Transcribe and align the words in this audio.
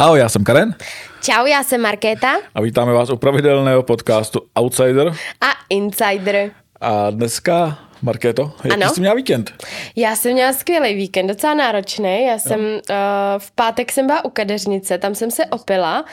Ahoj, 0.00 0.18
já 0.18 0.28
jsem 0.28 0.44
Karen 0.44 0.74
Čau, 1.22 1.46
já 1.46 1.62
jsem 1.62 1.80
Markéta 1.80 2.36
a 2.54 2.60
vítáme 2.60 2.92
vás 2.92 3.10
u 3.10 3.16
pravidelného 3.16 3.82
podcastu 3.82 4.40
Outsider. 4.54 5.12
a 5.40 5.46
Insider. 5.70 6.50
A 6.80 7.10
dneska, 7.10 7.78
Markéto, 8.02 8.52
jaký 8.64 8.82
Ano. 8.82 8.94
jsi 8.94 9.00
měla 9.00 9.14
víkend? 9.14 9.52
Já 9.96 10.16
jsem 10.16 10.32
měla 10.32 10.52
skvělý 10.52 10.94
víkend, 10.94 11.26
docela 11.26 11.54
náročný. 11.54 12.24
Já 12.26 12.38
jsem 12.38 12.60
uh, 12.60 12.76
v 13.38 13.50
pátek 13.50 13.92
jsem 13.92 14.06
byla 14.06 14.24
u 14.24 14.30
kadeřnice, 14.30 14.98
tam 14.98 15.14
jsem 15.14 15.30
se 15.30 15.46
opila 15.46 16.04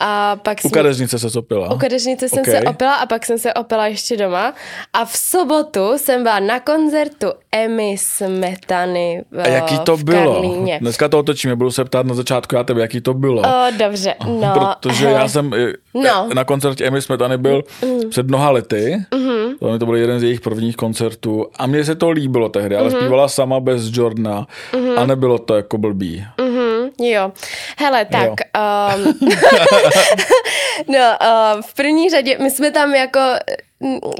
a 0.00 0.36
pak 0.36 0.58
U 0.58 0.60
jsem... 0.60 0.70
kadeřnice 0.70 1.18
se 1.18 1.30
sopila. 1.30 1.74
U 1.74 1.78
kadeřnice 1.78 2.28
jsem 2.28 2.38
Ok. 2.38 2.44
se 2.46 2.60
opila 2.62 2.94
a 2.94 3.06
pak 3.06 3.26
jsem 3.26 3.38
se 3.38 3.54
opila 3.54 3.86
ještě 3.86 4.16
doma. 4.16 4.54
A 4.92 5.04
v 5.04 5.16
sobotu 5.16 5.92
jsem 5.96 6.22
byla 6.22 6.38
na 6.40 6.60
koncertu 6.60 7.26
Emmy 7.52 7.96
Smetany 7.98 9.24
v, 9.30 9.40
A 9.40 9.48
jaký 9.48 9.78
to 9.78 9.96
v 9.96 10.04
bylo? 10.04 10.32
Karlíně. 10.34 10.78
Dneska 10.80 11.08
to 11.08 11.18
otočíme, 11.18 11.56
budu 11.56 11.70
se 11.70 11.84
ptát 11.84 12.06
na 12.06 12.14
začátku 12.14 12.54
já 12.54 12.64
tebe, 12.64 12.80
jaký 12.80 13.00
to 13.00 13.14
bylo. 13.14 13.42
O, 13.42 13.70
dobře, 13.78 14.14
no. 14.26 14.76
Protože 14.80 15.06
hele. 15.06 15.18
já 15.18 15.28
jsem 15.28 15.54
eh, 15.54 15.72
No. 15.94 16.28
na 16.34 16.44
koncertě 16.44 16.84
Emmy 16.84 17.02
Smetany 17.02 17.38
byl 17.38 17.64
před 18.10 18.26
mnoha 18.26 18.50
lety. 18.50 19.04
Mhm. 19.14 19.56
To, 19.60 19.78
to 19.78 19.86
byl 19.86 19.96
jeden 19.96 20.20
z 20.20 20.22
jejich 20.22 20.40
prvních 20.40 20.76
koncertů 20.76 21.31
a 21.58 21.66
mně 21.66 21.84
se 21.84 21.94
to 21.94 22.10
líbilo 22.10 22.48
tehdy, 22.48 22.76
ale 22.76 22.90
zpívala 22.90 23.28
sama 23.28 23.60
bez 23.60 23.82
Jordana 23.92 24.46
a 24.96 25.06
nebylo 25.06 25.38
to 25.38 25.54
jako 25.54 25.78
blbý. 25.78 26.24
Mhm, 26.40 26.90
jo. 26.98 27.32
Hele, 27.78 28.04
tak... 28.04 28.28
Jo. 28.28 28.34
Um, 28.96 29.14
no, 30.88 31.16
uh, 31.22 31.62
v 31.62 31.74
první 31.74 32.10
řadě, 32.10 32.38
my 32.38 32.50
jsme 32.50 32.70
tam 32.70 32.94
jako... 32.94 33.20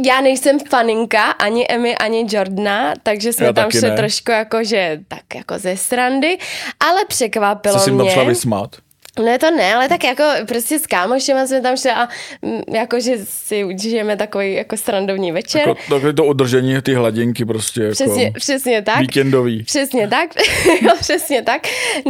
Já 0.07 0.21
nejsem 0.21 0.59
faninka 0.61 1.23
ani 1.31 1.67
Emmy, 1.69 1.97
ani 1.97 2.27
Jordana, 2.31 2.95
takže 3.03 3.33
jsme 3.33 3.47
Já 3.47 3.53
tam 3.53 3.71
šli 3.71 3.91
ne. 3.91 3.97
trošku 3.97 4.31
jako, 4.31 4.65
že 4.65 4.99
tak 5.09 5.35
jako 5.35 5.59
ze 5.59 5.77
srandy, 5.77 6.39
ale 6.81 7.05
překvapilo 7.09 7.75
Co 7.75 7.81
jsi 7.81 7.91
jim 7.91 7.99
tam 7.99 8.07
mě... 8.07 8.25
vysmát? 8.25 8.77
Ne, 9.21 9.39
to 9.39 9.51
ne, 9.51 9.75
ale 9.75 9.89
tak 9.89 10.05
jako 10.05 10.23
prostě 10.49 10.79
s 10.79 10.87
kámošema 10.87 11.47
jsme 11.47 11.61
tam 11.61 11.77
šli 11.77 11.91
a 11.91 12.09
mm, 12.43 12.61
jako, 12.75 13.01
že 13.01 13.19
si 13.25 13.65
užijeme 13.65 14.17
takový 14.17 14.55
jako 14.55 14.77
srandovní 14.77 15.33
večer. 15.33 15.69
Jako, 15.69 15.81
takové 15.89 16.13
to 16.13 16.25
udržení 16.25 16.83
ty 16.83 16.95
hladinky 16.95 17.45
prostě 17.45 17.81
jako 17.81 17.93
Přesně, 17.93 18.33
přesně 18.33 18.83
tak. 18.83 19.01
víkendový. 19.01 19.63
Přesně 19.63 20.09
tak, 20.09 20.31
jo, 20.83 20.91
přesně 21.01 21.43
tak. 21.43 21.63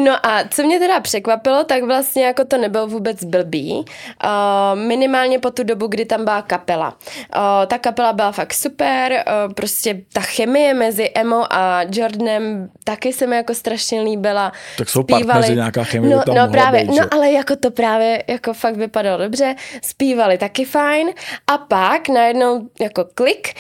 No 0.05 0.27
a 0.27 0.45
co 0.51 0.63
mě 0.63 0.79
teda 0.79 1.01
překvapilo, 1.01 1.65
tak 1.65 1.83
vlastně 1.83 2.25
jako 2.25 2.45
to 2.45 2.59
nebylo 2.59 2.87
vůbec 2.87 3.25
blbý. 3.25 3.73
Uh, 3.75 4.81
minimálně 4.81 5.39
po 5.39 5.51
tu 5.51 5.63
dobu, 5.63 5.87
kdy 5.87 6.05
tam 6.05 6.25
byla 6.25 6.43
kapela. 6.43 6.89
Uh, 7.37 7.67
ta 7.67 7.79
kapela 7.79 8.13
byla 8.13 8.33
fakt 8.33 8.55
super, 8.55 9.13
uh, 9.13 9.53
prostě 9.53 10.01
ta 10.13 10.21
chemie 10.21 10.75
mezi 10.75 11.11
Emo 11.15 11.53
a 11.53 11.83
Jordanem 11.93 12.69
taky 12.85 13.13
se 13.13 13.27
mi 13.27 13.37
jako 13.37 13.55
strašně 13.55 14.03
líbila. 14.03 14.53
Tak 14.79 14.89
jsou 14.89 15.03
partneři, 15.03 15.55
nějaká 15.55 15.85
chemie 15.85 16.17
no, 16.17 16.23
tam 16.23 16.35
no 16.35 16.49
právě, 16.49 16.92
být, 16.93 17.01
no 17.01 17.15
ale 17.15 17.31
jako 17.31 17.57
to 17.57 17.71
právě 17.71 18.25
jako 18.27 18.55
fakt 18.55 18.77
vypadalo 18.77 19.19
dobře, 19.19 19.55
zpívali 19.83 20.39
taky 20.39 20.65
fajn 20.65 21.11
a 21.47 21.59
pak 21.59 22.09
najednou 22.09 22.69
jako 22.81 23.05
klik, 23.15 23.55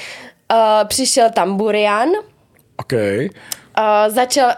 uh, 0.52 0.88
přišel 0.88 1.30
tam 1.30 1.56
Burian, 1.56 2.08
OK. 2.76 2.92
Uh, 3.78 4.14
začal, 4.14 4.50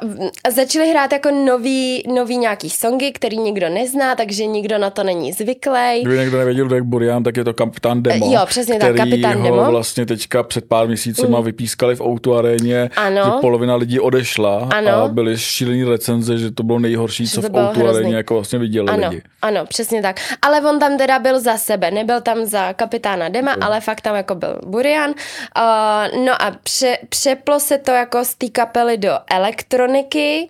začali 0.50 0.90
hrát 0.90 1.12
jako 1.12 1.30
nový, 1.30 2.02
nový 2.14 2.38
nějaký 2.38 2.70
songy, 2.70 3.12
který 3.12 3.38
nikdo 3.38 3.68
nezná, 3.68 4.14
takže 4.14 4.46
nikdo 4.46 4.78
na 4.78 4.90
to 4.90 5.02
není 5.04 5.32
zvyklý. 5.32 6.00
Kdyby 6.02 6.18
někdo 6.18 6.38
nevěděl, 6.38 6.66
kdo 6.66 6.74
je 6.74 6.82
Burian, 6.82 7.22
tak 7.22 7.36
je 7.36 7.44
to 7.44 7.54
kapitán 7.54 8.02
Demo. 8.02 8.26
Eh, 8.30 8.34
jo, 8.34 8.40
přesně 8.46 8.78
tak, 8.78 8.96
kapitán 8.96 9.36
ho 9.38 9.42
Demo. 9.44 9.70
vlastně 9.70 10.06
teďka 10.06 10.42
před 10.42 10.64
pár 10.68 10.86
měsícema 10.86 11.40
vypískali 11.40 11.96
v 11.96 12.00
Outu 12.00 12.34
aréně, 12.34 12.90
Ano. 12.96 13.22
že 13.24 13.30
polovina 13.40 13.74
lidí 13.76 14.00
odešla 14.00 14.68
Ano. 14.74 14.90
a 14.90 15.08
byly 15.08 15.38
šílený 15.38 15.84
recenze, 15.84 16.38
že 16.38 16.50
to 16.50 16.62
bylo 16.62 16.78
nejhorší, 16.78 17.28
co 17.28 17.42
to 17.42 17.48
v 17.48 17.56
Outu 17.56 17.88
aréně 17.88 18.16
jako 18.16 18.34
vlastně 18.34 18.58
viděli 18.58 18.88
Ano, 18.88 19.08
lidi. 19.08 19.22
ano, 19.42 19.66
přesně 19.66 20.02
tak. 20.02 20.20
Ale 20.42 20.60
on 20.60 20.78
tam 20.78 20.98
teda 20.98 21.18
byl 21.18 21.40
za 21.40 21.56
sebe, 21.56 21.90
nebyl 21.90 22.20
tam 22.20 22.44
za 22.44 22.72
kapitána 22.72 23.28
Dema, 23.28 23.56
ale 23.60 23.80
fakt 23.80 24.00
tam 24.00 24.16
jako 24.16 24.34
byl 24.34 24.60
Burian. 24.66 25.10
Uh, 25.10 26.24
no 26.24 26.42
a 26.42 26.50
pře, 26.62 26.98
přeplo 27.08 27.60
se 27.60 27.78
to 27.78 27.90
jako 27.90 28.24
z 28.24 28.34
té 28.34 28.48
kapely 28.48 28.96
do 29.04 29.18
elektroniky. 29.30 30.48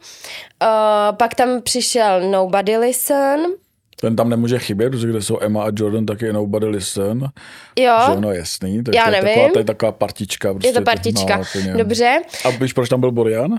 Uh, 0.63 1.17
pak 1.17 1.35
tam 1.35 1.63
přišel 1.63 2.31
Nobody 2.31 2.77
Listen. 2.77 3.41
Ten 4.01 4.17
tam 4.17 4.29
nemůže 4.29 4.59
chybět, 4.59 4.91
protože 4.91 5.09
kde 5.09 5.23
jsou 5.23 5.39
Emma 5.41 5.65
a 5.65 5.71
Jordan, 5.77 6.07
tak 6.07 6.23
je 6.23 6.33
Nobody 6.33 6.67
Listen. 6.67 7.29
Jo, 7.79 7.97
Že 8.15 8.21
no 8.21 8.33
jasný, 8.33 8.85
tak 8.85 8.95
Já 8.95 9.05
to, 9.05 9.11
je 9.11 9.23
nevím. 9.23 9.35
taková, 9.35 9.53
to 9.53 9.59
je 9.59 9.65
taková 9.65 9.93
partička. 9.93 10.53
Prostě, 10.53 10.69
je 10.69 10.73
to 10.73 10.83
partička. 10.83 11.37
No. 11.37 11.79
Dobře. 11.79 12.23
A 12.45 12.51
víš, 12.51 12.73
proč 12.73 12.89
tam 12.89 13.01
byl 13.01 13.11
Burian? 13.11 13.51
Uh, 13.53 13.59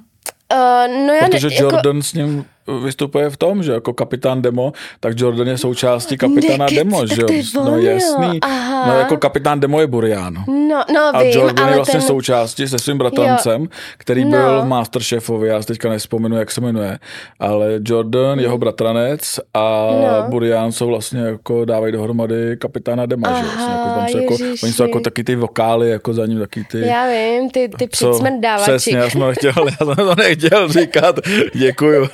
no 1.07 1.13
já 1.13 1.27
Protože 1.29 1.47
ne, 1.47 1.55
jako, 1.55 1.65
Jordan 1.67 2.01
s 2.01 2.13
ním 2.13 2.45
vystupuje 2.83 3.29
v 3.29 3.37
tom, 3.37 3.63
že 3.63 3.71
jako 3.71 3.93
kapitán 3.93 4.41
Demo, 4.41 4.71
tak 4.99 5.19
Jordan 5.19 5.47
je 5.47 5.57
součástí 5.57 6.17
kapitána 6.17 6.65
Nekec, 6.65 6.77
Demo, 6.77 7.05
že 7.07 7.21
jo? 7.21 7.27
No 7.55 7.77
jo. 7.77 7.83
jasný. 7.91 8.39
Aha. 8.41 8.87
No 8.87 8.99
jako 8.99 9.17
kapitán 9.17 9.59
Demo 9.59 9.81
je 9.81 9.87
Burian. 9.87 10.33
No, 10.47 10.83
no 10.93 11.01
A 11.13 11.23
vím, 11.23 11.31
Jordan 11.31 11.63
ale 11.65 11.71
je 11.71 11.75
vlastně 11.75 11.99
ten... 11.99 12.07
součástí 12.07 12.67
se 12.67 12.79
svým 12.79 12.97
bratrancem, 12.97 13.67
který 13.97 14.23
No. 14.25 14.29
byl 14.31 14.61
v 14.61 14.65
Masterchefovi, 14.65 15.47
já 15.47 15.61
si 15.61 15.67
teďka 15.67 15.89
nespomenu, 15.89 16.37
jak 16.37 16.51
se 16.51 16.61
jmenuje, 16.61 16.99
ale 17.39 17.79
Jordan, 17.85 18.39
jeho 18.39 18.57
bratranec 18.57 19.39
a 19.53 19.89
No. 19.91 20.29
Burian 20.29 20.71
jsou 20.71 20.87
vlastně 20.87 21.19
jako 21.21 21.65
dávají 21.65 21.93
dohromady 21.93 22.57
kapitána 22.57 23.05
Dema, 23.05 23.33
že 23.39 23.45
jo? 23.45 23.51
Vlastně 23.55 23.73
jako, 23.73 23.95
tam 23.99 24.07
jsou 24.09 24.17
jako, 24.17 24.35
oni 24.63 24.73
jsou 24.73 24.83
jako 24.83 24.99
taky 24.99 25.23
ty 25.23 25.35
vokály, 25.35 25.89
jako 25.89 26.13
za 26.13 26.25
ním 26.25 26.39
taky 26.39 26.63
ty... 26.71 26.79
Já 26.79 27.07
vím, 27.09 27.49
ty, 27.49 27.69
ty 27.77 27.87
co- 27.91 28.19
Přesně, 28.61 28.97
já 28.97 29.09
jsem 29.09 29.21
to 29.21 29.27
nechtěl, 29.27 29.53
já 29.79 29.85
jsem 29.85 29.95
to 29.95 30.15
nechtěl 30.15 30.67
říkat, 30.67 31.19
děkuju. 31.53 32.07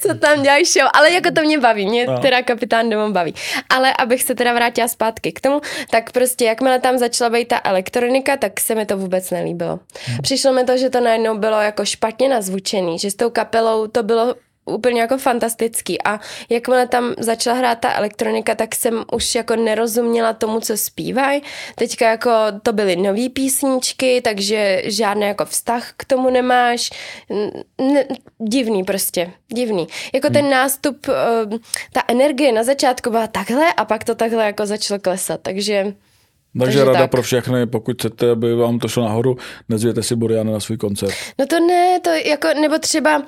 Co 0.00 0.14
tam 0.14 0.42
dělají 0.42 0.64
show, 0.64 0.88
ale 0.94 1.10
jako 1.12 1.30
to 1.30 1.40
mě 1.42 1.58
baví, 1.58 1.86
mě 1.86 2.06
No. 2.06 2.18
teda 2.18 2.42
kapitán 2.42 2.90
Demo 2.90 3.10
baví. 3.10 3.34
Ale 3.68 3.92
abych 3.98 4.22
se 4.22 4.34
teda 4.34 4.54
vrátila 4.54 4.88
zpátky 4.88 5.32
k 5.32 5.40
tomu, 5.40 5.60
tak 5.90 6.12
prostě 6.12 6.44
jakmile 6.44 6.78
tam 6.80 6.98
začala 6.98 7.30
být 7.30 7.48
ta 7.48 7.60
elektronika, 7.64 8.36
tak 8.36 8.60
se 8.60 8.74
mi 8.74 8.86
to 8.86 8.96
vůbec 8.96 9.30
nelíbilo. 9.30 9.80
Hmm. 10.06 10.18
Přišlo 10.22 10.52
mi 10.52 10.64
to, 10.64 10.76
že 10.76 10.90
to 10.90 11.00
najednou 11.00 11.38
bylo 11.38 11.60
jako 11.60 11.84
špatně 11.84 12.28
nazvučený, 12.28 12.98
že 12.98 13.10
s 13.10 13.14
tou 13.14 13.30
kapelou 13.30 13.86
to 13.86 14.02
bylo 14.02 14.34
úplně 14.64 15.00
jako 15.00 15.18
fantastický 15.18 16.02
a 16.02 16.20
jakmile 16.48 16.86
tam 16.86 17.14
začala 17.18 17.56
hrát 17.56 17.80
ta 17.80 17.92
elektronika, 17.94 18.54
tak 18.54 18.74
jsem 18.74 19.04
už 19.12 19.34
jako 19.34 19.56
nerozuměla 19.56 20.32
tomu, 20.32 20.60
co 20.60 20.76
zpívají. 20.76 21.42
Teďka 21.74 22.10
jako 22.10 22.30
to 22.62 22.72
byly 22.72 22.96
nový 22.96 23.28
písničky, 23.28 24.20
takže 24.20 24.82
žádný 24.84 25.26
jako 25.26 25.44
vztah 25.44 25.92
k 25.96 26.04
tomu 26.04 26.30
nemáš. 26.30 26.90
Ne, 27.80 28.04
divný 28.38 28.84
prostě, 28.84 29.30
divný. 29.48 29.86
Jako 30.14 30.26
Hmm. 30.26 30.34
ten 30.34 30.50
nástup, 30.50 31.06
eh, 31.08 31.58
ta 31.92 32.02
energie 32.08 32.52
na 32.52 32.62
začátku 32.64 33.10
byla 33.10 33.26
takhle 33.26 33.72
a 33.72 33.84
pak 33.84 34.04
to 34.04 34.14
takhle 34.14 34.44
jako 34.46 34.66
začalo 34.66 35.00
klesat, 35.00 35.40
takže 35.42 35.94
Takže, 36.58 36.78
Takže 36.78 36.84
rada 36.84 36.98
tak. 37.00 37.10
pro 37.10 37.22
všechny, 37.22 37.66
pokud 37.66 37.96
chcete, 37.98 38.30
aby 38.30 38.54
vám 38.54 38.78
to 38.78 38.88
šlo 38.88 39.04
nahoru, 39.04 39.36
nezvěte 39.68 40.02
si 40.02 40.16
Buriana 40.16 40.52
na 40.52 40.60
svůj 40.60 40.76
koncert. 40.76 41.14
No 41.38 41.46
to 41.46 41.60
ne, 41.60 42.00
to 42.00 42.10
jako, 42.10 42.48
nebo 42.60 42.78
třeba, 42.78 43.22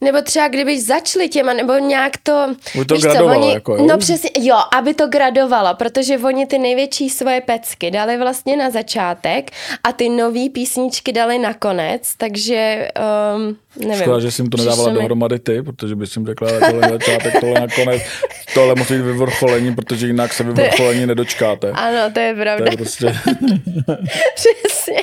nebo 0.00 0.22
třeba 0.22 0.48
kdyby 0.48 0.80
začali 0.80 1.28
těma, 1.28 1.52
nebo 1.52 1.72
nějak 1.72 2.16
to... 2.22 2.46
Aby 2.74 2.84
to 2.84 2.94
víš 2.94 3.02
co, 3.02 3.08
gradovalo, 3.10 3.40
oni, 3.40 3.52
jako 3.52 3.76
jo? 3.76 3.86
No 3.86 3.98
přesně, 3.98 4.30
jo, 4.40 4.56
aby 4.76 4.94
to 4.94 5.08
gradovalo, 5.08 5.74
protože 5.74 6.18
oni 6.18 6.46
ty 6.46 6.58
největší 6.58 7.10
svoje 7.10 7.40
pecky 7.40 7.90
dali 7.90 8.16
vlastně 8.18 8.56
na 8.56 8.70
začátek 8.70 9.50
a 9.84 9.92
ty 9.92 10.08
nový 10.08 10.50
písničky 10.50 11.12
dali 11.12 11.38
na 11.38 11.54
konec, 11.54 12.14
takže 12.16 12.88
um, 13.36 13.56
nevím. 13.86 14.02
Škoda, 14.02 14.20
že 14.20 14.30
jsem 14.30 14.46
to 14.46 14.56
nedávala 14.56 14.88
mi- 14.88 14.94
dohromady 14.94 15.38
ty, 15.38 15.62
protože 15.62 15.96
bys 15.96 16.16
jim 16.16 16.26
řekla, 16.26 16.48
tohle 16.60 16.80
na 16.80 16.88
začátek, 16.88 17.40
tohle 17.40 17.60
nakonec, 17.60 18.02
tohle 18.54 18.74
musí 18.74 18.94
být 18.94 19.02
vyvrcholení, 19.02 19.74
protože 19.74 20.06
jinak 20.06 20.32
se 20.32 20.44
vyvrcholení 20.44 21.06
nedočkáte. 21.06 21.70
Ano, 21.70 21.98
to 22.12 22.20
je 22.20 22.34
To 22.34 22.40
pravda. 22.40 22.67
Je 22.70 22.76
prostě, 22.76 23.06
Přesně. 24.34 24.94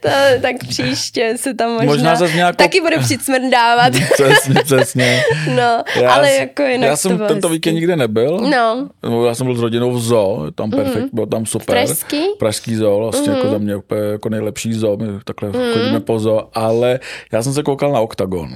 To, 0.00 0.08
tak 0.42 0.56
příště 0.68 1.32
se 1.36 1.54
tam 1.54 1.70
možná, 1.70 1.86
Možná 1.86 2.16
zas 2.16 2.34
nějakou- 2.34 2.56
taky 2.56 2.80
budu 2.80 2.96
přicmrdávat. 3.00 3.92
přesně, 4.12 4.54
přesně. 4.64 5.22
no, 5.56 5.82
Já, 6.02 6.12
ale 6.12 6.32
jako 6.32 6.62
jinak 6.62 6.88
já 6.90 6.96
jsem 6.96 7.18
to 7.18 7.26
tento 7.26 7.48
hezký. 7.48 7.56
víkend 7.56 7.74
nikde 7.74 7.96
nebyl. 7.96 8.38
No, 8.50 8.88
No, 9.02 9.26
Já 9.26 9.34
jsem 9.34 9.46
byl 9.46 9.56
s 9.56 9.60
rodinou 9.60 9.90
v 9.92 10.00
zoo, 10.00 10.50
tam 10.54 10.70
perfekt, 10.70 11.08
bylo 11.12 11.26
tam 11.26 11.46
super. 11.46 11.66
Pražský? 11.86 12.20
Pražský 12.38 12.74
zoo, 12.76 12.98
vlastně 12.98 13.32
jako 13.32 13.50
za 13.50 13.58
mě 13.58 13.76
úplně 13.76 14.00
jako 14.00 14.28
nejlepší 14.28 14.72
zoo, 14.72 14.96
my 14.96 15.06
takhle 15.24 15.50
chodíme 15.72 16.00
po 16.00 16.18
zoo, 16.18 16.48
ale 16.54 17.00
já 17.32 17.42
jsem 17.42 17.52
se 17.52 17.62
koukal 17.62 17.92
na 17.92 18.00
Octagon, 18.00 18.48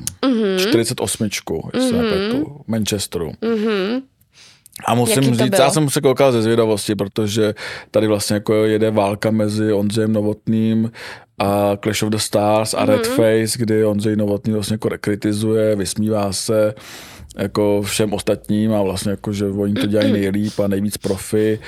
48, 0.59 1.29
jestli 1.75 1.93
nepletu, 1.99 2.61
Manchesteru. 2.67 3.33
A 4.85 4.95
musím 4.95 5.23
Jaký 5.23 5.37
říct, 5.37 5.59
já 5.59 5.71
jsem 5.71 5.91
se 5.91 6.01
koukal 6.01 6.33
ze 6.33 6.43
zvědavosti, 6.43 6.95
protože 6.95 7.55
tady 7.91 8.07
vlastně 8.07 8.35
jako 8.35 8.55
jede 8.55 8.91
válka 8.91 9.31
mezi 9.31 9.73
Ondřejem 9.73 10.13
Novotným 10.13 10.91
a 11.39 11.77
Clash 11.83 12.03
of 12.03 12.11
the 12.11 12.17
Stars 12.17 12.75
a 12.75 12.85
Red 12.85 13.07
Face, 13.07 13.59
kdy 13.59 13.85
Ondřej 13.85 14.17
Novotný 14.17 14.53
vlastně 14.53 14.75
jako 14.75 14.91
kritizuje, 15.01 15.77
vysmívá 15.77 16.33
se 16.33 16.75
jako 17.37 17.83
všem 17.83 18.13
ostatním 18.13 18.75
a 18.75 18.83
vlastně 18.83 19.11
jako, 19.11 19.33
že 19.33 19.47
oni 19.47 19.75
to 19.75 19.87
dělají 19.87 20.13
nejlíp 20.13 20.61
a 20.61 20.69
nejvíc 20.69 20.97
profi. 20.97 21.59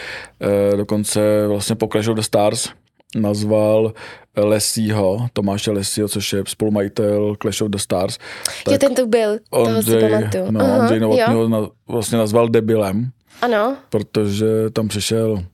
E, 0.72 0.76
dokonce 0.76 1.46
vlastně 1.49 1.76
po 1.76 1.87
Clash 1.87 2.08
of 2.08 2.16
the 2.16 2.22
Stars 2.22 2.69
nazval 3.16 3.93
Lesího, 4.37 5.26
Tomáše 5.32 5.70
Lesího, 5.70 6.08
což 6.08 6.32
je 6.32 6.43
spolumajitel 6.46 7.37
Clash 7.43 7.62
of 7.62 7.69
the 7.69 7.78
Stars. 7.78 8.19
Tak 8.64 8.72
jo, 8.72 8.78
ten 8.78 8.94
tu 8.94 9.06
byl, 9.06 9.38
toho 9.50 9.82
si 9.82 10.00
pamatuju. 10.00 10.50
No, 10.50 10.60
Aha, 10.60 10.78
Ondřej 10.78 11.00
Novotný 11.00 11.34
ho 11.34 11.49
na, 11.49 11.58
vlastně 11.88 12.19
nazval 12.19 12.49
debilem. 12.49 13.10
Ano. 13.43 13.76
Protože 13.88 14.46
tam 14.72 14.88
přišel 14.88 15.44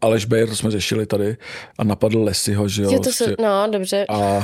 Aleš 0.00 0.24
Bayer, 0.24 0.48
to 0.48 0.56
jsme 0.56 0.70
řešili 0.70 1.06
tady, 1.06 1.36
a 1.78 1.84
napadl 1.84 2.24
Lesiho, 2.24 2.68
že 2.68 2.82
jo. 2.82 2.90
jo 2.92 2.98
to 2.98 3.12
se, 3.12 3.24
prostě. 3.24 3.42
no, 3.42 3.68
dobře. 3.70 4.06
A, 4.08 4.42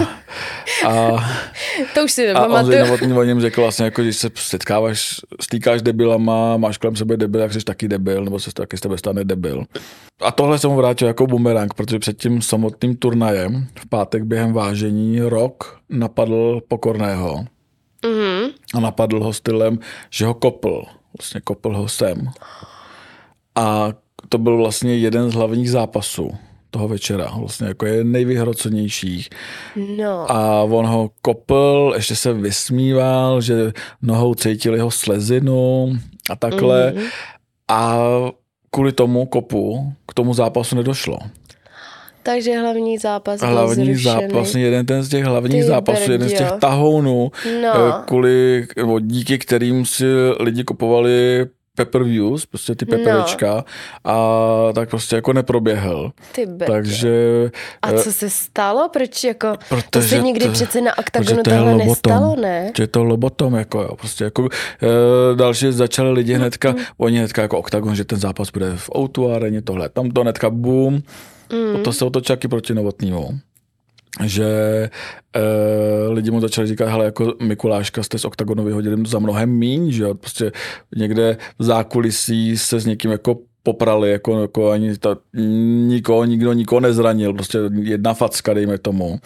a, 0.88 1.10
to 1.94 2.04
už 2.04 2.12
si 2.12 2.30
A 2.30 2.46
Ondřej 2.46 2.80
Novotný 2.80 3.12
o 3.12 3.22
něm 3.22 3.40
řekl 3.40 3.60
vlastně, 3.60 3.84
jako, 3.84 4.02
když 4.02 4.16
se 4.16 4.30
setkáváš, 4.34 5.20
stýkáš 5.40 5.82
debilama, 5.82 6.56
máš 6.56 6.78
kolem 6.78 6.96
sebe 6.96 7.16
debil, 7.16 7.40
jak 7.40 7.52
jsi 7.52 7.60
taky 7.60 7.88
debil, 7.88 8.24
nebo 8.24 8.40
se 8.40 8.52
taky 8.52 8.76
z 8.76 8.80
tebe 8.80 8.98
stane 8.98 9.24
debil. 9.24 9.64
A 10.20 10.30
tohle 10.30 10.58
jsem 10.58 10.70
mu 10.70 10.76
vrátil 10.76 11.08
jako 11.08 11.26
bumerang, 11.26 11.74
protože 11.74 11.98
před 11.98 12.18
tím 12.18 12.42
samotným 12.42 12.96
turnajem 12.96 13.66
v 13.78 13.88
pátek 13.88 14.22
během 14.22 14.52
vážení 14.52 15.20
rok 15.20 15.80
napadl 15.88 16.60
Pokorného. 16.68 17.44
Mm-hmm. 18.02 18.50
A 18.74 18.80
napadl 18.80 19.24
ho 19.24 19.32
stylem, 19.32 19.78
že 20.10 20.26
ho 20.26 20.34
kopl. 20.34 20.82
Vlastně 21.18 21.40
kopl 21.40 21.76
ho 21.76 21.88
sem. 21.88 22.30
A 23.54 23.88
to 24.32 24.38
byl 24.38 24.56
vlastně 24.56 24.96
jeden 24.96 25.30
z 25.30 25.34
hlavních 25.34 25.70
zápasů 25.70 26.30
toho 26.70 26.88
večera. 26.88 27.32
Vlastně 27.36 27.66
jako 27.66 27.86
je 27.86 28.04
nejvyhrocenějších. 28.04 29.28
No. 29.98 30.30
A 30.32 30.62
on 30.62 30.86
ho 30.86 31.10
kopl, 31.22 31.92
ještě 31.96 32.16
se 32.16 32.32
vysmíval, 32.32 33.40
že 33.40 33.72
nohou 34.02 34.34
cítil 34.34 34.74
jeho 34.74 34.90
slezinu 34.90 35.92
a 36.30 36.36
takhle. 36.36 36.92
Mm. 36.96 37.02
A 37.68 37.96
kvůli 38.70 38.92
tomu 38.92 39.26
kopu 39.26 39.92
k 40.08 40.14
tomu 40.14 40.34
zápasu 40.34 40.76
nedošlo. 40.76 41.18
Takže 42.22 42.58
hlavní 42.60 42.98
zápas 42.98 43.40
byl 43.40 43.48
Hlavní 43.48 43.84
zrušený. 43.86 44.02
zápas, 44.02 44.32
vlastně 44.32 44.62
jeden 44.62 44.86
ten 44.86 45.02
z 45.02 45.08
těch 45.08 45.24
hlavních 45.24 45.62
Ty 45.62 45.68
zápasů, 45.68 46.00
brdio. 46.00 46.12
jeden 46.14 46.28
z 46.28 46.32
těch 46.32 46.52
tahounů, 46.60 47.30
no. 47.62 47.68
Eh, 47.74 47.92
kvůli, 48.06 48.66
díky 49.00 49.38
kterým 49.38 49.86
si 49.86 50.04
lidi 50.40 50.64
kupovali 50.64 51.46
pay-per-views, 51.76 52.46
prostě 52.46 52.74
ty 52.74 52.86
peperička 52.86 53.54
no. 53.54 54.10
a 54.12 54.72
tak 54.72 54.90
prostě 54.90 55.16
jako 55.16 55.32
neproběhl. 55.32 56.12
Ty 56.32 56.48
Takže... 56.66 57.50
A 57.82 57.90
eh, 57.90 57.98
co 57.98 58.12
se 58.12 58.30
stalo? 58.30 58.88
Proč 58.88 59.24
jako... 59.24 59.56
To 59.90 60.02
se 60.02 60.18
nikdy 60.18 60.46
to, 60.46 60.52
přece 60.52 60.80
na 60.80 60.98
oktagonu 60.98 61.42
tohle 61.42 61.60
lobotom, 61.60 61.88
nestalo, 61.88 62.36
ne? 62.36 62.72
Že 62.76 62.86
to 62.86 63.04
lobotom, 63.04 63.54
jako 63.54 63.80
jo, 63.80 63.96
prostě 63.96 64.24
jako 64.24 64.48
e, 64.82 65.36
další 65.36 65.72
začali 65.72 66.12
lidi 66.12 66.34
hnedka, 66.34 66.72
mm. 66.72 66.78
oni 66.98 67.18
hnedka 67.18 67.42
jako 67.42 67.58
oktagon, 67.58 67.94
že 67.94 68.04
ten 68.04 68.18
zápas 68.20 68.50
bude 68.50 68.76
v 68.76 68.90
Outu 68.96 69.32
areně, 69.32 69.62
tohle, 69.62 69.88
tam 69.88 70.10
to 70.10 70.20
hnedka 70.20 70.50
boom, 70.50 70.94
mm. 71.52 71.82
to 71.82 71.92
se 71.92 72.04
otočaky 72.04 72.48
proti 72.48 72.74
Novotnímu 72.74 73.38
že 74.24 74.44
e, 75.32 75.40
lidi 76.08 76.30
mu 76.30 76.40
začali 76.40 76.66
říkat, 76.66 76.88
hele, 76.88 77.04
jako 77.04 77.34
Mikuláška 77.42 78.02
jste 78.02 78.18
z 78.18 78.24
OKTAGONu 78.24 78.64
vyhodili 78.64 79.02
za 79.06 79.18
mnohem 79.18 79.50
míň, 79.50 79.90
že 79.90 80.02
jo, 80.02 80.14
prostě 80.14 80.52
někde 80.96 81.36
v 81.58 81.64
zákulisí 81.64 82.58
se 82.58 82.80
s 82.80 82.86
někým 82.86 83.10
jako 83.10 83.38
poprali, 83.62 84.10
jako, 84.10 84.40
jako 84.40 84.70
ani 84.70 84.98
ta, 84.98 85.16
nikoho, 85.86 86.24
nikdo 86.24 86.52
nikoho 86.52 86.80
nezranil, 86.80 87.34
prostě 87.34 87.58
jedna 87.82 88.14
facka, 88.14 88.54
dejme 88.54 88.78
tomu. 88.78 89.18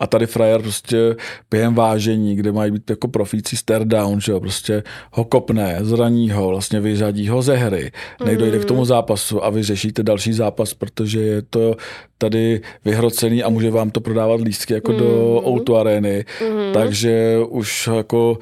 A 0.00 0.06
tady 0.06 0.26
frajer 0.26 0.62
prostě 0.62 1.16
během 1.50 1.74
vážení, 1.74 2.36
kde 2.36 2.52
mají 2.52 2.70
být 2.70 2.90
jako 2.90 3.08
profíci 3.08 3.56
stare 3.56 3.84
down, 3.84 4.20
že 4.20 4.32
jo, 4.32 4.40
prostě 4.40 4.82
ho 5.12 5.24
kopne, 5.24 5.78
zraní 5.80 6.30
ho, 6.30 6.48
vlastně 6.48 6.80
vyřadí 6.80 7.28
ho 7.28 7.42
ze 7.42 7.56
hry, 7.56 7.92
nejdojde 8.24 8.56
mm. 8.56 8.62
k 8.62 8.66
tomu 8.66 8.84
zápasu 8.84 9.44
a 9.44 9.50
vy 9.50 9.62
řešíte 9.62 10.02
další 10.02 10.32
zápas, 10.32 10.74
protože 10.74 11.20
je 11.20 11.42
to 11.42 11.76
tady 12.18 12.60
vyhrocený 12.84 13.42
a 13.42 13.48
může 13.48 13.70
vám 13.70 13.90
to 13.90 14.00
prodávat 14.00 14.40
lístky 14.40 14.74
jako 14.74 14.92
mm. 14.92 14.98
do 14.98 15.42
Outu 15.46 15.76
arény, 15.76 16.24
mm. 16.40 16.72
takže 16.72 17.38
už 17.48 17.88
jako 17.96 18.38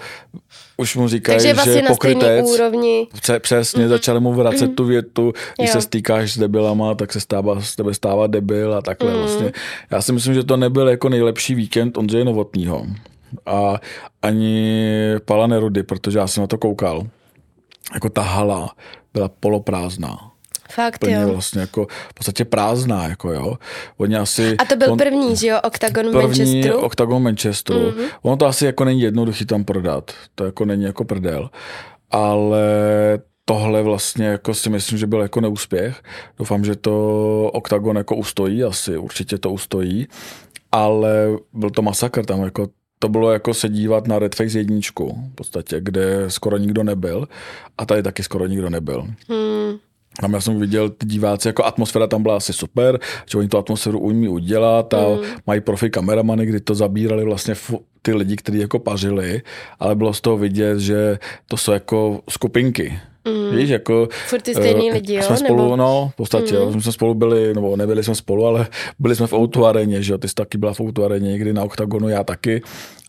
už 0.76 0.96
mu 0.96 1.08
říkají, 1.08 1.38
Takže 1.38 1.54
vlastně 1.54 1.72
že 1.72 1.78
je 1.78 1.88
pokrytec. 1.88 2.46
úrovni. 2.46 3.08
Přesně, 3.40 3.84
mm-hmm. 3.84 3.88
začali 3.88 4.20
mu 4.20 4.32
vracet 4.32 4.70
mm-hmm. 4.70 4.74
tu 4.74 4.84
větu, 4.84 5.32
když 5.58 5.68
jo. 5.68 5.72
se 5.72 5.80
stýkáš 5.80 6.32
s 6.32 6.38
debilama, 6.38 6.94
tak 6.94 7.12
se 7.12 7.20
stává, 7.20 7.60
z 7.60 7.76
tebe 7.76 7.94
stává 7.94 8.26
debil 8.26 8.74
a 8.74 8.82
takhle 8.82 9.12
mm-hmm. 9.12 9.18
vlastně. 9.18 9.52
Já 9.90 10.02
si 10.02 10.12
myslím, 10.12 10.34
že 10.34 10.44
to 10.44 10.56
nebyl 10.56 10.88
jako 10.88 11.08
nejlepší 11.08 11.54
víkend 11.54 11.98
Ondřeje 11.98 12.24
Novotního 12.24 12.86
a 13.46 13.80
ani 14.22 14.94
Pala 15.24 15.46
Nerudy, 15.46 15.82
protože 15.82 16.18
já 16.18 16.26
jsem 16.26 16.40
na 16.40 16.46
to 16.46 16.58
koukal. 16.58 17.06
Jako 17.94 18.08
ta 18.08 18.22
hala 18.22 18.74
byla 19.14 19.30
poloprázdná. 19.40 20.31
Fakt, 20.70 21.04
jo. 21.08 21.28
vlastně 21.28 21.60
jako 21.60 21.86
v 22.08 22.14
podstatě 22.14 22.44
prázdná, 22.44 23.08
jako 23.08 23.32
jo. 23.32 23.58
Oni 23.96 24.16
asi, 24.16 24.56
a 24.56 24.64
to 24.64 24.76
byl 24.76 24.92
on, 24.92 24.98
první, 24.98 25.36
že 25.36 25.46
jo, 25.46 25.60
Octagon 25.64 26.12
první 26.12 26.22
Manchesteru? 26.22 26.78
Octagon 26.78 27.22
Manchesteru. 27.22 27.80
Mm-hmm. 27.80 28.08
Ono 28.22 28.36
to 28.36 28.46
asi 28.46 28.66
jako 28.66 28.84
není 28.84 29.00
jednoduchý 29.00 29.46
tam 29.46 29.64
prodat, 29.64 30.12
to 30.34 30.44
jako 30.44 30.64
není 30.64 30.84
jako 30.84 31.04
prdel, 31.04 31.50
ale 32.10 32.68
tohle 33.44 33.82
vlastně 33.82 34.26
jako 34.26 34.54
si 34.54 34.70
myslím, 34.70 34.98
že 34.98 35.06
byl 35.06 35.20
jako 35.20 35.40
neúspěch. 35.40 36.02
Doufám, 36.38 36.64
že 36.64 36.76
to 36.76 37.50
Octagon 37.54 37.96
jako 37.96 38.16
ustojí, 38.16 38.64
asi 38.64 38.96
určitě 38.96 39.38
to 39.38 39.50
ustojí, 39.50 40.08
ale 40.72 41.28
byl 41.52 41.70
to 41.70 41.82
masakr 41.82 42.26
tam 42.26 42.42
jako 42.42 42.68
to 43.02 43.08
bylo 43.08 43.32
jako 43.32 43.54
se 43.54 43.68
dívat 43.68 44.06
na 44.06 44.18
Red 44.18 44.34
Face 44.34 44.58
jedničku, 44.58 45.18
v 45.32 45.34
podstatě, 45.34 45.80
kde 45.80 46.24
skoro 46.28 46.56
nikdo 46.56 46.82
nebyl 46.82 47.28
a 47.78 47.86
tady 47.86 48.02
taky 48.02 48.22
skoro 48.22 48.46
nikdo 48.46 48.70
nebyl. 48.70 49.06
Hmm. 49.28 49.78
Tam 50.20 50.32
já 50.32 50.40
jsem 50.40 50.60
viděl 50.60 50.90
ty 50.90 51.06
diváci, 51.06 51.48
jako 51.48 51.64
atmosféra 51.64 52.06
tam 52.06 52.22
byla 52.22 52.36
asi 52.36 52.52
super, 52.52 53.00
že 53.30 53.38
oni 53.38 53.48
tu 53.48 53.58
atmosféru 53.58 53.98
umí 53.98 54.28
udělat 54.28 54.94
a 54.94 55.08
mm. 55.08 55.20
mají 55.46 55.60
profi 55.60 55.90
kameramany, 55.90 56.46
kdy 56.46 56.60
to 56.60 56.74
zabírali 56.74 57.24
vlastně 57.24 57.54
ty 58.02 58.14
lidi, 58.14 58.36
kteří 58.36 58.58
jako 58.58 58.78
pařili, 58.78 59.42
ale 59.80 59.94
bylo 59.94 60.14
z 60.14 60.20
toho 60.20 60.36
vidět, 60.36 60.78
že 60.78 61.18
to 61.48 61.56
jsou 61.56 61.72
jako 61.72 62.20
skupinky. 62.30 62.98
Mm. 63.24 63.56
Víš, 63.56 63.70
jako... 63.70 64.08
Furt 64.26 64.42
ty 64.42 64.54
stejný 64.54 64.88
uh, 64.88 64.94
lidi, 64.94 65.14
jo? 65.14 65.22
Jsme 65.22 65.36
spolu, 65.36 65.62
nebo... 65.62 65.76
no, 65.76 66.10
v 66.12 66.16
podstatě, 66.16 66.54
mm. 66.54 66.60
jo. 66.60 66.80
jsme 66.80 66.92
spolu 66.92 67.14
byli, 67.14 67.54
nebo 67.54 67.76
nebyli 67.76 68.04
jsme 68.04 68.14
spolu, 68.14 68.46
ale 68.46 68.66
byli 68.98 69.16
jsme 69.16 69.26
v 69.26 69.32
Outu 69.32 69.66
areně, 69.66 70.02
že 70.02 70.12
jo, 70.12 70.18
ty 70.18 70.28
jsi 70.28 70.34
taky 70.34 70.58
byla 70.58 70.74
v 70.74 70.80
Outu 70.80 71.04
areně, 71.04 71.32
někdy 71.32 71.52
na 71.52 71.64
OKTAGONu, 71.64 72.08
já 72.08 72.24
taky. 72.24 72.62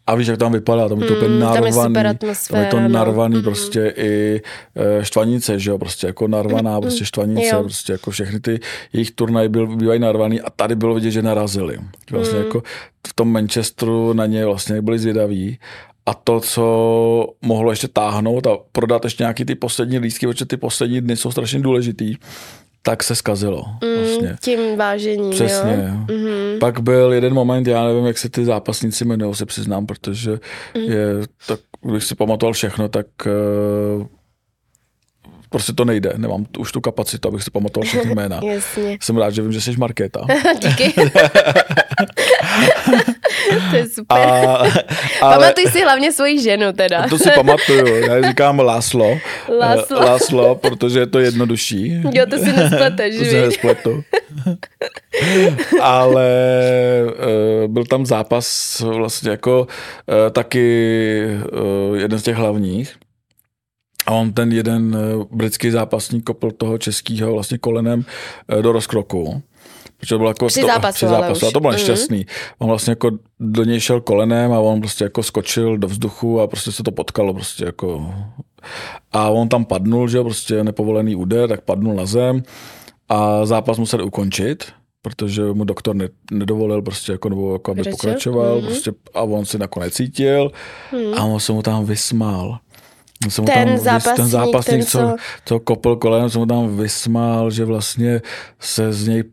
A 0.08 0.16
víš, 0.16 0.28
jak 0.28 0.40
tam 0.40 0.52
vypadá, 0.52 0.90
tam 0.90 1.02
je 1.02 1.08
to 1.08 1.14
úplně 1.14 1.30
mm, 1.30 1.40
narvaný, 1.40 1.72
tam 1.74 1.96
je, 1.96 2.14
tam 2.50 2.62
je 2.62 2.66
to 2.66 2.80
no. 2.80 2.90
narvaný 2.90 3.36
no. 3.36 3.42
prostě 3.42 3.94
i 3.98 4.42
e, 4.76 5.06
štvanice, 5.06 5.60
že 5.60 5.70
jo, 5.70 5.78
prostě 5.78 6.08
jako 6.08 6.28
narvaná, 6.28 6.76
mm, 6.76 6.82
prostě 6.82 7.06
štvanice, 7.06 7.56
jo. 7.56 7.64
prostě 7.64 7.92
jako 7.92 8.12
všechny 8.12 8.40
ty 8.40 8.60
jejich 8.94 9.12
turnaje 9.12 9.50
byl, 9.50 9.76
bývají 9.76 10.00
narvaný 10.00 10.42
a 10.42 10.50
tady 10.50 10.76
bylo 10.76 10.94
vidět, 10.94 11.12
že 11.12 11.22
narazili. 11.22 11.78
Vlastně 12.12 12.40
mm. 12.40 12.46
jako 12.46 12.64
v 13.08 13.14
tom 13.14 13.32
Manchesteru 13.32 14.14
na 14.14 14.26
ně 14.26 14.46
vlastně 14.46 14.82
byli 14.82 15.00
zvědaví 15.00 15.60
a 16.06 16.14
to, 16.14 16.40
co 16.40 17.28
mohlo 17.42 17.72
ještě 17.72 17.88
táhnout 17.88 18.48
a 18.48 18.58
prodat 18.72 19.04
ještě 19.04 19.24
nějaký 19.24 19.46
ty 19.46 19.56
poslední 19.56 20.00
lístky, 20.00 20.28
protože 20.28 20.46
ty 20.46 20.58
poslední 20.58 21.02
dny 21.02 21.18
jsou 21.18 21.32
strašně 21.32 21.60
důležitý, 21.60 22.16
tak 22.86 23.04
se 23.04 23.16
zkazilo. 23.16 23.66
Mm, 23.84 24.04
vlastně. 24.04 24.36
Tím 24.42 24.78
vážením, 24.78 25.32
Přesně. 25.32 25.90
Jo? 25.90 26.16
Mm-hmm. 26.16 26.60
Pak 26.60 26.80
byl 26.80 27.14
jeden 27.14 27.34
moment, 27.34 27.68
já 27.68 27.86
nevím, 27.86 28.06
jak 28.06 28.18
se 28.18 28.30
ty 28.30 28.46
zápasníci 28.46 29.04
jmenují, 29.04 29.36
se 29.36 29.46
přiznám, 29.46 29.86
protože 29.86 30.32
mm. 30.32 30.92
je, 30.92 31.08
tak, 31.48 31.60
když 31.82 32.06
si 32.06 32.16
pamatoval 32.16 32.54
všechno, 32.54 32.90
tak 32.90 33.06
uh, 33.26 34.06
prostě 35.54 35.74
to 35.74 35.86
nejde. 35.86 36.14
Nemám 36.18 36.46
už 36.58 36.72
tu 36.72 36.82
kapacitu, 36.82 37.28
abych 37.28 37.44
si 37.44 37.52
pamatoval 37.52 37.86
všechny 37.88 38.16
jména. 38.16 38.40
Jasně. 38.44 38.98
Jsem 39.02 39.18
rád, 39.18 39.30
že 39.30 39.42
vím, 39.42 39.52
že 39.52 39.62
jsi 39.62 39.72
Markéta. 39.78 40.26
Díky. 40.60 40.94
to 43.70 43.76
je 43.76 43.86
super. 43.90 44.18
A, 44.18 44.26
ale, 45.22 45.38
Pamatuj 45.38 45.66
si 45.72 45.82
hlavně 45.82 46.12
svoji 46.12 46.42
ženu 46.42 46.74
teda. 46.74 47.08
To 47.08 47.18
si 47.18 47.30
pamatuju. 47.36 47.96
Já 47.96 48.22
říkám 48.30 48.60
Láslo. 48.60 49.18
Láslo. 49.60 50.00
Láslo, 50.00 50.56
protože 50.56 51.00
je 51.00 51.08
to 51.08 51.20
jednodušší. 51.20 52.02
Jo, 52.14 52.26
to 52.30 52.38
si 52.38 52.54
nespleteš, 52.54 53.18
To 53.18 53.26
si 53.26 53.42
nespletu. 53.42 54.04
ale 55.82 56.28
uh, 57.06 57.72
byl 57.72 57.86
tam 57.86 58.06
zápas 58.06 58.80
vlastně 58.80 59.32
jako 59.32 59.62
uh, 59.62 59.68
taky 60.32 61.26
uh, 61.90 61.98
jeden 61.98 62.20
z 62.20 62.24
těch 62.24 62.36
hlavních. 62.36 62.96
A 64.06 64.12
on 64.12 64.34
ten 64.34 64.52
jeden 64.52 64.98
britský 65.32 65.72
zápasník 65.72 66.24
kopl 66.24 66.52
toho 66.52 66.78
českého 66.78 67.34
vlastně 67.34 67.58
kolenem 67.58 68.06
do 68.62 68.72
rozkroku. 68.72 69.42
Protože 69.98 70.16
to 70.16 70.18
bylo 70.18 70.30
jako 70.30 70.48
při 70.48 70.62
to, 70.62 70.68
zápasu, 70.68 70.96
při 70.96 71.08
zápasu 71.08 71.48
a 71.48 71.52
to 71.52 71.60
bylo 71.60 71.72
mhm. 71.72 71.80
nešťastný. 71.80 72.18
Mm. 72.18 72.24
On 72.58 72.68
vlastně 72.68 72.92
jako 72.92 73.12
do 73.40 73.64
něj 73.64 73.80
šel 73.80 74.02
kolenem 74.02 74.52
a 74.52 74.60
on 74.60 74.80
prostě 74.80 75.04
jako 75.04 75.24
skočil 75.24 75.78
do 75.78 75.88
vzduchu 75.88 76.42
a 76.42 76.48
prostě 76.48 76.72
se 76.72 76.84
to 76.84 76.92
potkalo 76.92 77.34
prostě 77.34 77.66
jako 77.66 78.14
a 79.12 79.30
on 79.30 79.50
tam 79.50 79.66
padnul, 79.66 80.08
že 80.08 80.22
prostě 80.22 80.64
nepovolený 80.64 81.16
úder, 81.16 81.50
tak 81.50 81.62
padnul 81.62 81.96
na 81.96 82.06
zem 82.06 82.44
a 83.10 83.46
zápas 83.46 83.78
musel 83.78 84.06
ukončit, 84.06 84.66
protože 85.02 85.44
mu 85.44 85.64
doktor 85.64 85.96
ne, 85.96 86.08
nedovolil 86.32 86.82
prostě 86.82 87.12
jako, 87.12 87.30
nebo 87.30 87.54
jako 87.54 87.72
aby 87.72 87.84
Řečil? 87.84 87.92
pokračoval 87.92 88.56
mm. 88.56 88.66
prostě, 88.66 88.92
a 89.14 89.22
on 89.22 89.46
si 89.46 89.58
nakonec 89.58 89.94
cítil 89.94 90.52
mm. 90.92 91.14
a 91.14 91.24
on 91.24 91.40
se 91.40 91.52
mu 91.52 91.62
tam 91.62 91.86
vysmál. 91.86 92.60
Jsem 93.30 93.46
ten, 93.46 93.68
tam, 93.68 93.78
zápasník, 93.78 94.16
ten 94.16 94.28
zápasník, 94.28 94.80
ten, 94.80 94.86
co, 94.86 95.16
co 95.46 95.60
kopl 95.60 95.96
kolem, 95.96 96.30
jsem 96.30 96.42
mu 96.42 96.46
tam 96.46 96.78
vysmál, 96.78 97.52
že 97.52 97.66
vlastně 97.66 98.22
se 98.60 98.94
z 98.94 99.08
něj 99.08 99.24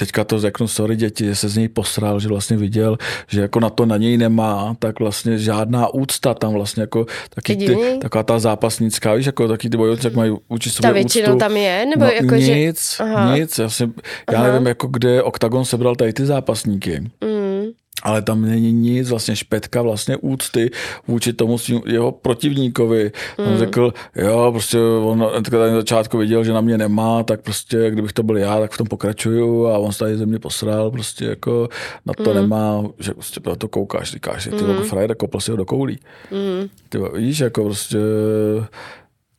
teďka 0.00 0.24
to 0.24 0.38
řeknu, 0.38 0.68
sorry 0.68 0.96
děti, 0.96 1.24
že 1.24 1.34
se 1.34 1.48
z 1.48 1.56
něj 1.56 1.68
posral, 1.68 2.20
že 2.20 2.28
vlastně 2.28 2.56
viděl, 2.56 2.96
že 3.28 3.40
jako 3.40 3.60
na 3.60 3.70
to 3.70 3.86
na 3.86 3.96
něj 3.96 4.16
nemá, 4.16 4.76
tak 4.78 5.00
vlastně 5.00 5.38
žádná 5.38 5.94
úcta 5.94 6.34
tam 6.34 6.52
vlastně 6.52 6.80
jako 6.80 7.06
taky 7.34 7.56
ty, 7.56 7.76
taková 8.00 8.22
ta 8.22 8.38
zápasnická, 8.38 9.14
víš, 9.14 9.26
jako 9.26 9.48
taky 9.48 9.70
ty 9.70 9.76
bojovníci, 9.76 10.06
jak 10.06 10.14
mají 10.14 10.36
učit 10.48 10.70
sobě 10.70 10.88
Ta 10.88 10.94
většinou 10.94 11.28
úctu. 11.28 11.38
tam 11.38 11.56
je? 11.56 11.86
Nebo 11.86 12.04
no, 12.04 12.10
jako, 12.10 12.34
nic, 12.34 12.96
že... 12.96 13.04
Aha. 13.04 13.36
nic, 13.36 13.58
já, 13.58 13.70
si, 13.70 13.90
já 14.32 14.42
nevím, 14.42 14.66
jako 14.66 14.86
kde 14.86 15.22
Octagon 15.22 15.64
sebral 15.64 15.96
tady 15.96 16.12
ty 16.12 16.26
zápasníky. 16.26 17.00
Mm. 17.00 17.39
Ale 18.02 18.22
tam 18.22 18.42
není 18.42 18.72
nic, 18.72 19.10
vlastně 19.10 19.36
špetka 19.36 19.82
vlastně 19.82 20.16
úcty 20.16 20.70
vůči 21.08 21.32
tomu 21.32 21.58
svým, 21.58 21.80
jeho 21.86 22.12
protivníkovi. 22.12 23.12
On 23.38 23.44
Hmm. 23.44 23.58
řekl, 23.58 23.92
jo, 24.16 24.48
prostě 24.50 24.78
on 24.78 25.26
tady 25.42 25.56
na 25.56 25.76
začátku 25.76 26.18
viděl, 26.18 26.44
že 26.44 26.52
na 26.52 26.60
mě 26.60 26.78
nemá, 26.78 27.22
tak 27.22 27.40
prostě 27.40 27.90
kdybych 27.90 28.12
to 28.12 28.22
byl 28.22 28.36
já, 28.38 28.60
tak 28.60 28.72
v 28.72 28.76
tom 28.76 28.86
pokračuju 28.86 29.66
a 29.66 29.78
on 29.78 29.92
se 29.92 29.98
tady 29.98 30.16
ze 30.16 30.26
mě 30.26 30.38
posral, 30.38 30.90
prostě 30.90 31.24
jako 31.24 31.68
na 32.06 32.14
to 32.14 32.30
Hmm. 32.30 32.40
nemá, 32.40 32.84
že 32.98 33.14
prostě 33.14 33.40
na 33.46 33.54
to 33.54 33.68
koukáš, 33.68 34.10
říkáš 34.10 34.44
ty 34.44 34.64
mm. 34.64 34.82
frajer, 34.82 35.14
kopl 35.14 35.40
si 35.40 35.50
ho 35.50 35.56
do 35.56 35.64
koulí. 35.64 35.98
Mm. 36.30 36.68
Ty 36.88 36.98
víš, 37.16 37.38
jako 37.38 37.64
prostě 37.64 37.98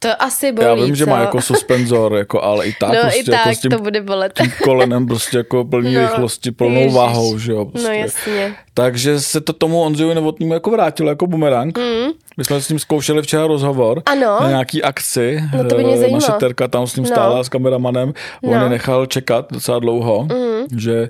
To 0.04 0.24
asi 0.24 0.52
bolí, 0.52 0.68
já 0.68 0.74
vím, 0.74 0.96
že 0.96 1.04
co? 1.04 1.10
má 1.10 1.20
jako 1.20 1.42
suspenzor, 1.42 2.14
jako, 2.14 2.42
ale 2.44 2.68
i 2.68 2.74
tak 2.80 2.90
No 2.94 3.02
prostě 3.02 3.20
i 3.20 3.24
tak 3.24 3.34
jako 3.46 3.56
s 3.56 3.60
tím, 3.60 3.72
to 3.72 3.80
bude 3.80 4.02
bolet. 4.02 4.34
tím 4.42 4.52
kolenem 4.64 5.08
prostě 5.08 5.38
jako 5.38 5.66
plný 5.66 5.94
No, 5.94 6.02
rychlosti, 6.02 6.52
plnou 6.52 6.80
ježiš. 6.80 6.94
váhou, 6.94 7.38
že 7.38 7.52
jo. 7.52 7.66
Prostě. 7.66 7.88
No 7.88 7.94
jasně. 7.94 8.56
Takže 8.74 9.22
se 9.22 9.42
to 9.42 9.54
tomu 9.54 9.82
Ondřeju 9.82 10.14
Novotnému 10.14 10.54
jako 10.54 10.70
vrátilo 10.72 11.10
jako 11.10 11.28
bumerang. 11.28 11.78
Mm. 11.78 12.12
My 12.38 12.44
jsme 12.46 12.62
s 12.62 12.70
ním 12.70 12.80
zkoušeli 12.80 13.22
včera 13.22 13.48
rozhovor 13.48 14.02
Ano. 14.06 14.38
na 14.42 14.50
nějaký 14.50 14.84
akci. 14.84 15.44
No 15.58 15.64
to 15.70 15.76
by 15.76 15.84
mě 15.84 15.94
Eh, 15.94 15.98
zajímalo. 15.98 16.22
Naše 16.22 16.32
terka 16.40 16.68
tam 16.68 16.88
s 16.88 16.96
ním 16.96 17.04
No. 17.04 17.08
stála 17.10 17.44
s 17.44 17.50
kameramanem. 17.50 18.14
On 18.44 18.58
No. 18.58 18.64
je 18.64 18.70
nechal 18.70 19.06
čekat 19.06 19.46
docela 19.52 19.80
dlouho, 19.80 20.24
Mm. 20.24 20.80
že 20.80 21.10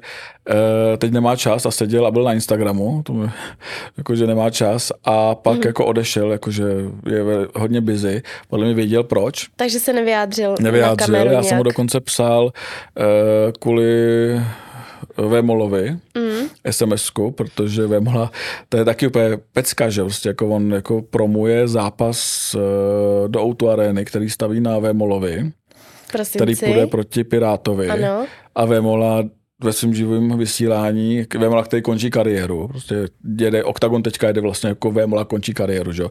eh, 0.94 0.98
teď 0.98 1.12
nemá 1.12 1.36
čas 1.36 1.66
a 1.66 1.72
seděl 1.72 2.06
a 2.08 2.12
byl 2.12 2.24
na 2.24 2.34
Instagramu, 2.34 3.02
to 3.04 3.14
mi, 3.14 3.30
jako, 3.98 4.16
že 4.16 4.28
nemá 4.28 4.50
čas 4.50 4.92
a 5.06 5.36
pak 5.36 5.56
Mm. 5.58 5.62
jako 5.66 5.86
odešel, 5.86 6.32
jakože 6.32 6.64
je 7.10 7.24
hodně 7.56 7.82
busy. 7.82 8.22
Podle 8.50 8.66
mě 8.66 8.74
věděl 8.76 9.04
proč. 9.04 9.48
Takže 9.56 9.80
se 9.80 9.94
nevyjádřil, 9.94 10.50
na 10.50 10.56
Nevyjádřil, 10.60 11.06
kameru 11.08 11.32
já 11.32 11.44
jsem 11.44 11.58
mu 11.58 11.64
nějak. 11.64 11.74
dokonce 11.74 12.00
psal 12.00 12.52
eh, 13.00 13.04
kvůli 13.60 13.92
Vémolovi 15.18 15.98
Mm. 16.16 16.48
SMS-ku, 16.72 17.32
protože 17.32 17.88
Vémola, 17.88 18.32
to 18.70 18.78
je 18.78 18.86
taky 18.86 19.08
úplně 19.08 19.38
pecka, 19.54 19.90
že 19.90 20.02
prostě 20.02 20.30
jako 20.30 20.50
on 20.50 20.74
jako 20.74 21.02
promuje 21.02 21.68
zápas 21.68 22.56
eh, 22.56 23.28
do 23.28 23.42
Outu 23.42 23.70
Areny, 23.70 24.06
který 24.06 24.30
staví 24.30 24.62
na 24.62 24.80
Vémolovi, 24.80 25.52
Prosím 26.12 26.40
který 26.40 26.56
půjde 26.56 26.88
proti 26.88 27.24
Pirátovi. 27.24 27.88
Ano. 27.90 28.26
A 28.56 28.66
Vémola 28.66 29.24
ve 29.64 29.74
svém 29.74 29.94
živém 29.94 30.38
vysílání, 30.38 31.26
Vémola, 31.40 31.64
který 31.64 31.82
končí 31.82 32.10
kariéru, 32.10 32.68
prostě 32.68 32.96
jede, 33.40 33.64
Octagon 33.64 34.04
teďka 34.04 34.28
jede 34.28 34.42
vlastně 34.42 34.70
jako 34.70 34.92
Vémola 34.92 35.26
končí 35.26 35.54
kariéru, 35.54 35.92
že 35.92 36.04
jo. 36.04 36.10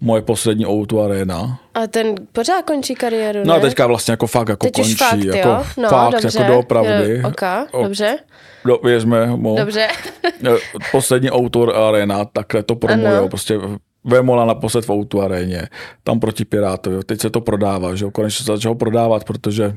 Moje 0.00 0.22
poslední 0.22 0.66
Outu 0.66 1.00
Arena, 1.00 1.60
A 1.74 1.86
ten 1.86 2.14
pořád 2.32 2.62
končí 2.64 2.94
kariéru, 2.94 3.40
No 3.44 3.54
a 3.54 3.56
ne? 3.56 3.62
teďka 3.62 3.86
vlastně 3.86 4.12
jako 4.12 4.26
fakt 4.26 4.48
jako 4.48 4.66
Teď 4.66 4.74
končí. 4.74 4.94
fakt, 4.94 5.24
jako 5.24 5.48
jo? 5.48 5.64
No, 5.82 5.88
fakt 5.88 6.12
dobře. 6.22 6.38
jako 6.40 6.52
doopravdy. 6.52 7.18
Jo, 7.22 7.28
ok, 7.28 7.42
O- 7.72 7.82
dobře, 7.82 8.18
Do, 8.64 8.76
věřme 8.84 9.26
mu. 9.26 9.56
dobře. 9.56 9.88
Poslední 10.92 11.30
autor 11.30 11.76
arena, 11.76 12.24
takhle 12.24 12.62
to 12.62 12.74
promujou. 12.76 13.16
Ano. 13.18 13.28
Prostě 13.28 13.58
Vémola 14.04 14.44
naposled 14.44 14.84
v 14.84 14.90
Outu 14.90 15.22
aréně, 15.22 15.68
tam 16.04 16.20
proti 16.20 16.44
Pirátovi. 16.44 17.04
Teď 17.06 17.20
se 17.20 17.30
to 17.30 17.40
prodává, 17.40 17.94
že 17.94 18.04
jo? 18.04 18.10
Konečně 18.10 18.44
se 18.44 18.52
začalo 18.52 18.74
prodávat, 18.74 19.24
protože 19.24 19.74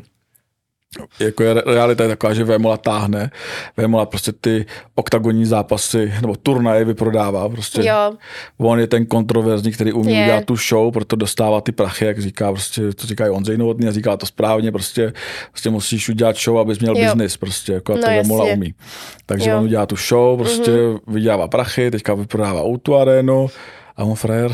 jako 1.19 1.43
je, 1.43 1.53
realita 1.53 2.03
je 2.03 2.09
taková, 2.09 2.33
že 2.33 2.43
Vémola 2.43 2.77
táhne. 2.77 3.31
Vémola 3.77 4.05
prostě 4.05 4.31
ty 4.31 4.65
oktagonní 4.95 5.45
zápasy 5.45 6.13
nebo 6.21 6.35
turnaje 6.35 6.85
vyprodává. 6.85 7.49
Prostě 7.49 7.81
Jo, 7.87 8.13
On 8.57 8.79
je 8.79 8.87
ten 8.87 9.05
kontroverzní, 9.05 9.71
který 9.71 9.93
umí 9.93 10.13
Je. 10.13 10.23
udělat 10.23 10.45
tu 10.45 10.55
show, 10.55 10.93
proto 10.93 11.15
dostává 11.15 11.61
ty 11.61 11.71
prachy, 11.71 12.05
jak 12.05 12.19
říká, 12.19 12.51
prostě, 12.51 12.93
to 12.93 13.07
říká 13.07 13.25
i 13.27 13.29
Ondřej 13.29 13.57
Novotný 13.57 13.87
a 13.87 13.91
říká 13.91 14.17
to 14.17 14.25
správně, 14.25 14.71
prostě, 14.71 15.13
prostě 15.51 15.69
musíš 15.69 16.09
udělat 16.09 16.37
show, 16.37 16.59
abys 16.59 16.79
měl 16.79 16.97
Jo. 16.97 17.03
biznis, 17.05 17.37
prostě, 17.37 17.73
jako 17.73 17.93
a 17.93 17.95
to 17.95 18.01
No, 18.07 18.11
jasně. 18.11 18.53
umí. 18.53 18.73
Takže 19.25 19.49
Jo. 19.49 19.57
On 19.57 19.63
udělá 19.63 19.85
tu 19.85 19.95
show, 19.95 20.37
prostě 20.37 20.71
mm-hmm. 20.71 20.99
vydělává 21.07 21.47
prachy, 21.47 21.91
teďka 21.91 22.13
vyprodává 22.13 22.63
Outu 22.63 22.95
arénu 22.95 23.47
a 23.97 24.03
on 24.03 24.15
frajer 24.15 24.51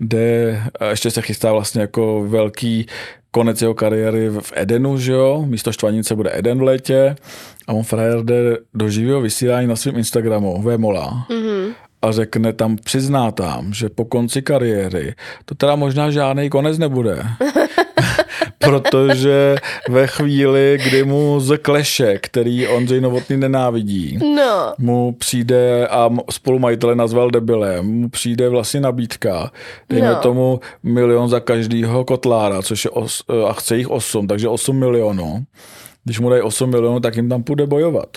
jde, 0.00 0.62
a 0.80 0.84
ještě 0.84 1.10
se 1.10 1.22
chystá 1.22 1.52
vlastně 1.52 1.80
jako 1.80 2.24
velký 2.28 2.86
konec 3.30 3.62
jeho 3.62 3.74
kariéry 3.74 4.28
v 4.28 4.52
Edenu, 4.54 4.98
že 4.98 5.12
jo, 5.12 5.44
místo 5.46 5.72
Štvanice 5.72 6.14
bude 6.14 6.30
Eden 6.38 6.58
v 6.58 6.62
létě 6.62 7.16
a 7.66 7.72
on 7.72 7.82
frajer 7.82 8.22
jde 8.24 8.58
do 8.74 8.88
živého 8.88 9.20
vysílání 9.20 9.66
na 9.66 9.76
svém 9.76 9.96
Instagramu, 9.96 10.62
Vémola, 10.62 11.26
mm-hmm. 11.30 11.72
a 12.02 12.12
řekne 12.12 12.52
tam, 12.52 12.76
přizná 12.76 13.30
tam, 13.30 13.72
že 13.72 13.88
po 13.88 14.04
konci 14.04 14.42
kariéry 14.42 15.14
to 15.44 15.54
teda 15.54 15.76
možná 15.76 16.10
žádný 16.10 16.50
konec 16.50 16.78
nebude. 16.78 17.22
Protože 18.58 19.56
ve 19.88 20.06
chvíli, 20.06 20.78
kdy 20.84 21.04
mu 21.04 21.40
z 21.40 21.58
kleše, 21.58 22.18
který 22.22 22.66
Ondřej 22.68 23.00
Novotný 23.00 23.36
nenávidí, 23.36 24.18
no, 24.36 24.72
mu 24.78 25.12
přijde 25.12 25.86
a 25.88 26.10
spolumajitele 26.30 26.94
nazval 26.94 27.30
debilem, 27.30 27.86
mu 27.86 28.08
přijde 28.08 28.48
vlastně 28.48 28.80
nabídka, 28.80 29.50
dejme 29.88 30.08
No. 30.08 30.16
tomu 30.16 30.60
milion 30.82 31.28
za 31.28 31.40
každýho 31.40 32.04
kotlára, 32.04 32.62
což 32.62 32.84
je 32.84 32.90
os, 32.90 33.22
a 33.48 33.52
chce 33.52 33.76
jich 33.76 33.90
8, 33.90 34.26
takže 34.26 34.48
8 34.48 34.76
milionů. 34.78 35.44
Když 36.04 36.20
mu 36.20 36.30
dají 36.30 36.42
8 36.42 36.70
milionů, 36.70 37.00
tak 37.00 37.16
jim 37.16 37.28
tam 37.28 37.42
půjde 37.42 37.66
bojovat. 37.66 38.08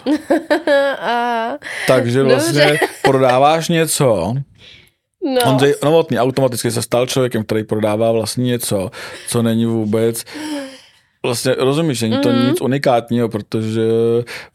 a, 1.01 1.49
Takže 1.87 2.23
vlastně 2.23 2.79
prodáváš 3.03 3.69
něco, 3.69 4.33
no, 5.23 5.51
Ondřej 5.51 5.75
Novotný 5.83 6.19
automaticky 6.19 6.71
se 6.71 6.81
stal 6.81 7.07
člověkem, 7.07 7.43
který 7.43 7.63
prodává 7.63 8.11
vlastně 8.11 8.43
něco, 8.45 8.91
co 9.27 9.41
není 9.41 9.65
vůbec 9.65 10.23
Vlastně 11.23 11.55
rozumíš, 11.59 12.01
není 12.01 12.17
to 12.17 12.29
Mhm. 12.29 12.41
mm. 12.41 12.49
nic 12.49 12.61
unikátního, 12.61 13.29
protože 13.29 13.81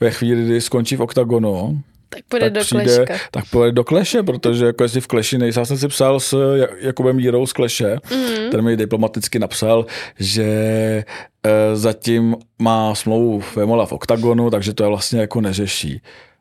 ve 0.00 0.10
chvíli, 0.10 0.44
kdy 0.44 0.60
skončí 0.60 0.96
v 0.96 1.00
oktagonu, 1.02 1.80
tak 2.08 2.20
půjde 2.28 2.44
tak 2.46 2.52
do 2.52 2.60
přijde, 2.60 2.84
kleška. 2.84 3.14
tak 3.30 3.44
půjde 3.50 3.72
do 3.72 3.84
kleše, 3.84 4.22
protože 4.22 4.66
jako 4.66 4.82
jestli 4.82 5.00
v 5.00 5.06
kleši 5.06 5.38
nejsem, 5.38 5.60
já 5.60 5.64
jsem 5.64 5.78
si 5.78 5.88
psal 5.88 6.20
s 6.20 6.32
Ja- 6.32 6.68
Jakubem 6.80 7.18
Jírou 7.20 7.46
z 7.46 7.52
kleše, 7.52 7.96
Mhm. 8.10 8.44
mm. 8.44 8.50
ten 8.50 8.62
mi 8.62 8.76
diplomaticky 8.76 9.38
napsal, 9.38 9.86
že 10.18 10.44
e, 10.44 11.76
zatím 11.76 12.36
má 12.58 12.94
smlouvu 12.94 13.42
Vemola 13.56 13.86
v 13.86 13.92
oktagonu, 13.92 14.50
takže 14.50 14.74
to 14.74 14.82
je 14.82 14.88
vlastně 14.88 15.20
jako 15.20 15.40
neřeší. 15.40 16.00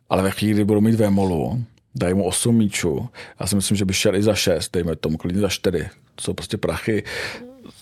Ale 0.09 0.23
ve 0.23 0.31
chvíli, 0.31 0.53
kdy 0.53 0.63
budou 0.63 0.81
mít 0.81 0.95
Vemolu, 0.95 1.59
dají 1.95 2.13
mu 2.13 2.23
8 2.23 2.55
míčů, 2.55 3.09
já 3.39 3.47
si 3.47 3.55
myslím, 3.55 3.77
že 3.77 3.85
by 3.85 3.93
šel 3.93 4.15
i 4.15 4.23
za 4.23 4.35
6, 4.35 4.73
dejme 4.73 4.95
tomu 4.95 5.17
klidně 5.17 5.41
za 5.41 5.49
4. 5.49 5.89
To 6.15 6.23
jsou 6.23 6.33
prostě 6.33 6.57
prachy 6.57 7.03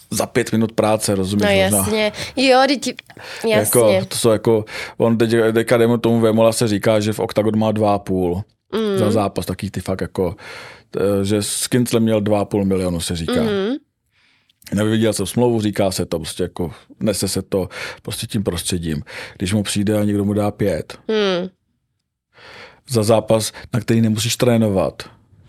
za 0.09 0.25
pět 0.25 0.51
minut 0.51 0.71
práce, 0.71 1.15
rozumíš? 1.15 1.43
No 1.43 1.49
možná. 1.49 1.77
jasně, 1.77 2.11
jo, 2.35 2.63
teď, 2.67 2.95
jasně. 3.47 3.53
Jako, 3.53 4.05
to 4.05 4.17
jsou 4.17 4.29
jako, 4.29 4.65
on 4.97 5.17
teď, 5.17 5.35
teďka 5.53 5.77
dejme 5.77 5.97
tomu 5.97 6.19
Vemola 6.19 6.51
se 6.51 6.67
říká, 6.67 6.99
že 6.99 7.13
v 7.13 7.19
OKTAGON 7.19 7.57
má 7.57 7.71
2,5 7.71 8.41
mm. 8.73 8.97
za 8.97 9.11
zápas, 9.11 9.45
taký 9.45 9.71
ty 9.71 9.81
fakt 9.81 10.01
jako, 10.01 10.35
že 11.23 11.43
s 11.43 11.67
Kinclem 11.67 12.03
měl 12.03 12.21
2,5 12.21 12.65
milionu 12.65 12.99
se 12.99 13.15
říká. 13.15 13.41
Mm. 13.41 13.75
Nevyviděl 14.73 15.13
jsem 15.13 15.25
smlouvu, 15.25 15.61
říká 15.61 15.91
se 15.91 16.05
to, 16.05 16.19
prostě 16.19 16.43
jako 16.43 16.71
nese 16.99 17.27
se 17.27 17.41
to 17.41 17.69
prostě 18.01 18.27
tím 18.27 18.43
prostředím. 18.43 19.03
Když 19.37 19.53
mu 19.53 19.63
přijde 19.63 19.99
a 19.99 20.03
někdo 20.03 20.25
mu 20.25 20.33
dá 20.33 20.51
pět 20.51 20.97
Hmm. 21.07 21.49
Za 22.89 23.03
zápas, 23.03 23.51
na 23.73 23.79
který 23.79 24.01
nemusíš 24.01 24.37
trénovat, 24.37 25.03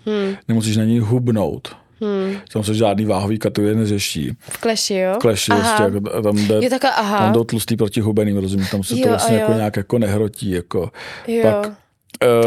Hmm. 0.07 0.35
nemusíš 0.49 0.77
na 0.77 0.85
něj 0.85 0.99
hubnout, 0.99 1.77
Hmm. 2.01 2.37
tam 2.53 2.65
se 2.65 2.75
žádný 2.75 3.05
váhový 3.05 3.39
kategorie 3.39 3.77
neřeší. 3.77 4.37
V 4.41 4.59
kleši, 4.59 4.95
jo? 4.95 5.17
Kleši, 5.21 5.53
Aha. 5.53 5.61
prostě, 5.77 5.83
jako, 5.97 6.23
tam 6.23 6.37
jde, 6.37 6.55
Jo, 6.55 6.71
takhle, 6.71 6.91
aha. 6.91 7.19
tam 7.19 7.33
jdou 7.33 7.45
tlustý 7.45 7.77
proti 7.77 8.01
hubeným, 8.01 8.37
rozumím, 8.37 8.67
tam 8.71 8.83
se 8.83 8.95
Jo, 8.99 9.03
to 9.03 9.09
vlastně 9.09 9.37
jako 9.37 9.53
nějak 9.53 9.77
jako 9.77 9.99
nehrotí, 9.99 10.51
jako. 10.51 10.91
jo. 11.29 11.43
pak 11.43 11.73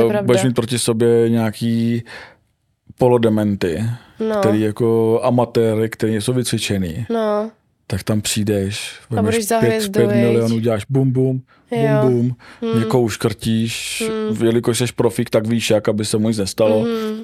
Uh, 0.08 0.22
budeš 0.22 0.44
mít 0.44 0.54
proti 0.56 0.80
sobě 0.80 1.30
nějaký 1.30 2.04
polodementy, 2.98 3.84
no, 4.20 4.36
který 4.40 4.62
jako 4.62 5.20
amatéry, 5.24 5.90
který 5.90 6.16
jsou 6.16 6.34
vycvičený, 6.34 7.06
no, 7.10 7.52
tak 7.88 8.04
tam 8.04 8.22
přijdeš, 8.22 8.96
vemeš 9.10 9.48
za 9.48 9.60
pět, 9.60 9.68
hvězdu, 9.70 9.92
pět 9.92 10.08
milionů, 10.08 10.60
děláš 10.60 10.86
bum 10.90 11.12
bum, 11.12 11.42
bum 11.72 11.80
Jo. 11.80 12.02
bum, 12.02 12.36
hmm. 12.62 12.80
někoho 12.80 13.04
uškrtíš, 13.04 14.04
hmm. 14.08 14.46
jelikož 14.46 14.78
jsi 14.78 14.86
profík, 14.96 15.30
tak 15.30 15.48
víš, 15.48 15.70
jak 15.70 15.90
aby 15.90 16.06
se 16.06 16.18
mu 16.18 16.28
nic 16.28 16.38
nestalo, 16.38 16.80
hmm. 16.84 17.24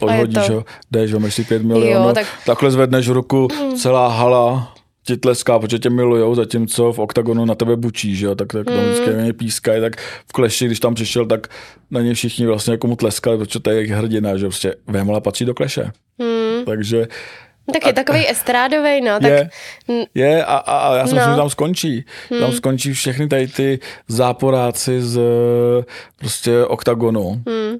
odhodíš 0.00 0.48
ho, 0.48 0.64
jdeš, 0.90 1.12
vemeš 1.12 1.34
si 1.34 1.44
pět 1.44 1.62
milionů, 1.62 2.14
tak- 2.14 2.26
takhle 2.46 2.70
zvedneš 2.70 3.08
ruku, 3.08 3.48
celá 3.76 4.08
hala 4.08 4.74
ti 5.06 5.16
tleská, 5.16 5.58
protože 5.58 5.78
tě 5.78 5.90
milujou, 5.90 6.34
zatímco 6.34 6.92
v 6.92 6.98
oktagonu 6.98 7.44
na 7.44 7.54
tebe 7.54 7.76
bučí, 7.76 8.16
že 8.16 8.26
jo, 8.26 8.34
tak, 8.34 8.52
tak 8.52 8.64
tam 8.64 8.74
Hmm. 8.74 8.84
vždycky 8.84 9.10
něj 9.14 9.32
pískají, 9.32 9.80
tak 9.80 9.96
v 10.28 10.32
kleši, 10.32 10.66
když 10.66 10.80
tam 10.80 10.94
přišel, 10.94 11.26
tak 11.26 11.46
na 11.90 12.00
ně 12.00 12.14
všichni 12.14 12.46
vlastně 12.46 12.72
jako 12.72 12.86
mu 12.86 12.96
tleskali, 12.96 13.38
protože 13.38 13.60
to 13.60 13.70
je 13.70 13.76
jejich 13.76 13.90
hrdina, 13.90 14.36
že 14.36 14.46
prostě 14.46 14.74
Vémola 14.86 15.20
patří 15.20 15.44
do 15.44 15.54
kleše. 15.54 15.90
Hmm. 16.20 16.64
Takže 16.64 17.06
Tak 17.72 17.86
je 17.86 17.92
takový 17.92 18.28
estrádový, 18.30 19.00
no. 19.00 19.20
Tak, 19.20 19.30
je, 19.30 19.48
je 20.14 20.44
a, 20.44 20.56
a, 20.56 20.78
a 20.78 20.96
já 20.96 21.06
si 21.06 21.14
No. 21.14 21.16
myslím, 21.16 21.32
že 21.34 21.36
tam 21.36 21.50
skončí. 21.50 22.04
Tam 22.40 22.52
skončí 22.52 22.92
všechny 22.92 23.28
tady 23.28 23.48
ty 23.48 23.78
záporáci 24.08 25.02
z 25.02 25.20
prostě 26.18 26.64
oktagonu. 26.64 27.30
Hmm. 27.48 27.76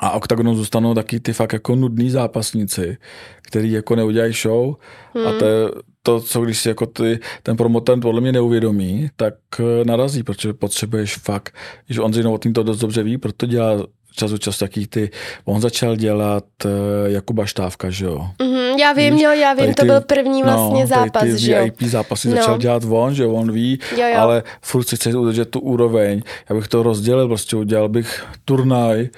A 0.00 0.10
oktagonu 0.10 0.54
zůstanou 0.54 0.94
taky 0.94 1.20
ty 1.20 1.32
fakt 1.32 1.52
jako 1.52 1.76
nudný 1.76 2.10
zápasníci, 2.10 2.96
který 3.42 3.72
jako 3.72 3.96
neudělají 3.96 4.32
show 4.32 4.74
Hmm. 5.14 5.26
a 5.26 5.32
to, 5.32 5.44
je 5.44 5.68
to, 6.02 6.20
co 6.20 6.40
když 6.40 6.58
si 6.58 6.68
jako 6.68 6.86
ty, 6.86 7.18
ten 7.42 7.56
promotor 7.56 8.00
podle 8.00 8.20
mě 8.20 8.32
neuvědomí, 8.32 9.08
tak 9.16 9.34
eh, 9.60 9.84
narazí, 9.84 10.22
protože 10.22 10.52
potřebuješ 10.52 11.16
fakt, 11.16 11.54
že 11.88 12.00
Ondřej 12.00 12.24
Novotný 12.24 12.52
to 12.52 12.62
dost 12.62 12.78
dobře 12.78 13.02
ví, 13.02 13.18
proto 13.18 13.46
dělá 13.46 13.72
čas 14.16 14.32
od 14.32 14.38
času 14.42 14.58
taký 14.58 14.86
ty, 14.86 15.10
on 15.44 15.60
začal 15.60 15.96
dělat 15.96 16.44
eh, 16.64 16.68
Jakuba 17.06 17.46
Štávka, 17.46 17.90
že 17.90 18.04
jo. 18.04 18.26
Mhm, 18.42 18.78
já 18.78 18.92
vím, 18.92 19.14
Víš, 19.14 19.22
jo, 19.22 19.30
já 19.30 19.52
vím, 19.52 19.60
tady 19.64 19.74
to 19.74 19.82
ty- 19.82 19.86
byl 19.88 20.00
první 20.00 20.42
vlastně 20.42 20.80
no, 20.80 20.86
zápas, 20.86 21.22
ty 21.22 21.38
že 21.38 21.52
jo. 21.52 21.64
VIP 21.64 21.82
zápasy 21.82 22.28
No. 22.28 22.36
začal 22.36 22.58
dělat 22.58 22.82
on, 22.90 23.14
že 23.14 23.26
on 23.26 23.52
ví, 23.52 23.78
Jo, 23.96 24.06
jo. 24.06 24.18
ale 24.18 24.42
furt 24.62 24.84
si 24.88 24.96
chce 24.96 25.18
udržet 25.18 25.50
tu 25.50 25.60
úroveň. 25.60 26.22
Já 26.50 26.56
bych 26.56 26.68
to 26.68 26.82
rozdělil, 26.82 27.28
prostě 27.28 27.56
udělal 27.56 27.88
bych 27.88 28.24
turnaj, 28.44 29.08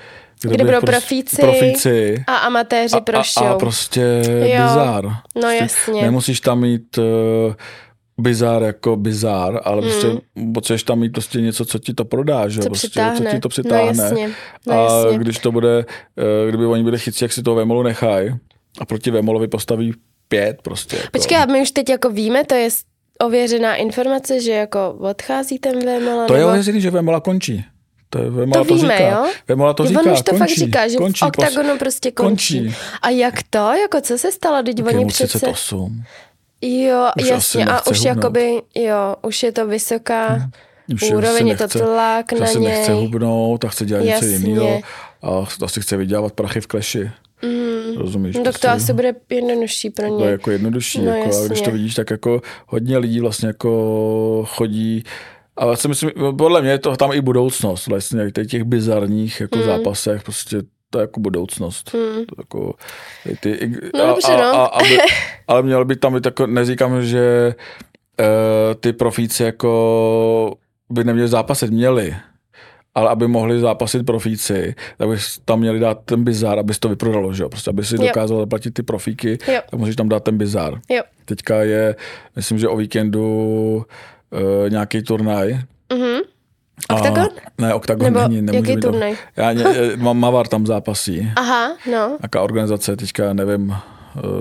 Kde 0.40 0.50
bych 0.50 0.66
budou 0.66 0.80
prostě- 0.80 0.86
profíci. 0.92 1.36
profíci 1.36 2.24
A 2.26 2.36
amatéři 2.36 3.00
pro 3.00 3.18
a, 3.18 3.22
show. 3.22 3.46
a 3.46 3.58
prostě 3.58 4.22
Jo. 4.26 4.62
bizár. 4.62 5.04
No 5.04 5.14
Prostě 5.32 5.58
jasně. 5.60 6.02
Nemusíš 6.02 6.40
tam 6.40 6.60
mít 6.60 6.98
uh, 6.98 7.04
bizár 8.18 8.62
jako 8.62 8.96
bizár, 8.96 9.60
ale 9.64 9.82
prostě 9.82 10.08
potřebuješ 10.54 10.82
tam 10.82 10.98
mít 10.98 11.12
prostě 11.12 11.40
něco, 11.40 11.64
co 11.64 11.78
ti 11.78 11.94
to 11.94 12.04
prodá, 12.04 12.48
že? 12.48 12.60
Co 12.60 12.68
prostě, 12.68 12.88
přitáhne. 12.88 13.30
co 13.30 13.36
ti 13.36 13.40
to 13.40 13.48
přitáhne. 13.48 13.92
No 13.92 14.02
jasně. 14.02 14.30
No 14.66 14.74
a 14.74 15.04
jasně. 15.04 15.18
když 15.18 15.38
to 15.38 15.52
bude, 15.52 15.84
eh, 16.18 16.48
kdyby 16.48 16.66
oni 16.66 16.84
byli 16.84 16.98
chytří, 16.98 17.24
jak 17.24 17.32
si 17.32 17.42
toho 17.42 17.54
Vemolu 17.54 17.82
nechají 17.82 18.34
a 18.78 18.84
proti 18.84 19.10
Vemolovi 19.10 19.48
postaví 19.48 19.94
pět 20.28 20.62
prostě. 20.62 20.96
Jako. 20.96 21.08
Počkej, 21.12 21.38
a 21.38 21.46
my 21.46 21.62
už 21.62 21.70
teď 21.70 21.90
jako 21.90 22.10
víme, 22.10 22.44
to 22.44 22.54
je 22.54 22.68
ověřená 23.20 23.76
informace, 23.76 24.40
že 24.40 24.52
jako 24.52 24.96
odchází 24.98 25.58
ten 25.58 25.84
Vémola? 25.84 26.26
To 26.26 26.34
je 26.34 26.40
nebo... 26.40 26.50
ověřený, 26.50 26.80
že 26.80 26.90
Vemola 26.90 27.20
končí. 27.20 27.64
To, 28.10 28.18
je, 28.18 28.30
Vemola 28.30 28.62
To 28.62 28.68
to, 28.68 28.74
víme, 28.74 28.96
říká. 28.96 29.10
jo? 29.10 29.26
Vemola 29.48 29.74
to 29.74 29.86
říká, 29.86 30.00
on 30.00 30.12
už 30.12 30.22
to 30.22 30.30
končí, 30.30 30.38
fakt 30.38 30.58
říká, 30.58 30.88
že 30.88 30.96
končí, 30.96 31.24
v 31.24 31.28
oktagonu 31.28 31.78
prostě 31.78 32.10
končí. 32.10 32.58
končí. 32.60 32.76
A 33.02 33.08
jak 33.10 33.34
to? 33.50 33.58
Jako 33.58 34.00
co 34.00 34.18
se 34.18 34.32
stalo? 34.32 34.62
Teď 34.62 34.78
Je 34.78 34.84
oni 34.84 35.06
přece... 35.06 35.38
38. 35.38 36.02
Jo, 36.62 37.08
Už 37.22 37.28
jasně. 37.28 37.66
A 37.66 37.86
už 37.86 37.98
hubnout. 37.98 38.16
jakoby, 38.16 38.62
jo, 38.74 39.14
už 39.22 39.42
je 39.42 39.52
to 39.52 39.66
vysoká 39.66 40.50
Už 40.94 41.02
je- 41.02 41.16
úroveň, 41.16 41.48
je 41.48 41.56
to 41.56 41.64
nechce- 41.64 41.78
tlak 41.78 42.26
už 42.32 42.40
na 42.40 42.46
něj. 42.52 42.62
nechce 42.62 42.92
hubnout 42.92 43.64
a 43.64 43.68
chce 43.68 43.84
dělat 43.84 44.00
něco 44.04 44.24
Jasně. 44.26 44.48
jiného. 44.48 44.80
A 45.22 45.46
asi 45.64 45.80
chce 45.80 45.96
vydělávat 45.96 46.32
prachy 46.32 46.60
v 46.60 46.66
kleši. 46.66 47.10
Mm. 47.42 47.96
Rozumíš? 47.98 48.36
No, 48.36 48.42
tak 48.44 48.58
to 48.58 48.68
asi 48.68 48.92
bude 48.92 49.14
jednodušší 49.30 49.90
pro 49.90 50.08
to 50.08 50.18
je 50.18 50.24
ně. 50.26 50.30
jako 50.32 50.50
jednodušší. 50.50 51.02
No, 51.02 51.16
jako, 51.16 51.42
a 51.44 51.46
když 51.46 51.60
to 51.60 51.70
vidíš, 51.70 51.94
tak 51.94 52.10
jako 52.10 52.42
hodně 52.66 52.98
lidí 52.98 53.20
vlastně 53.20 53.48
jako 53.48 54.44
chodí 54.48 55.04
a 55.56 55.66
já 55.66 55.76
si 55.76 55.88
myslím, 55.88 56.10
podle 56.38 56.62
mě 56.62 56.70
je 56.70 56.78
to 56.78 56.96
tam 56.96 57.12
i 57.12 57.20
budoucnost 57.20 57.86
vlastně, 57.86 58.30
těch 58.48 58.64
bizarních 58.64 59.40
jako 59.40 59.58
Hmm. 59.58 59.66
zápasech, 59.66 60.22
prostě 60.22 60.56
to 60.92 60.98
je 60.98 61.02
jako 61.02 61.20
budoucnost. 61.20 61.94
Hmm. 61.94 62.24
To 62.26 62.34
jako, 62.38 62.74
ty, 63.40 63.72
No, 63.94 64.06
dobře, 64.06 64.36
no. 64.36 64.54
A, 64.54 64.66
aby, 64.66 64.98
ale 65.48 65.62
měl 65.62 65.84
by 65.84 65.96
tam 65.96 66.14
být 66.14 66.26
jako, 66.26 66.46
neříkám, 66.46 67.02
že 67.02 67.54
uh, 68.20 68.26
ty 68.80 68.92
profíci 68.92 69.42
jako 69.42 70.54
by 70.90 71.04
neměli 71.04 71.28
zápasit, 71.28 71.70
měli. 71.70 72.16
Ale 72.94 73.10
aby 73.10 73.28
mohli 73.28 73.60
zápasit 73.60 74.06
profíci, 74.06 74.74
tak 74.98 75.08
by 75.08 75.16
tam 75.44 75.60
měli 75.60 75.78
dát 75.80 75.98
ten 76.04 76.24
bizár, 76.24 76.58
aby 76.58 76.74
to 76.80 76.88
vyprodalo, 76.88 77.32
že 77.32 77.42
jo? 77.42 77.48
Prostě, 77.48 77.70
aby 77.70 77.84
si 77.84 77.94
Jo. 77.94 78.02
dokázal 78.02 78.38
zaplatit 78.38 78.70
ty 78.74 78.82
profíky, 78.82 79.38
Jo. 79.48 79.60
tak 79.70 79.80
můžeš 79.80 79.96
tam 79.96 80.08
dát 80.08 80.24
ten 80.24 80.38
bizár. 80.38 80.80
Jo. 80.90 81.02
Teďka 81.24 81.62
je, 81.62 81.96
myslím, 82.36 82.58
že 82.58 82.68
o 82.68 82.76
víkendu 82.76 83.26
uh, 84.30 84.70
nějaký 84.70 85.02
turnaj. 85.02 85.58
Mhm. 86.90 86.96
A- 86.98 87.00
Oktagon? 87.00 87.28
Ne, 87.58 87.74
Oktagon 87.74 88.04
Nebo 88.04 88.20
není, 88.28 88.42
nemůže 88.42 88.70
jaký 88.72 88.80
turnaj? 88.82 89.16
Já, 89.36 89.52
mám 89.96 90.18
Mavar 90.18 90.48
tam 90.48 90.66
zápasí. 90.66 91.32
Aha, 91.36 91.76
no. 91.90 92.16
Jaká 92.22 92.42
organizace, 92.42 92.96
teďka 92.96 93.32
nevím, 93.32 93.76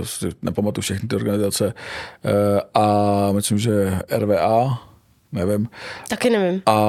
si 0.04 0.30
nepamatuju 0.42 0.82
všechny 0.82 1.08
ty 1.08 1.15
organizace. 1.15 1.74
Eh, 2.26 2.62
A 2.74 2.86
myslím, 3.32 3.58
že 3.58 4.00
RVA, 4.17 4.80
nevím. 5.32 5.67
Taky 6.10 6.30
nevím. 6.30 6.62
A 6.65 6.80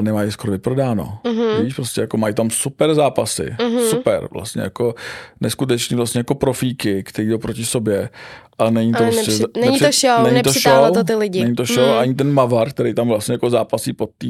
nemají 0.00 0.32
skoro 0.32 0.52
vyprodáno. 0.52 1.18
Mm-hmm. 1.24 1.62
Víš, 1.64 1.74
prostě 1.74 2.00
jako 2.00 2.16
mají 2.16 2.34
tam 2.34 2.50
super 2.50 2.94
zápasy. 2.94 3.42
Mm-hmm. 3.58 3.88
Super, 3.90 4.28
vlastně 4.32 4.62
jako 4.62 4.94
neskutečný 5.40 5.96
vlastně 5.96 6.18
jako 6.20 6.34
profíky, 6.34 7.02
který 7.02 7.28
jdou 7.28 7.38
proti 7.38 7.64
sobě. 7.64 8.08
A 8.58 8.70
není 8.70 8.92
to 8.92 8.98
Ale 9.04 9.12
prostě, 9.12 9.30
nepři- 9.30 9.60
není 9.60 9.78
to 9.78 9.84
show, 9.92 10.22
není 10.24 10.34
nepřitáhlo 10.34 10.90
to 10.90 11.04
ty 11.04 11.14
lidi. 11.14 11.42
Není 11.42 11.54
to 11.56 11.64
show, 11.64 11.86
Mm. 11.86 11.98
ani 11.98 12.14
ten 12.14 12.32
Mavar, 12.32 12.70
který 12.70 12.94
tam 12.94 13.08
vlastně 13.08 13.32
jako 13.32 13.50
zápasí 13.50 13.92
po 13.92 14.06
té 14.18 14.26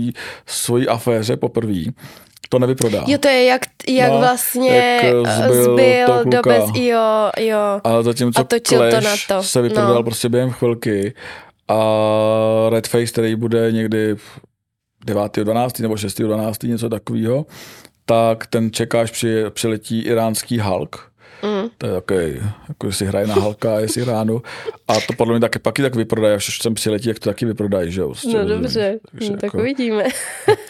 svojí 0.46 0.88
aféře 0.88 1.36
poprvé, 1.36 1.74
to 2.48 2.58
nevyprodá. 2.58 3.04
Jo, 3.06 3.18
to 3.18 3.28
je 3.28 3.44
jak, 3.44 3.60
jak 3.88 4.10
No, 4.12 4.18
vlastně 4.18 4.76
jak, 4.76 5.04
eh, 5.04 5.42
zbyl 5.44 5.64
zbyl 5.74 6.24
do 6.24 6.40
bez, 6.46 6.64
jo, 6.74 7.30
jo. 7.40 7.58
A 7.84 8.02
zatímco 8.02 8.40
A 8.40 8.44
točil 8.44 8.78
to 8.78 8.90
Clash 9.00 9.28
na 9.28 9.36
to, 9.36 9.42
se 9.42 9.62
vyprodal 9.62 9.94
no. 9.94 10.02
prostě 10.02 10.28
během 10.28 10.50
chvilky 10.50 11.14
a 11.68 11.76
Redface, 12.70 13.06
který 13.06 13.36
bude 13.36 13.72
někdy 13.72 14.16
9.12. 15.06 15.82
nebo 15.82 15.94
6.12. 15.94 16.68
něco 16.68 16.88
takového, 16.88 17.46
tak 18.06 18.46
ten 18.46 18.72
čeká, 18.72 19.00
až 19.00 19.10
při, 19.10 19.44
přiletí 19.50 20.00
iránský 20.00 20.58
Hulk. 20.60 21.12
Mm. 21.42 21.68
To 21.78 21.86
je 21.86 21.92
takový, 21.92 22.40
jako 22.68 22.86
jestli 22.86 23.06
hraje 23.06 23.26
na 23.26 23.34
Halka, 23.34 23.78
jestli 23.80 24.02
Iránu. 24.02 24.42
A 24.88 24.94
to 24.94 25.12
podle 25.16 25.34
mě 25.34 25.40
taky, 25.40 25.58
taky 25.58 25.82
tak 25.82 25.96
vyprodají, 25.96 26.34
až 26.34 26.58
sem 26.62 26.74
přiletí, 26.74 27.08
jak 27.08 27.18
to 27.18 27.30
taky 27.30 27.46
vyprodají, 27.46 27.92
že 27.92 28.00
jo? 28.00 28.14
No 28.32 28.44
dobře, 28.44 28.98
Takže 29.10 29.30
no, 29.30 29.36
tak 29.36 29.44
jako- 29.44 29.58
uvidíme. 29.58 30.04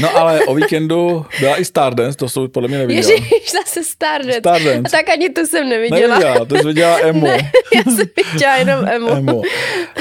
No 0.00 0.16
ale 0.16 0.40
o 0.46 0.54
víkendu 0.54 1.26
byla 1.40 1.60
i 1.60 1.64
Stardance, 1.64 2.18
to 2.18 2.28
jsou 2.28 2.48
podle 2.48 2.68
mě 2.68 2.78
neviděla. 2.78 3.10
Ježíš, 3.12 3.52
zase 3.52 3.84
Stardance. 3.84 4.38
Stardance. 4.38 4.96
A 4.96 4.98
tak 4.98 5.08
ani 5.08 5.28
tu 5.28 5.46
jsem 5.46 5.68
neviděla. 5.68 6.00
Neviděla, 6.18 6.44
to 6.44 6.56
jsi 6.58 6.66
viděla 6.66 6.98
Emu. 7.00 7.26
Ne, 7.26 7.50
já 7.74 7.82
jsem 7.96 8.06
viděla 8.32 8.56
jenom 8.56 8.88
Emu. 8.88 9.10
Emo. 9.10 9.42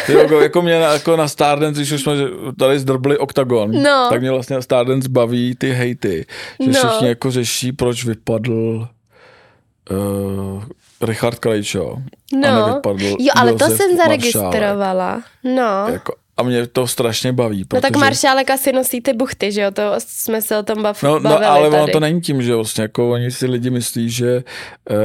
Ty, 0.05 0.13
jako, 0.13 0.39
jako 0.41 0.61
mě 0.61 0.79
na, 0.79 0.93
jako 0.93 1.15
na 1.15 1.27
Stardance, 1.27 1.79
když 1.79 1.91
už 1.91 2.01
jsme 2.01 2.13
tady 2.59 2.79
zdrbli 2.79 3.17
Octagon, 3.17 3.71
No. 3.83 4.07
tak 4.09 4.21
mě 4.21 4.31
vlastně 4.31 4.61
Stardance 4.61 5.09
baví 5.09 5.55
ty 5.55 5.71
hejty, 5.71 6.25
že 6.59 6.71
No. 6.71 6.89
všichni 6.89 7.07
jako 7.07 7.31
řeší, 7.31 7.71
proč 7.71 8.05
vypadl 8.05 8.87
uh, 9.91 10.63
Richard 11.01 11.39
Krejčo 11.39 11.93
a 11.93 12.01
No. 12.35 12.67
nevypadl 12.67 13.03
Jo, 13.19 13.31
ale 13.35 13.53
to 13.53 13.63
Josef 13.63 13.77
jsem 13.77 13.87
Maršálek. 13.97 14.21
zaregistrovala. 14.21 15.21
No. 15.43 15.87
Jako, 15.91 16.13
a 16.37 16.43
mě 16.43 16.67
to 16.67 16.87
strašně 16.87 17.33
baví. 17.33 17.59
No 17.59 17.65
Protože, 17.67 17.81
tak 17.81 17.95
Maršálek 17.95 18.49
asi 18.49 18.71
nosí 18.71 19.01
ty 19.01 19.13
buchty, 19.13 19.51
že 19.51 19.61
jo? 19.61 19.71
To 19.71 19.81
jsme 19.97 20.41
se 20.41 20.57
o 20.57 20.63
tom 20.63 20.83
bav, 20.83 21.03
No, 21.03 21.19
bavili 21.19 21.41
no 21.41 21.51
ale 21.51 21.69
tady. 21.69 21.81
ono 21.83 21.91
to 21.91 21.99
není 21.99 22.21
tím, 22.21 22.41
že 22.41 22.55
vlastně 22.55 22.81
jako 22.81 23.11
oni 23.11 23.31
si 23.31 23.45
lidi 23.45 23.69
myslí, 23.69 24.09
že 24.09 24.43
uh, 24.89 24.95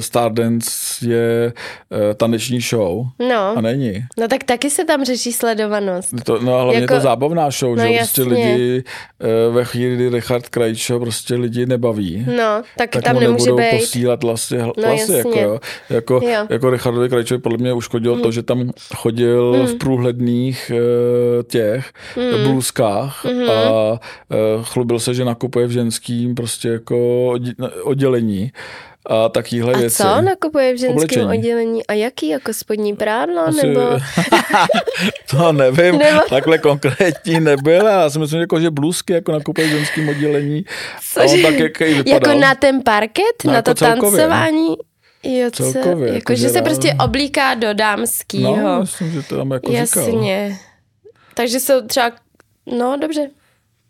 Stardance 0.00 0.70
je 1.08 1.52
uh, 1.90 1.98
taneční 2.14 2.60
show 2.60 3.06
No. 3.28 3.54
a 3.56 3.60
není. 3.60 4.04
no 4.18 4.28
tak 4.28 4.44
taky 4.44 4.70
se 4.70 4.84
tam 4.84 5.04
řeší 5.04 5.32
sledovanost. 5.32 6.08
To, 6.24 6.38
no 6.40 6.52
hlavně 6.62 6.80
Jako- 6.80 6.94
to 6.94 7.00
zábavná 7.00 7.50
show, 7.50 7.76
no 7.76 7.84
že 7.86 7.98
prostě 7.98 8.22
lidi 8.22 8.84
eh, 9.20 9.50
ve 9.52 9.64
chvíli, 9.64 9.94
kdy 9.96 10.08
Richard 10.08 10.48
Krajčo 10.48 11.00
prostě 11.00 11.34
lidi 11.34 11.66
nebaví, 11.66 12.26
No, 12.36 12.62
tak, 12.78 12.90
tak 12.90 13.02
tam 13.02 13.14
mu 13.14 13.20
nemůže 13.20 13.44
nebudou 13.44 13.56
být. 13.70 13.80
posílat 13.80 14.24
hlasy, 14.24 14.56
No 14.58 14.72
jako, 15.16 15.38
jo. 15.40 15.60
Jako, 15.90 16.20
Jo. 16.24 16.46
jako 16.50 16.70
Richardovi 16.70 17.08
Krajčovi 17.08 17.40
podle 17.40 17.58
mě 17.58 17.72
uškodilo 17.72 18.18
to, 18.20 18.32
že 18.32 18.42
tam 18.42 18.70
chodil 18.96 19.66
v 19.66 19.74
průhledných 19.74 20.13
eh, 20.70 20.74
těch 21.46 21.92
Mm. 22.16 22.42
blůzkách 22.50 23.24
Mhm. 23.24 23.50
a 23.50 24.00
eh, 24.32 24.36
chlubil 24.62 24.98
se, 25.00 25.14
že 25.14 25.24
nakupuje 25.24 25.66
v 25.66 25.70
ženským 25.70 26.34
prostě 26.34 26.68
jako 26.68 27.28
oddělení 27.82 28.52
a 29.06 29.28
takovýhle 29.28 29.74
A 29.74 29.78
věci. 29.78 29.96
co 30.02 30.20
nakupuje 30.22 30.74
v 30.74 30.78
ženském 30.78 30.96
Oblečení. 30.96 31.26
oddělení? 31.38 31.86
A 31.86 31.92
jaký? 31.92 32.28
Jako 32.28 32.52
spodní 32.54 32.96
prádlo? 32.96 33.40
Asi- 33.48 33.66
Nebo... 33.66 33.80
to 35.30 35.52
nevím, 35.52 35.98
Nebo- 35.98 36.20
takhle 36.30 36.58
konkrétní 36.58 37.40
nebyl. 37.40 37.86
Já 37.86 38.10
si 38.10 38.18
myslím, 38.18 38.40
jako, 38.40 38.60
že 38.60 38.70
blůzky 38.70 39.12
jako 39.12 39.32
nakupuje 39.32 39.66
v 39.66 39.70
ženském 39.70 40.08
oddělení. 40.08 40.64
A 41.16 41.20
on 41.22 41.28
Cože? 41.28 41.42
tak 41.42 41.54
jak 41.58 41.80
i 41.80 41.94
vypadal. 41.94 42.12
Jako 42.34 42.40
na 42.40 42.54
ten 42.54 42.82
parket? 42.82 43.24
No, 43.44 43.50
na 43.50 43.56
jako 43.56 43.70
to 43.70 43.74
celkově. 43.74 44.18
tancování? 44.20 44.68
Jo, 45.24 45.50
co? 45.50 45.72
Celkově, 45.72 46.06
Jako, 46.06 46.14
jako 46.14 46.34
že 46.34 46.40
že 46.42 46.48
se 46.48 46.62
prostě 46.62 46.94
oblíká 47.04 47.54
do 47.54 47.74
dámskýho. 47.74 48.56
No, 48.56 48.80
myslím, 48.80 49.12
že 49.12 49.22
to 49.22 49.36
tam 49.36 49.50
jako 49.50 49.66
říkal. 49.66 49.80
Jasně. 49.80 50.58
Takže 51.34 51.60
jsou 51.60 51.86
třeba... 51.86 52.12
No, 52.66 52.96
dobře. 53.00 53.30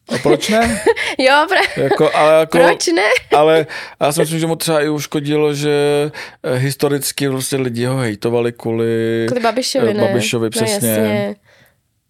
A 0.09 0.19
proč 0.19 0.49
ne? 0.49 0.83
Jo, 1.19 1.47
pra... 1.49 1.83
Jako, 1.85 2.11
ale, 2.15 2.41
jako, 2.41 2.59
proč 2.59 2.87
ne? 2.87 3.03
ale 3.39 3.67
já 4.01 4.13
si 4.13 4.21
myslím, 4.21 4.39
že 4.39 4.47
mu 4.47 4.57
třeba 4.57 4.81
i 4.81 4.89
uškodilo, 4.89 5.55
že 5.55 5.71
eh, 6.43 6.57
historicky 6.57 7.29
prostě 7.29 7.57
lidi 7.57 7.85
ho 7.85 7.97
hejtovali 7.97 8.53
kvůli 8.53 9.25
Kvůli 9.29 9.43
Babišovi, 9.43 9.91
eh, 9.91 9.95
ne? 9.95 10.09
Babišovi, 10.09 10.51
přesně. 10.51 10.89
No, 10.99 11.05
jasně. 11.05 11.37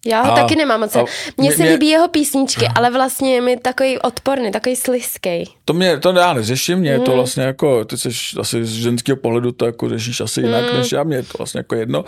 Já 0.05 0.21
ho 0.21 0.31
A- 0.31 0.35
taky 0.35 0.55
nemám 0.55 0.79
moc. 0.79 0.97
Mně 1.37 1.51
se 1.51 1.63
mě- 1.63 1.71
líbí 1.71 1.87
jeho 1.87 2.07
písničky, 2.07 2.65
ale 2.75 2.91
vlastně 2.91 3.33
je 3.35 3.41
mi 3.41 3.57
takový 3.57 3.99
odporný, 3.99 4.51
takový 4.51 4.75
slizký. 4.75 5.43
To 5.65 5.73
mě, 5.73 5.97
to 5.99 6.11
já 6.11 6.33
neřeším, 6.33 6.77
mě 6.77 6.89
je 6.89 6.95
Hmm. 6.95 7.05
to 7.05 7.11
vlastně 7.11 7.43
jako, 7.43 7.85
ty 7.85 7.97
jsi 7.97 8.09
asi 8.39 8.65
z 8.65 8.71
ženského 8.73 9.15
pohledu 9.17 9.51
to 9.51 9.65
jako 9.65 9.89
řešíš 9.89 10.21
asi 10.21 10.41
jinak 10.41 10.65
Hmm. 10.65 10.77
než 10.77 10.91
já, 10.91 11.03
mě 11.03 11.15
je 11.17 11.23
to 11.23 11.37
vlastně 11.37 11.59
jako 11.59 11.75
jedno. 11.75 12.05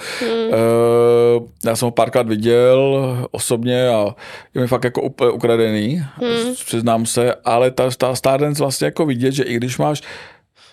Uh, 0.48 1.48
já 1.66 1.76
jsem 1.76 1.86
ho 1.86 1.92
párkrát 1.92 2.28
viděl 2.28 2.98
osobně 3.32 3.88
a 3.90 4.16
je 4.56 4.62
mi 4.62 4.68
fakt 4.68 4.84
jako 4.84 5.02
úplně 5.02 5.32
ukradený, 5.32 6.04
Hmm. 6.16 6.56
přiznám 6.66 7.06
se, 7.06 7.34
ale 7.46 7.72
ta, 7.72 7.90
ta 7.98 8.16
Stardance 8.16 8.64
vlastně 8.64 8.86
jako 8.86 9.06
vidět, 9.06 9.32
že 9.32 9.44
i 9.44 9.54
když 9.56 9.78
máš 9.78 10.02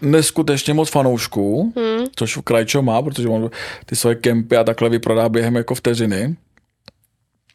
neskutečně 0.01 0.75
moc 0.75 0.91
fanoušků, 0.91 1.73
Hmm. 1.77 2.07
což 2.17 2.39
Krajčo 2.45 2.83
má, 2.83 3.03
protože 3.03 3.29
on 3.29 3.51
ty 3.87 3.97
svoje 3.97 4.15
kempy 4.17 4.57
a 4.57 4.65
takhle 4.65 4.89
vyprodá 4.89 5.29
během 5.29 5.55
jako 5.57 5.75
vteřiny, 5.75 6.35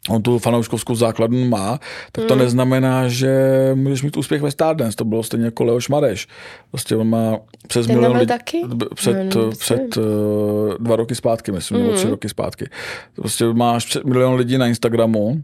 on 0.08 0.22
tu 0.22 0.38
fanouškovskou 0.38 0.94
základnu 0.94 1.44
má, 1.44 1.78
tak 2.12 2.18
Hmm. 2.22 2.28
to 2.28 2.36
neznamená, 2.36 3.08
že 3.08 3.30
můžeš 3.74 4.02
mít 4.02 4.16
úspěch 4.16 4.42
ve 4.42 4.50
Stardance. 4.50 4.96
To 4.96 5.04
bylo 5.04 5.22
stejně 5.22 5.44
jako 5.44 5.64
Leoš 5.64 5.88
Mareš. 5.88 6.28
Prostě 6.70 6.96
on 6.96 7.08
má 7.08 7.36
přes 7.68 7.86
Ten 7.86 7.96
milion 7.96 8.16
lidí. 8.16 8.26
taky? 8.28 8.62
Před, 8.94 9.34
No, 9.34 9.50
před 9.50 9.96
uh, 9.96 10.04
dva 10.78 10.96
roky 10.96 11.14
zpátky, 11.14 11.52
myslím, 11.52 11.78
nebo 11.78 11.90
Mhm. 11.90 11.98
tři 11.98 12.08
roky 12.10 12.28
zpátky. 12.28 12.68
Prostě 13.14 13.44
máš 13.46 13.84
před 13.86 14.04
milion 14.04 14.34
lidí 14.34 14.58
na 14.58 14.66
Instagramu, 14.66 15.42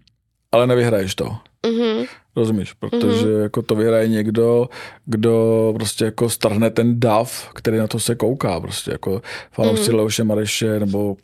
ale 0.53 0.67
nevyhraješ 0.67 1.15
to. 1.15 1.37
Mhm. 1.67 2.05
Rozumíš? 2.37 2.73
Protože 2.73 3.27
mm-hmm. 3.27 3.43
jako 3.43 3.63
to 3.63 3.75
vyhraje 3.75 4.09
někdo, 4.09 4.69
kdo 5.05 5.73
prostě 5.77 6.05
jako 6.05 6.31
strhne 6.31 6.71
ten 6.71 7.01
dav, 7.01 7.51
který 7.55 7.79
na 7.79 7.87
to 7.87 7.99
se 7.99 8.15
kouká. 8.15 8.61
Prostě 8.61 8.91
jako 8.91 9.23
fanoušci 9.53 9.91
mm-hmm. 9.91 9.97
Leoše 9.97 10.25
Mareše 10.25 10.81
nebo 10.81 11.17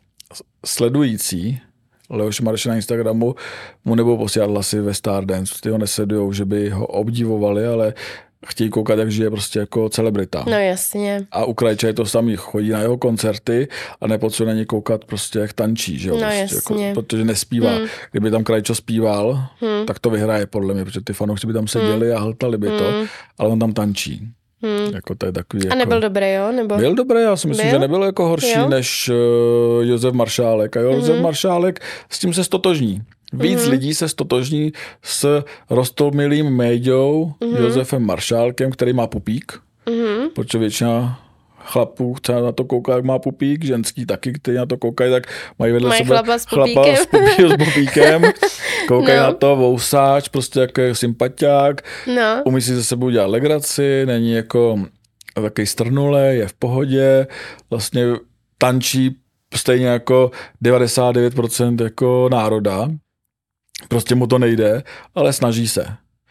sledující 0.65 1.59
Leoše 2.09 2.43
Mareše 2.43 2.69
na 2.69 2.75
Instagramu 2.75 3.35
mu 3.85 3.95
nebudou 3.95 4.17
posílat 4.17 4.49
hlasy 4.49 4.81
ve 4.81 4.93
Stardance. 4.93 5.53
Ty 5.61 5.69
ho 5.69 5.77
nesledujou, 5.77 6.33
že 6.33 6.45
by 6.45 6.69
ho 6.69 6.85
obdivovali, 6.85 7.67
ale 7.67 7.93
chtějí 8.45 8.69
koukat, 8.69 8.99
jak 8.99 9.11
žije 9.11 9.29
prostě 9.29 9.59
jako 9.59 9.89
celebrita. 9.89 10.45
No 10.47 10.57
jasně. 10.57 11.25
A 11.31 11.45
u 11.45 11.53
Krajča 11.53 11.87
je 11.87 11.93
to 11.93 12.05
samý, 12.05 12.35
chodí 12.35 12.69
na 12.69 12.79
jeho 12.79 12.97
koncerty 12.97 13.67
a 14.01 14.07
nepotřebuje 14.07 14.53
na 14.53 14.59
ně 14.59 14.65
koukat 14.65 15.05
prostě 15.05 15.39
jak 15.39 15.53
tančí, 15.53 15.99
že 15.99 16.09
jo? 16.09 16.15
No 16.15 16.21
prostě 16.21 16.39
jasně. 16.39 16.87
Jako, 16.87 17.01
protože 17.01 17.25
nespívá. 17.25 17.69
Hmm. 17.69 17.79
Hmm. 17.79 17.87
Kdyby 18.11 18.31
tam 18.31 18.43
Krajčo 18.43 18.75
zpíval, 18.75 19.47
hmm. 19.61 19.85
tak 19.85 19.99
to 19.99 20.09
vyhraje 20.09 20.45
podle 20.45 20.73
mě, 20.73 20.85
protože 20.85 21.01
ty 21.01 21.13
fanoušci 21.13 21.47
by 21.47 21.53
tam 21.53 21.67
seděli 21.67 22.07
hmm. 22.07 22.17
a 22.17 22.19
hltali 22.19 22.57
by 22.57 22.67
to, 22.67 22.83
Hmm. 22.83 23.07
ale 23.37 23.49
on 23.49 23.59
tam 23.59 23.73
tančí. 23.73 24.27
Hmm. 24.63 24.93
Jako 24.95 25.15
to 25.15 25.25
je 25.25 25.31
takový, 25.31 25.63
A 25.63 25.65
jako... 25.65 25.77
nebyl 25.77 25.99
dobrý, 26.01 26.31
jo? 26.33 26.51
Nebo... 26.51 26.75
Byl 26.77 26.95
dobrý, 26.95 27.21
já 27.21 27.35
si 27.35 27.47
myslím, 27.47 27.65
Byl? 27.67 27.75
že 27.75 27.79
nebyl 27.79 28.03
jako 28.03 28.27
horší 28.27 28.51
Jo? 28.59 28.69
než 28.69 29.09
uh, 29.09 29.83
Josef 29.85 30.13
Maršálek. 30.13 30.77
A 30.77 30.79
Josef 30.79 31.13
Mhm. 31.13 31.23
Maršálek 31.23 31.79
s 32.09 32.19
tím 32.19 32.33
se 32.33 32.43
stotožní. 32.43 33.01
Víc 33.33 33.61
Mhm. 33.61 33.71
lidí 33.71 33.93
se 33.93 34.09
stotožní 34.09 34.73
s 35.03 35.43
rostomilým 35.69 36.49
médiou 36.49 37.33
Josefem 37.59 38.05
Maršálkem, 38.05 38.71
který 38.71 38.93
má 38.93 39.07
pupík, 39.07 39.53
Mhm. 39.89 40.29
protože 40.35 40.57
většina 40.57 41.19
chlapů 41.65 42.13
chce 42.13 42.31
na 42.41 42.51
to 42.51 42.63
koukat, 42.65 42.95
jak 42.95 43.05
má 43.05 43.19
pupík, 43.19 43.65
ženský 43.65 44.05
taky, 44.05 44.33
kteří 44.33 44.57
na 44.57 44.65
to 44.65 44.77
koukají, 44.77 45.11
tak 45.11 45.23
mají 45.59 45.73
vedle 45.73 45.89
Mají 45.89 45.97
sebe 46.03 46.07
chlapa 46.15 46.37
s 46.37 46.45
chlapa 46.45 46.73
pupíkem. 46.73 46.95
s, 46.95 47.05
pupí, 47.05 47.49
s 47.49 47.57
pupíkem, 47.65 48.21
koukají 48.87 49.17
No. 49.17 49.23
na 49.23 49.33
to, 49.33 49.55
vousáč, 49.55 50.27
prostě 50.27 50.59
jako 50.59 50.81
je 50.81 50.95
sympatiák, 50.95 51.81
No. 52.15 52.41
umí 52.45 52.61
si 52.61 52.75
ze 52.75 52.83
sebou 52.83 53.09
dělat 53.09 53.25
legraci, 53.29 54.05
není 54.05 54.31
jako 54.31 54.79
takový 55.33 55.67
strnule, 55.67 56.35
je 56.35 56.47
v 56.47 56.53
pohodě, 56.53 57.27
vlastně 57.69 58.03
tančí 58.57 59.15
stejně 59.55 59.85
jako 59.87 60.31
99% 60.63 61.83
jako 61.83 62.29
národa, 62.31 62.89
prostě 63.87 64.15
mu 64.15 64.27
to 64.27 64.39
nejde, 64.39 64.83
ale 65.15 65.33
snaží 65.33 65.67
se. 65.67 65.85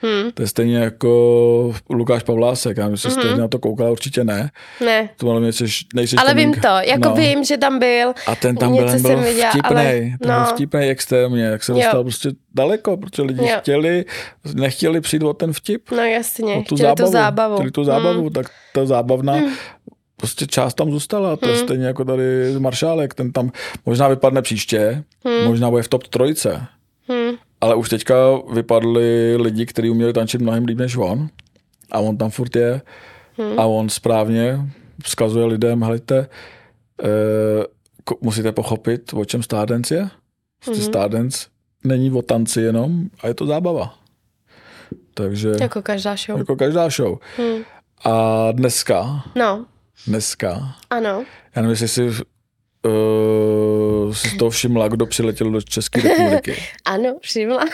Hm. 0.06 0.30
To 0.34 0.42
je 0.42 0.48
stejně 0.48 0.76
jako 0.78 1.74
Lukáš 1.90 2.22
Pavlásek, 2.22 2.76
já 2.76 2.88
myslím, 2.88 3.10
že 3.10 3.20
jste 3.20 3.36
na 3.36 3.48
to 3.48 3.58
koukala, 3.58 3.90
určitě 3.90 4.24
ne. 4.24 4.50
Ne. 4.84 5.08
To 5.16 5.30
ale 5.30 5.40
mě 5.40 5.52
jsi, 5.52 5.64
nejsi 5.94 6.16
Ale 6.16 6.34
vím 6.34 6.52
to, 6.54 6.68
jako 6.68 7.08
No. 7.08 7.14
vím, 7.14 7.44
že 7.44 7.56
tam 7.58 7.78
byl. 7.78 8.12
A 8.26 8.34
ten 8.36 8.56
tam 8.56 8.76
byl, 8.76 9.00
byl 9.00 9.16
viděla, 9.18 9.50
vtipnej, 9.50 9.86
ale- 10.20 10.28
byl 10.28 10.40
no. 10.40 10.46
vtipnej 10.54 10.90
extrémně, 10.90 11.42
jak 11.44 11.64
se 11.64 11.72
Jo. 11.72 11.78
dostal 11.78 12.02
prostě 12.02 12.30
daleko, 12.54 12.96
protože 12.96 13.22
lidi 13.22 13.40
Jo. 13.50 13.56
chtěli, 13.58 14.04
nechtěli 14.54 15.00
přijít 15.00 15.22
o 15.22 15.34
ten 15.34 15.52
vtip, 15.52 15.90
No 15.90 16.02
jasně, 16.04 16.54
o 16.54 16.62
tu 16.62 16.74
chtěli 16.74 16.80
zábavu, 16.80 17.06
tu 17.06 17.12
zábavu. 17.12 17.54
chtěli 17.56 17.70
tu 17.70 17.84
zábavu, 17.84 18.30
tak 18.30 18.46
ta 18.74 18.86
zábavná 18.86 19.32
Hmm. 19.32 19.52
prostě 20.16 20.46
část 20.46 20.74
tam 20.74 20.90
zůstala, 20.90 21.36
to 21.36 21.48
je 21.48 21.54
Hmm. 21.54 21.64
stejně 21.64 21.86
jako 21.86 22.04
tady 22.04 22.22
Maršálek, 22.58 23.14
ten 23.14 23.32
tam 23.32 23.50
možná 23.86 24.08
vypadne 24.08 24.42
příště, 24.42 25.02
Hmm. 25.24 25.44
možná 25.48 25.70
bude 25.70 25.82
v 25.82 25.88
top 25.88 26.06
trojce, 26.08 26.66
Hm. 27.12 27.36
Ale 27.62 27.75
už 27.75 27.88
teďka 27.88 28.14
vypadli 28.55 29.37
lidi, 29.37 29.66
kteří 29.66 29.90
uměli 29.90 30.12
tančit 30.12 30.40
mnohem 30.40 30.64
líp 30.64 30.79
než 30.79 30.96
on 30.96 31.29
a 31.92 31.98
on 31.98 32.16
tam 32.16 32.31
furt 32.31 32.57
je 32.57 32.83
Hmm. 33.38 33.61
a 33.61 33.66
on 33.66 33.88
správně 33.88 34.59
vzkazuje 35.05 35.46
lidem, 35.46 35.83
helejte, 35.83 36.29
eh, 37.03 37.64
ko- 38.05 38.16
musíte 38.20 38.53
pochopit, 38.53 39.11
o 39.14 39.25
čem 39.25 39.42
Stardance 39.42 39.94
je. 39.94 40.09
Prostě 40.64 40.81
Mhm. 40.83 40.90
Stardance 40.92 41.46
není 41.85 42.11
o 42.12 42.22
tanci 42.22 42.61
jenom 42.61 43.03
a 43.20 43.27
je 43.29 43.35
to 43.35 43.46
zábava. 43.46 43.94
Takže 45.14 45.53
Jako 45.61 45.83
každá 45.83 46.16
show. 46.16 46.38
jako 46.38 46.57
každá 46.57 46.88
show. 46.90 47.18
Hm. 47.38 47.62
A 48.05 48.48
dneska, 48.53 49.25
No, 49.37 49.66
dneska, 50.07 50.75
ano. 50.90 51.25
já 51.57 51.62
nevím, 51.62 51.70
jestli 51.70 51.88
si 51.88 52.11
uh, 52.86 54.14
si 54.14 54.28
z 54.28 54.36
toho 54.36 54.50
všimla, 54.50 54.88
kdo 54.88 55.06
přiletěl 55.06 55.50
do 55.50 55.60
České 55.62 56.00
republiky. 56.02 56.54
Ano, 56.84 57.16
všimla. 57.20 57.64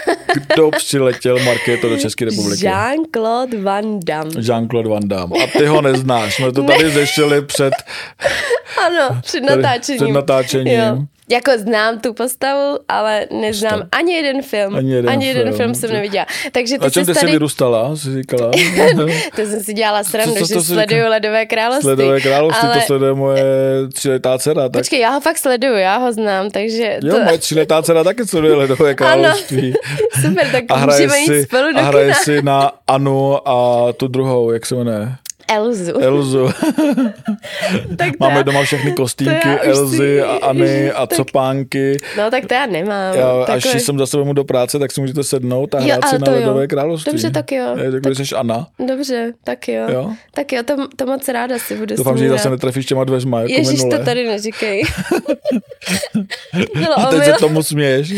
Kdo 0.55 0.71
přiletěl, 0.71 1.39
Markéto, 1.45 1.89
do 1.89 1.97
České 1.97 2.25
republiky? 2.25 2.65
Jean-Claude 2.67 3.63
Van 3.63 4.01
Damme. 4.05 4.35
Jean-Claude 4.41 4.89
Van 4.89 5.09
Damme. 5.09 5.37
A 5.45 5.59
ty 5.59 5.67
ho 5.67 5.83
neznáš. 5.83 6.35
Jsme 6.37 6.53
to 6.53 6.63
tady 6.63 6.91
řešili 6.91 7.43
před, 7.43 7.73
Ano, 8.87 9.21
před 9.23 9.41
natáčením. 9.41 9.99
před 9.99 10.13
natáčením. 10.13 10.79
Jo. 10.81 10.99
Jako 11.31 11.51
znám 11.59 11.99
tu 12.01 12.15
postavu, 12.15 12.79
ale 12.89 13.27
neznám 13.31 13.71
Postavu. 13.71 13.89
ani 13.93 14.13
jeden 14.13 14.43
film. 14.43 14.77
Ani 14.77 14.93
jeden 14.93 15.11
ani 15.11 15.27
jeden 15.27 15.47
film. 15.47 15.57
film 15.57 15.75
jsem 15.75 15.93
neviděla. 15.93 16.27
Takže 16.53 16.79
ty 16.79 16.91
čem 16.91 17.05
jsi 17.05 17.15
tady... 17.15 17.33
vyrůstala, 17.33 17.97
jsi 17.97 18.15
říkala? 18.15 18.51
To 19.37 19.43
jsem 19.43 19.61
si 19.61 19.73
dělala 19.73 20.05
srandu, 20.05 20.35
že 20.47 20.47
sleduju 20.47 20.85
říkala? 20.87 21.09
Ledové 21.09 21.47
království. 21.47 21.83
Sledové 21.83 22.21
království, 22.21 22.69
ale... 22.69 22.81
to 22.81 22.87
sleduje 22.87 23.15
moje 23.15 23.45
tříletá 23.95 24.39
dcera. 24.39 24.63
Tak... 24.63 24.73
Počkej, 24.73 25.01
já 25.01 25.11
ho 25.11 25.21
fakt 25.21 25.39
sleduju, 25.39 25.75
já 25.75 25.97
ho 25.97 26.13
znám, 26.13 26.51
takže 26.51 26.99
Jo, 27.05 27.15
to... 27.15 27.25
moje 27.25 27.39
tříletá 27.39 27.83
dcera 27.83 28.05
taky 28.05 28.27
sleduje 28.27 28.55
Ledové 28.55 28.95
království. 28.95 29.75
Super, 30.29 30.47
tak 30.53 30.65
A 30.69 30.87
můžeme 30.87 31.19
jít 31.19 31.27
si, 31.27 31.43
spolu 31.45 31.73
do 31.73 31.79
a 31.79 31.83
hraje 31.83 32.05
kina. 32.05 32.15
si 32.15 32.43
na 32.43 32.73
Anu 32.87 33.49
a 33.49 33.87
tu 33.93 34.09
druhou, 34.09 34.51
jak 34.53 34.67
se 34.67 34.75
jmenuje? 34.75 35.09
Elzu. 35.49 35.99
Elzu. 36.01 36.49
tak 37.97 38.09
to 38.11 38.17
Máme 38.21 38.37
já... 38.37 38.43
doma 38.43 38.63
všechny 38.63 38.93
kostýmky, 38.93 39.49
Elzy 39.49 39.97
si- 39.97 40.23
aAny 40.23 40.91
a 40.93 41.07
tak- 41.07 41.17
copánky. 41.17 41.97
No 42.19 42.31
tak 42.31 42.47
to 42.47 42.55
já 42.55 42.67
nemám. 42.67 43.15
Já, 43.15 43.31
až 43.31 43.47
Takové- 43.47 43.71
když 43.71 43.83
jsem 43.83 43.99
zase 43.99 44.17
vemu 44.17 44.33
do 44.33 44.45
práce, 44.45 44.79
tak 44.79 44.93
si 44.93 45.01
můžete 45.01 45.25
sednout 45.25 45.75
a 45.75 45.79
Jo, 45.81 45.85
hrát 45.85 46.09
si 46.09 46.19
na 46.19 46.25
to 46.25 46.31
jo. 46.31 46.37
Ledové 46.39 46.67
království. 46.67 47.13
Dobře, 47.13 47.31
tak 47.31 47.53
jo. 47.53 47.77
Je, 47.83 47.93
tak, 47.93 48.03
Tak- 48.03 48.15
jsi 48.27 48.35
Anna. 48.35 48.67
Dobře, 48.89 49.33
tak 49.45 49.69
jo. 49.69 49.83
Jo? 49.93 50.11
Tak 50.35 50.53
jo, 50.53 50.63
to, 50.63 50.77
to 50.97 51.07
moc 51.07 51.29
ráda 51.29 51.59
si 51.59 51.77
budu 51.77 51.97
Doufám, 51.97 52.19
že 52.19 52.29
zase 52.29 52.51
netrefíš 52.51 52.87
těma 52.87 53.05
dveřma, 53.05 53.41
jako 53.41 53.53
Ježíš, 53.53 53.83
minule. 53.83 53.99
to 53.99 54.05
tady 54.05 54.27
neříkej. 54.27 54.83
A 56.97 57.07
teď 57.07 57.19
se 57.25 57.25
omyl. 57.31 57.39
tomu 57.39 57.63
směješ. 57.63 58.11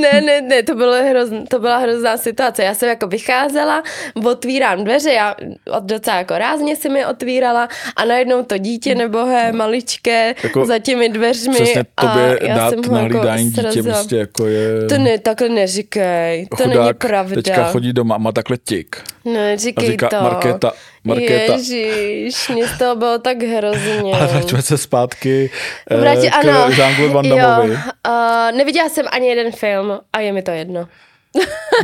Ne, 0.00 0.20
ne, 0.20 0.40
ne, 0.40 0.62
to, 0.62 0.74
bylo 0.74 1.04
hrozn, 1.10 1.36
to 1.48 1.58
byla 1.58 1.76
hrozná 1.76 2.16
situace. 2.16 2.64
Já 2.64 2.74
jsem 2.74 2.88
jako 2.88 3.06
vycházela, 3.06 3.82
otvírám 4.24 4.84
dveře, 4.84 5.12
já 5.12 5.34
docela 5.80 6.16
jako 6.16 6.34
rázně 6.50 6.76
si 6.76 6.88
mi 6.88 7.06
otvírala 7.06 7.68
a 7.96 8.04
najednou 8.04 8.42
to 8.42 8.58
dítě 8.58 8.94
nebohé, 8.94 9.52
maličké, 9.52 10.34
Jako 10.42 10.66
za 10.66 10.78
těmi 10.78 11.08
dveřmi 11.08 11.54
Přesně 11.54 11.84
a 11.96 12.06
tobě 12.06 12.38
já 12.42 12.56
dát 12.56 12.70
jsem 12.70 12.84
ho 12.84 12.96
jako 12.96 13.26
dítě 13.36 13.82
prostě 13.82 14.16
jako 14.16 14.46
je... 14.46 14.86
To 14.86 14.98
ne, 14.98 15.18
takhle 15.18 15.48
neříkej, 15.48 16.46
to 16.56 16.66
není 16.66 16.72
chudák 16.72 16.96
pravda. 16.96 17.34
teďka 17.34 17.64
chodí 17.64 17.92
doma, 17.92 18.18
má 18.18 18.32
takhle 18.32 18.56
tik. 18.58 18.96
No, 19.24 19.32
A 19.32 19.34
neříkej 19.34 19.86
říká 19.90 20.08
to. 20.08 20.16
Markéta, 20.22 20.72
Markéta, 21.04 21.52
Ježíš, 21.52 22.48
mě 22.48 22.68
z 22.68 22.78
toho 22.78 22.96
bylo 22.96 23.18
tak 23.18 23.42
hrozně. 23.42 24.14
ale 24.14 24.26
vraťme 24.26 24.62
se 24.62 24.78
zpátky 24.78 25.50
eh, 25.90 25.96
Vrátí, 25.96 26.30
k 26.30 26.34
ano. 26.34 26.68
Jean-Claude 26.68 27.12
Van. 27.12 27.24
Jo, 27.24 27.78
uh, 28.08 28.56
neviděla 28.56 28.88
jsem 28.88 29.06
ani 29.10 29.28
jeden 29.28 29.52
film 29.52 30.00
a 30.12 30.20
je 30.20 30.32
mi 30.32 30.42
to 30.42 30.50
jedno. 30.50 30.88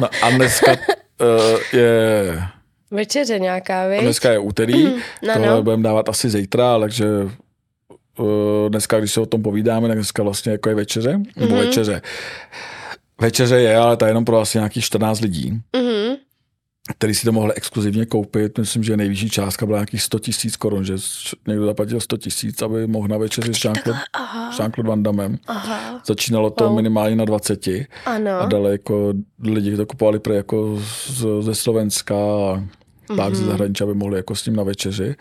No, 0.01 0.09
a 0.23 0.31
dneska 0.31 0.73
uh, 0.73 1.61
je 1.73 2.56
Večeře 2.97 3.39
nějaká, 3.39 3.89
víš? 3.89 4.01
Dneska 4.01 4.33
je 4.33 4.39
úterý, 4.39 4.85
no, 5.23 5.33
tohle 5.33 5.49
no. 5.49 5.63
budeme 5.63 5.83
dávat 5.83 6.09
asi 6.09 6.31
zítra, 6.31 6.79
takže 6.79 7.07
uh, 8.19 8.69
dneska, 8.69 8.99
když 8.99 9.13
se 9.13 9.21
o 9.21 9.27
tom 9.27 9.43
povídáme, 9.43 9.89
tak 9.89 9.97
dneska 9.97 10.23
vlastně 10.23 10.53
jako 10.53 10.69
je 10.69 10.75
večeře, 10.75 11.13
mm-hmm. 11.13 11.41
nebo 11.41 11.57
večeře. 11.57 12.03
Večeře 13.21 13.57
je, 13.61 13.77
ale 13.77 13.97
ta 13.97 14.07
je 14.07 14.11
jenom 14.11 14.25
pro 14.25 14.41
asi 14.41 14.59
nějakých 14.59 14.85
14 14.85 15.21
lidí. 15.21 15.61
Mhm. 15.77 16.17
který 16.99 17.15
si 17.15 17.25
to 17.25 17.33
mohl 17.33 17.53
exkluzivně 17.57 18.07
koupit. 18.07 18.59
Myslím, 18.59 18.83
že 18.85 18.97
nejvyšší 18.97 19.31
částka 19.31 19.67
byla 19.67 19.79
nějakých 19.79 20.03
100 20.03 20.19
tisíc 20.19 20.57
korun, 20.57 20.85
že 20.85 20.95
někdo 21.49 21.67
zaplatil 21.67 22.01
100 22.01 22.17
tisíc, 22.17 22.63
aby 22.63 22.87
mohl 22.87 23.09
na 23.09 23.19
večeři 23.19 23.55
s 23.55 23.59
Jean-Claude, 23.65 24.87
Van 24.87 25.03
Dammem. 25.03 25.39
Aha. 25.47 26.01
Začínalo 26.07 26.51
to 26.51 26.65
Wow. 26.65 26.77
minimálně 26.77 27.17
na 27.17 27.25
20 27.25 27.67
Ano. 28.07 28.41
a 28.41 28.47
dali 28.47 28.71
jako 28.71 29.13
lidi 29.43 29.77
to 29.77 29.87
kupovali 29.87 30.19
pro 30.19 30.33
jako 30.35 30.79
z, 31.09 31.25
ze 31.41 31.55
Slovenska 31.55 32.15
a 32.15 32.63
tak 33.17 33.35
ze 33.35 33.45
zahraničí, 33.45 33.85
aby 33.85 33.95
mohli 33.95 34.17
jako 34.17 34.35
s 34.35 34.47
ním 34.47 34.57
na 34.57 34.63
večeři. 34.63 35.15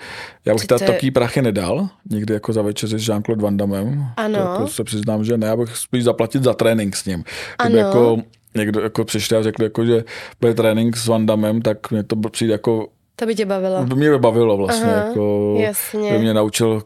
Já 0.46 0.54
bych 0.54 0.64
Mhm. 0.72 0.78
je- 0.82 0.88
takový 0.88 1.12
prachy 1.12 1.42
nedal, 1.42 1.88
nikdy 2.10 2.34
jako 2.34 2.54
za 2.54 2.62
večeři 2.62 3.00
s 3.00 3.10
Jean-Claude 3.10 3.42
Van 3.42 3.58
Dammem. 3.58 4.06
Ano. 4.18 4.38
To 4.40 4.44
jako 4.52 4.68
se 4.68 4.84
přiznám, 4.84 5.24
že 5.24 5.38
ne, 5.38 5.48
já 5.48 5.56
bych 5.58 5.78
spíš 5.78 6.04
zaplatit 6.04 6.44
za 6.44 6.54
trénink 6.54 6.96
s 6.96 7.06
ním. 7.06 7.24
Ano. 7.60 7.70
Kdyby 7.70 7.80
jako 7.80 8.18
někdo 8.56 8.82
jako 8.82 9.06
přišel 9.06 9.40
a 9.40 9.44
řekl, 9.44 9.64
jako, 9.64 9.86
že 9.86 10.04
bude 10.42 10.54
trénink 10.54 10.98
s 10.98 11.08
Van 11.08 11.26
Dammem, 11.26 11.62
tak 11.62 11.92
mě 11.92 12.04
to 12.04 12.16
přijde 12.16 12.52
jako, 12.54 12.88
To 13.16 13.26
by 13.26 13.36
tě 13.36 13.46
bavilo. 13.46 13.84
by 13.86 13.96
mě 13.96 14.18
bavilo 14.18 14.58
vlastně. 14.58 14.94
Aha, 14.96 15.06
jako, 15.08 15.56
jasně. 15.60 16.12
By 16.12 16.20
mě 16.20 16.34
naučil 16.34 16.82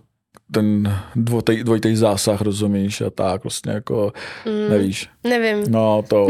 ten 0.51 0.97
dvojitý, 1.15 1.63
dvojitý 1.63 1.95
zásah, 1.95 2.41
rozumíš, 2.41 3.01
a 3.01 3.09
tak 3.09 3.43
vlastně 3.43 3.71
jako, 3.71 4.13
Mm. 4.45 4.69
nevíš. 4.69 5.09
Nevím. 5.23 5.63
No, 5.71 6.03
to, 6.07 6.27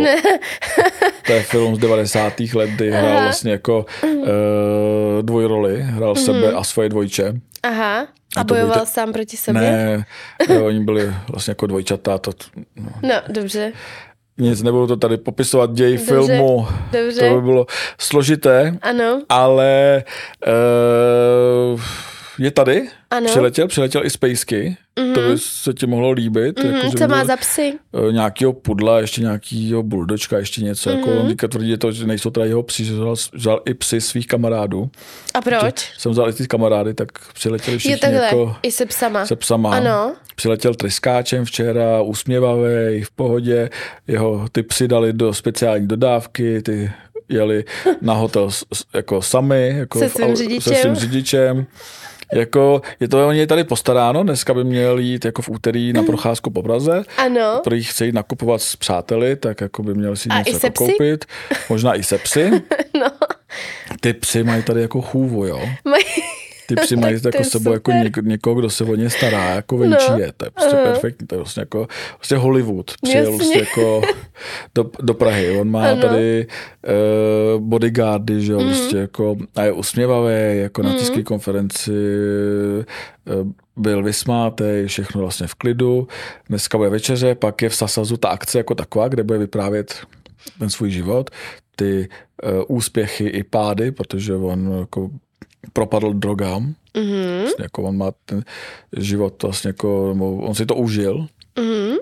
to 1.25 1.33
je 1.33 1.41
film 1.43 1.75
z 1.75 1.79
90. 1.79 2.33
let, 2.55 2.69
kdy 2.69 2.91
hrál 2.91 3.07
Aha. 3.11 3.23
vlastně 3.23 3.51
jako 3.51 3.85
uh, 4.03 4.17
dvojroli, 5.21 5.81
hrál 5.81 6.15
sebe 6.15 6.51
a 6.53 6.63
svoje 6.63 6.89
dvojče. 6.89 7.33
Aha. 7.63 8.07
A 8.35 8.39
A 8.41 8.43
to 8.43 8.53
bojoval 8.53 8.73
budete- 8.73 8.85
sám 8.91 9.13
proti 9.13 9.37
sobě? 9.37 9.61
Ne, 9.61 10.05
eh, 10.49 10.59
oni 10.59 10.79
byli 10.79 11.13
vlastně 11.31 11.51
jako 11.51 11.67
dvojčata, 11.67 12.17
to, 12.17 12.31
no, 12.75 12.89
No, 13.01 13.15
dobře. 13.29 13.71
nic, 14.37 14.61
nebudu 14.63 14.87
to 14.87 14.97
tady 14.97 15.17
popisovat 15.17 15.73
děj 15.73 15.91
Dobře, 15.97 16.05
filmu, 16.05 16.67
dobře. 16.91 17.29
to 17.29 17.35
by 17.35 17.41
bylo 17.41 17.65
složité, 17.99 18.77
Ano. 18.81 19.21
ale 19.29 20.03
uh, 21.73 21.81
je 22.39 22.51
tady, 22.51 22.87
Ano. 23.11 23.25
přiletěl, 23.25 23.67
přiletěl 23.67 24.05
i 24.05 24.09
Spacey, 24.09 24.75
mm-hmm. 24.97 25.13
to 25.13 25.19
by 25.21 25.37
se 25.37 25.73
ti 25.73 25.85
mohlo 25.87 26.11
líbit. 26.11 26.59
Mhm, 26.63 26.73
jako, 26.75 26.87
že 26.87 26.97
co 26.97 27.07
má 27.07 27.25
za 27.25 27.37
psy? 27.37 27.73
eh, 28.09 28.11
nějakýho 28.11 28.53
pudla, 28.53 28.99
ještě 28.99 29.21
nějakýho 29.21 29.83
buldočka, 29.83 30.37
ještě 30.37 30.61
něco. 30.61 30.89
Mm-hmm. 30.89 30.97
Jako 30.97 31.09
Mhm. 31.09 31.19
on 31.19 31.27
teďka 31.27 31.47
tvrdí 31.47 31.77
to, 31.77 31.91
že 31.91 32.07
nejsou 32.07 32.29
teda 32.29 32.45
jeho 32.45 32.63
psi, 32.63 32.85
že 32.85 32.93
vzal, 32.93 33.15
vzal 33.33 33.61
i 33.65 33.73
psy 33.73 34.01
svých 34.01 34.27
kamarádů. 34.27 34.89
A 35.33 35.41
proč? 35.41 35.91
Jsem 35.97 36.11
vzal 36.11 36.29
i 36.29 36.33
ty 36.33 36.47
kamarády, 36.47 36.93
tak 36.93 37.07
přiletěli 37.33 37.77
všichni 37.77 37.97
takhle. 37.97 38.21
jako 38.25 38.55
I 38.63 38.71
se 38.71 38.85
psama. 38.85 39.25
se 39.25 39.35
psama. 39.35 39.75
Ano. 39.75 40.15
Přiletěl 40.35 40.73
tryskáčem 40.75 41.45
včera, 41.45 42.01
usměvavý, 42.01 43.03
v 43.03 43.11
pohodě. 43.15 43.69
Jeho 44.07 44.45
ty 44.51 44.63
psy 44.63 44.87
dali 44.87 45.13
do 45.13 45.33
speciální 45.33 45.87
dodávky, 45.87 46.61
ty 46.61 46.91
jeli 47.29 47.63
na 48.01 48.13
hotel 48.13 48.51
s, 48.51 48.63
jako 48.93 49.21
sami, 49.21 49.73
jako 49.77 49.99
Se 49.99 50.09
svým 50.09 50.35
řidičem. 50.35 50.73
se 50.73 50.81
svým 50.81 50.95
řidičem. 50.95 51.65
Jako, 52.33 52.81
je 52.99 53.07
to, 53.07 53.27
oni 53.27 53.39
je 53.39 53.47
tady 53.47 53.63
postaráno, 53.63 54.23
dneska 54.23 54.53
by 54.53 54.63
měl 54.63 54.97
jít 54.97 55.25
jako 55.25 55.41
v 55.41 55.49
úterý 55.49 55.93
na 55.93 56.03
procházku 56.03 56.49
po 56.49 56.63
Praze, 56.63 57.03
Ano. 57.17 57.57
který 57.61 57.83
chce 57.83 58.05
jít 58.05 58.15
nakupovat 58.15 58.61
s 58.61 58.75
přáteli, 58.75 59.35
tak 59.35 59.61
jako 59.61 59.83
by 59.83 59.93
měl 59.93 60.15
si 60.15 60.29
A 60.29 60.37
něco 60.39 60.59
jako 60.67 60.85
koupit. 60.85 61.25
Možná 61.69 61.95
i 61.95 62.03
se 62.03 62.17
psy. 62.17 62.51
No. 62.99 63.07
Ty 64.01 64.13
psy 64.13 64.43
mají 64.43 64.63
tady 64.63 64.81
jako 64.81 65.01
chůvu, 65.01 65.45
jo. 65.45 65.61
Mají- 65.85 66.03
Ty 66.69 66.75
psy 66.81 66.95
mají 66.95 67.17
jako 67.25 67.43
sebou 67.43 67.73
jako 67.73 67.91
něk, 67.91 68.17
někoho, 68.17 68.55
kdo 68.55 68.69
se 68.69 68.83
o 68.83 68.95
ně 68.95 69.09
stará, 69.09 69.43
jako 69.49 69.77
venčí 69.77 70.05
No. 70.11 70.17
je. 70.19 70.31
To 70.37 70.45
je 70.45 70.51
prostě 70.51 70.75
Aha. 70.77 70.85
perfektní, 70.91 71.27
to 71.27 71.35
je 71.35 71.39
vlastně 71.39 71.61
jako 71.61 71.87
prostě 72.15 72.35
Hollywood. 72.37 72.91
Přijel 73.01 73.37
prostě 73.37 73.59
jako 73.59 74.01
do, 74.75 74.91
do 75.01 75.13
Prahy. 75.13 75.59
On 75.59 75.69
má 75.71 75.87
Ano. 75.91 76.01
tady 76.01 76.47
uh, 77.55 77.61
bodyguardy, 77.61 78.41
že 78.41 78.51
jo, 78.53 78.59
Mhm. 78.59 78.67
prostě 78.69 78.97
jako 78.97 79.35
a 79.55 79.63
je 79.63 79.71
usměvavý, 79.71 80.59
jako 80.59 80.83
na 80.83 80.93
tiskové 80.93 81.23
konferenci 81.23 81.91
uh, 81.91 83.51
byl 83.75 84.03
vysmátej, 84.03 84.85
všechno 84.87 85.21
vlastně 85.21 85.47
v 85.47 85.55
klidu. 85.55 86.07
Dneska 86.49 86.77
bude 86.77 86.89
večeře, 86.89 87.35
pak 87.35 87.61
je 87.61 87.69
v 87.69 87.75
Sasazu 87.75 88.17
ta 88.17 88.29
akce 88.29 88.57
jako 88.57 88.75
taková, 88.75 89.07
kde 89.07 89.23
bude 89.23 89.39
vyprávět 89.39 89.95
ten 90.59 90.69
svůj 90.69 90.91
život, 90.91 91.29
ty 91.75 92.09
uh, 92.67 92.77
úspěchy 92.77 93.27
i 93.27 93.43
pády, 93.43 93.91
protože 93.91 94.35
on 94.35 94.75
jako 94.79 95.09
propadl 95.73 96.13
drogám. 96.13 96.73
Mhm. 96.97 97.39
Vlastně 97.39 97.63
jako 97.63 97.83
on 97.83 97.97
má 97.97 98.11
ten 98.25 98.43
život 98.97 99.43
vlastně 99.43 99.67
jako, 99.67 100.11
on 100.41 100.55
si 100.55 100.65
to 100.65 100.75
užil. 100.75 101.27
Mhm. 101.59 101.95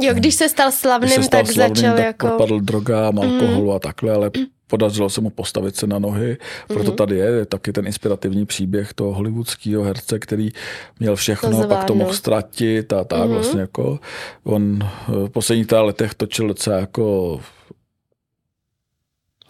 Jo, 0.00 0.14
když 0.14 0.34
se 0.34 0.48
stal 0.48 0.68
Když 0.68 0.80
slavným, 0.80 1.10
se 1.10 1.22
stal 1.22 1.42
tak 1.42 1.52
slavným, 1.52 1.76
začal 1.76 1.96
tak 1.96 2.04
jako... 2.04 2.26
propadl 2.26 2.60
drogám, 2.60 3.18
alkoholu 3.18 3.72
a 3.72 3.78
takhle, 3.78 4.12
ale 4.12 4.30
podařilo 4.66 5.10
se 5.10 5.20
mu 5.20 5.30
postavit 5.30 5.76
se 5.76 5.86
na 5.86 5.98
nohy. 5.98 6.36
Proto 6.66 6.84
Mhm. 6.90 6.96
tady 6.96 7.16
je, 7.16 7.26
je 7.26 7.46
taky 7.46 7.72
ten 7.72 7.86
inspirativní 7.86 8.46
příběh 8.46 8.92
toho 8.92 9.14
hollywoodského 9.14 9.82
herce, 9.82 10.18
který 10.18 10.50
měl 11.00 11.16
všechno, 11.16 11.62
To 11.62 11.68
pak 11.68 11.84
to 11.84 11.94
mohl 11.94 12.12
ztratit 12.12 12.92
a 12.92 13.04
tak 13.04 13.28
vlastně 13.28 13.60
jako. 13.60 13.98
On 14.44 14.78
eh, 14.82 15.12
v 15.12 15.28
posledních 15.28 15.72
letech 15.72 16.14
točil 16.14 16.48
docela 16.48 16.76
jako 16.76 17.40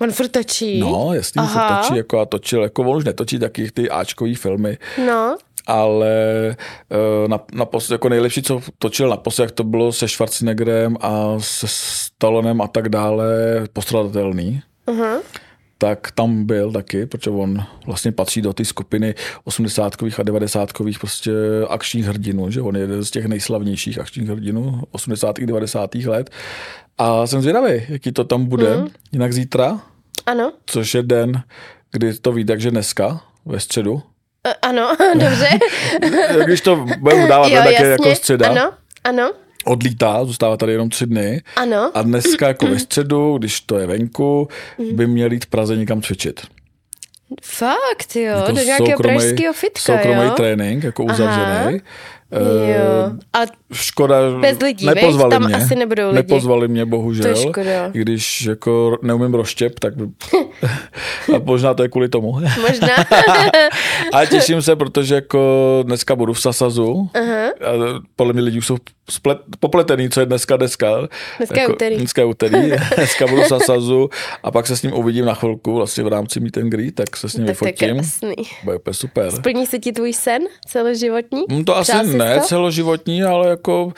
On 0.00 0.12
furt 0.12 0.28
točí. 0.28 0.80
No, 0.80 1.10
jasný, 1.14 1.40
Aha. 1.42 1.82
točí 1.82 1.96
jako 1.96 2.20
a 2.20 2.24
točil, 2.26 2.62
jako 2.62 2.82
on 2.82 2.96
už 2.96 3.04
netočí 3.04 3.38
taky 3.38 3.70
ty 3.70 3.90
Ačkový 3.90 4.34
filmy, 4.34 4.78
No. 5.06 5.36
ale 5.66 6.10
eh, 6.90 7.28
na, 7.28 7.40
na 7.52 7.64
pos, 7.64 7.90
jako 7.90 8.08
nejlepší, 8.08 8.42
co 8.42 8.60
točil 8.78 9.08
naposled, 9.08 9.44
jak 9.44 9.52
to 9.52 9.64
bylo 9.64 9.92
se 9.92 10.08
Schwarzeneggerem 10.08 10.96
a 11.00 11.34
se 11.38 11.66
Stallonem 11.68 12.60
a 12.60 12.66
tak 12.68 12.88
dále, 12.88 13.26
postradatelný, 13.72 14.60
Uh-huh. 14.86 15.20
Tak 15.78 16.10
tam 16.10 16.44
byl 16.44 16.72
taky, 16.72 17.06
protože 17.06 17.30
on 17.30 17.64
vlastně 17.86 18.12
patří 18.12 18.42
do 18.42 18.52
té 18.52 18.64
skupiny 18.64 19.14
80 19.44 19.96
a 20.18 20.22
90 20.22 20.72
prostě 21.00 21.32
akčních 21.68 22.06
hrdinů, 22.06 22.50
že 22.50 22.60
on 22.60 22.76
je 22.76 22.82
jeden 22.82 23.04
z 23.04 23.10
těch 23.10 23.26
nejslavnějších 23.26 23.98
akčních 23.98 24.28
hrdinů 24.28 24.82
80 24.90 25.38
a 25.38 25.46
90 25.46 25.94
let. 25.94 26.30
A 26.98 27.26
jsem 27.26 27.42
zvědavý, 27.42 27.82
jaký 27.88 28.12
to 28.12 28.24
tam 28.24 28.44
bude. 28.44 28.76
Mhm. 28.76 28.88
Jinak 29.12 29.32
zítra 29.32 29.80
Ano. 30.26 30.52
což 30.66 30.94
je 30.94 31.02
den, 31.02 31.42
kdy 31.92 32.14
to 32.14 32.32
ví, 32.32 32.44
takže 32.44 32.70
dneska, 32.70 33.20
ve 33.46 33.60
středu. 33.60 34.02
E, 34.46 34.54
ano, 34.54 34.96
dobře. 35.14 35.48
Když 36.44 36.60
to 36.60 36.86
budeme 36.98 37.28
dávat, 37.28 37.52
tak 37.52 37.80
je 37.80 37.86
jako 37.86 38.14
středa. 38.14 38.48
Ano, 38.50 38.72
ano, 39.04 39.32
Odlítá, 39.64 40.24
zůstává 40.24 40.56
tady 40.56 40.72
jenom 40.72 40.88
tři 40.88 41.06
dny. 41.06 41.42
ano. 41.56 41.90
A 41.94 42.02
dneska 42.02 42.48
jako 42.48 42.66
ve 42.66 42.78
středu, 42.78 43.38
když 43.38 43.60
to 43.60 43.78
je 43.78 43.86
venku, 43.86 44.48
Mhm. 44.78 44.96
by 44.96 45.06
měl 45.06 45.32
jít 45.32 45.44
v 45.44 45.48
Praze 45.48 45.76
někam 45.76 46.02
cvičit. 46.02 46.40
Fakt, 47.42 48.16
jo, 48.16 48.22
Jako 48.22 48.52
do 48.52 48.62
nějakého 48.62 48.86
soukromý- 48.98 49.18
pražského 49.18 49.52
fitka, 49.52 49.80
Soukromý 49.80 50.22
jo. 50.24 50.30
trénink, 50.30 50.84
jako 50.84 51.04
uzavřený. 51.04 51.80
Jo. 52.32 53.10
A 53.32 53.38
Škoda, 53.74 54.16
Bez 54.40 54.58
lidí, 54.58 54.86
nepozvali? 54.86 55.30
Tam 55.30 55.44
mě. 55.46 55.54
asi 55.54 55.74
nebudou 55.74 56.06
lidi. 56.06 56.14
Nepozvali 56.16 56.68
mě, 56.68 56.86
bohužel. 56.86 57.22
To 57.22 57.28
je 57.28 57.36
škoda. 57.48 57.90
I 57.94 57.98
když 57.98 58.42
jako 58.46 58.98
neumím 59.02 59.34
roštěp, 59.34 59.78
tak 59.80 59.94
a 61.34 61.38
možná 61.42 61.74
to 61.74 61.82
je 61.82 61.88
kvůli 61.88 62.08
tomu. 62.08 62.32
možná. 62.60 62.88
A 64.12 64.26
těším 64.26 64.62
se, 64.62 64.76
protože 64.76 65.14
jako 65.14 65.38
dneska 65.86 66.16
budu 66.16 66.32
v 66.32 66.40
Sasazu. 66.40 67.08
Aha. 67.14 67.46
A 67.48 68.00
podle 68.16 68.32
mě 68.32 68.42
lidi 68.42 68.58
už 68.58 68.66
jsou 68.66 68.76
splet, 69.10 69.38
popletený, 69.60 70.10
co 70.10 70.20
je 70.20 70.26
dneska 70.26 70.56
dneska. 70.56 70.86
Dneska 71.38 71.54
je 71.54 71.60
jako, 71.60 71.72
úterý. 71.72 71.96
Dneska 71.96 72.20
je 72.22 72.26
úterý. 72.26 72.72
dneska 72.96 73.26
budu 73.26 73.42
v 73.42 73.46
Sasazu 73.46 74.08
a 74.42 74.50
pak 74.50 74.66
se 74.66 74.76
s 74.76 74.82
ním 74.82 74.92
uvidím 74.92 75.24
na 75.24 75.34
chvilku 75.34 75.74
vlastně 75.74 76.04
v 76.04 76.08
rámci 76.08 76.40
meet 76.40 76.56
and 76.56 76.68
greet, 76.70 76.94
tak 76.94 77.16
se 77.16 77.28
s 77.28 77.36
ním 77.36 77.46
tak 77.46 77.58
to 77.58 77.66
je 77.66 77.72
vyfotím. 77.72 77.94
krásný. 77.96 78.34
Bude 78.64 78.78
super. 78.92 79.30
Splní 79.30 79.66
se 79.66 79.78
ti 79.78 79.92
tvůj 79.92 80.12
sen 80.12 80.42
celoživotní? 80.68 81.44
Hm, 81.52 81.64
To 81.64 81.76
asi 81.76 81.92
Přál 81.92 82.04
ne 82.06 82.34
to? 82.40 82.46
celoživotní, 82.46 83.22
ale 83.22 83.48
jako 83.48 83.63
uh, 83.72 83.92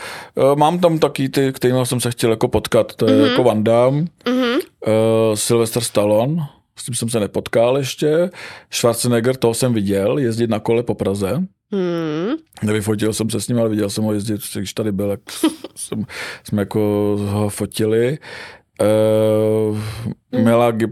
mám 0.57 0.79
tam 0.79 0.98
taky 0.98 1.29
ty, 1.29 1.52
kterými 1.52 1.87
jsem 1.87 2.00
se 2.00 2.11
chtěl 2.11 2.31
jako 2.31 2.48
potkat. 2.48 2.94
To 2.94 3.07
je 3.07 3.12
Mhm. 3.12 3.24
mm-hmm. 3.24 3.31
jako 3.31 3.44
Van 3.44 3.64
Damme, 3.64 4.05
mm-hmm. 4.24 4.55
uh, 4.87 5.35
Sylvester 5.35 5.83
Stallone, 5.83 6.42
s 6.79 6.85
tím 6.85 6.94
jsem 6.94 7.09
se 7.09 7.20
nepotkal 7.20 7.79
ještě. 7.79 8.31
Schwarzenegger, 8.70 9.37
toho 9.37 9.55
jsem 9.55 9.74
viděl, 9.74 10.18
jezdit 10.18 10.50
na 10.50 10.59
kole 10.61 10.83
po 10.83 10.94
Praze. 10.94 11.42
Hmm. 11.72 12.35
Nevyfotil 12.62 13.12
jsem 13.12 13.31
se 13.31 13.40
s 13.40 13.48
ním, 13.48 13.61
ale 13.61 13.68
viděl 13.68 13.90
jsem 13.90 14.05
ho 14.05 14.12
jezdit, 14.12 14.40
když 14.55 14.74
tady 14.74 14.92
byl, 14.92 15.11
jak 15.11 15.20
jsem, 15.74 16.05
jsme 16.44 16.62
jako 16.62 16.81
ho 17.31 17.48
fotili. 17.48 18.18
Uh, 18.81 19.79
Mela, 20.44 20.70
Gib, 20.70 20.90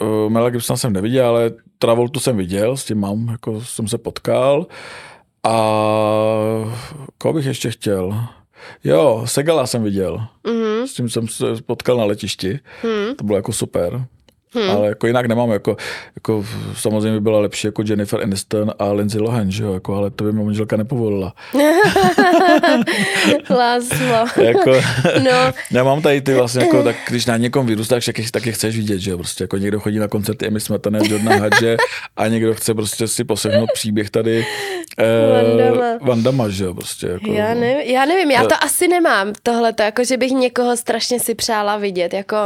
uh, 0.00 0.28
Mela 0.30 0.50
Gibsona 0.50 0.76
jsem 0.76 0.92
neviděl, 0.92 1.26
ale 1.26 1.50
Travoltu 1.78 2.20
jsem 2.20 2.36
viděl, 2.36 2.76
s 2.76 2.84
tím 2.84 3.00
mám, 3.00 3.28
jako 3.28 3.60
jsem 3.60 3.88
se 3.88 3.98
potkal. 3.98 4.66
A 5.44 5.52
koho 7.18 7.32
bych 7.34 7.46
ještě 7.46 7.70
chtěl? 7.70 8.24
Jo, 8.84 9.22
Segala 9.24 9.66
jsem 9.66 9.82
viděl. 9.82 10.26
Mhm. 10.46 10.86
S 10.86 10.94
tím 10.94 11.08
jsem 11.08 11.28
se 11.28 11.44
potkal 11.66 11.96
na 11.96 12.04
letišti. 12.04 12.60
Hmm. 12.82 13.14
To 13.14 13.24
bylo 13.24 13.38
jako 13.38 13.52
super. 13.52 14.06
Hmm. 14.54 14.70
Ale 14.70 14.88
jako 14.88 15.06
jinak 15.06 15.26
nemám, 15.26 15.50
jako, 15.50 15.76
jako 16.16 16.44
samozřejmě 16.74 17.12
by 17.12 17.20
byla 17.20 17.40
lepší 17.40 17.66
jako 17.66 17.82
Jennifer 17.86 18.22
Aniston 18.22 18.72
a 18.78 18.92
Lindsay 18.92 19.20
Lohan, 19.20 19.50
že 19.50 19.64
jo, 19.64 19.74
jako, 19.74 19.94
ale 19.94 20.10
to 20.10 20.24
by 20.24 20.32
mi 20.32 20.44
manželka 20.44 20.76
nepovolila. 20.76 21.34
Láslo. 23.50 24.42
jako, 24.44 24.70
no. 25.22 25.52
Já 25.70 25.84
mám 25.84 26.02
tady 26.02 26.20
ty 26.20 26.34
vlastně, 26.34 26.62
jako, 26.64 26.82
tak 26.82 26.96
když 27.08 27.26
na 27.26 27.36
někom 27.36 27.66
vyrůstáš, 27.66 28.04
tak, 28.04 28.16
tak 28.30 28.46
je 28.46 28.52
chceš 28.52 28.76
vidět, 28.76 28.98
že 28.98 29.10
jo, 29.10 29.18
prostě 29.18 29.44
jako 29.44 29.56
někdo 29.56 29.80
chodí 29.80 29.98
na 29.98 30.08
koncerty 30.08 30.46
Emmy 30.46 30.60
Smetané, 30.60 30.98
Jordana 31.08 31.36
Hadže 31.36 31.76
a 32.16 32.28
někdo 32.28 32.54
chce 32.54 32.74
prostě 32.74 33.08
si 33.08 33.24
poslechnout 33.24 33.70
příběh 33.74 34.10
tady 34.10 34.46
eh, 34.98 35.98
Vandama, 36.00 36.48
že 36.48 36.64
jo, 36.64 36.74
prostě. 36.74 37.06
Jako, 37.06 37.32
já, 37.32 37.54
nevím, 37.54 37.94
já 37.94 38.04
nevím, 38.04 38.30
já 38.30 38.44
to 38.44 38.54
asi 38.64 38.88
nemám, 38.88 39.32
tohle 39.42 39.72
to, 39.72 39.82
jako 39.82 40.04
že 40.04 40.16
bych 40.16 40.30
někoho 40.30 40.76
strašně 40.76 41.20
si 41.20 41.34
přála 41.34 41.76
vidět, 41.76 42.14
jako 42.14 42.36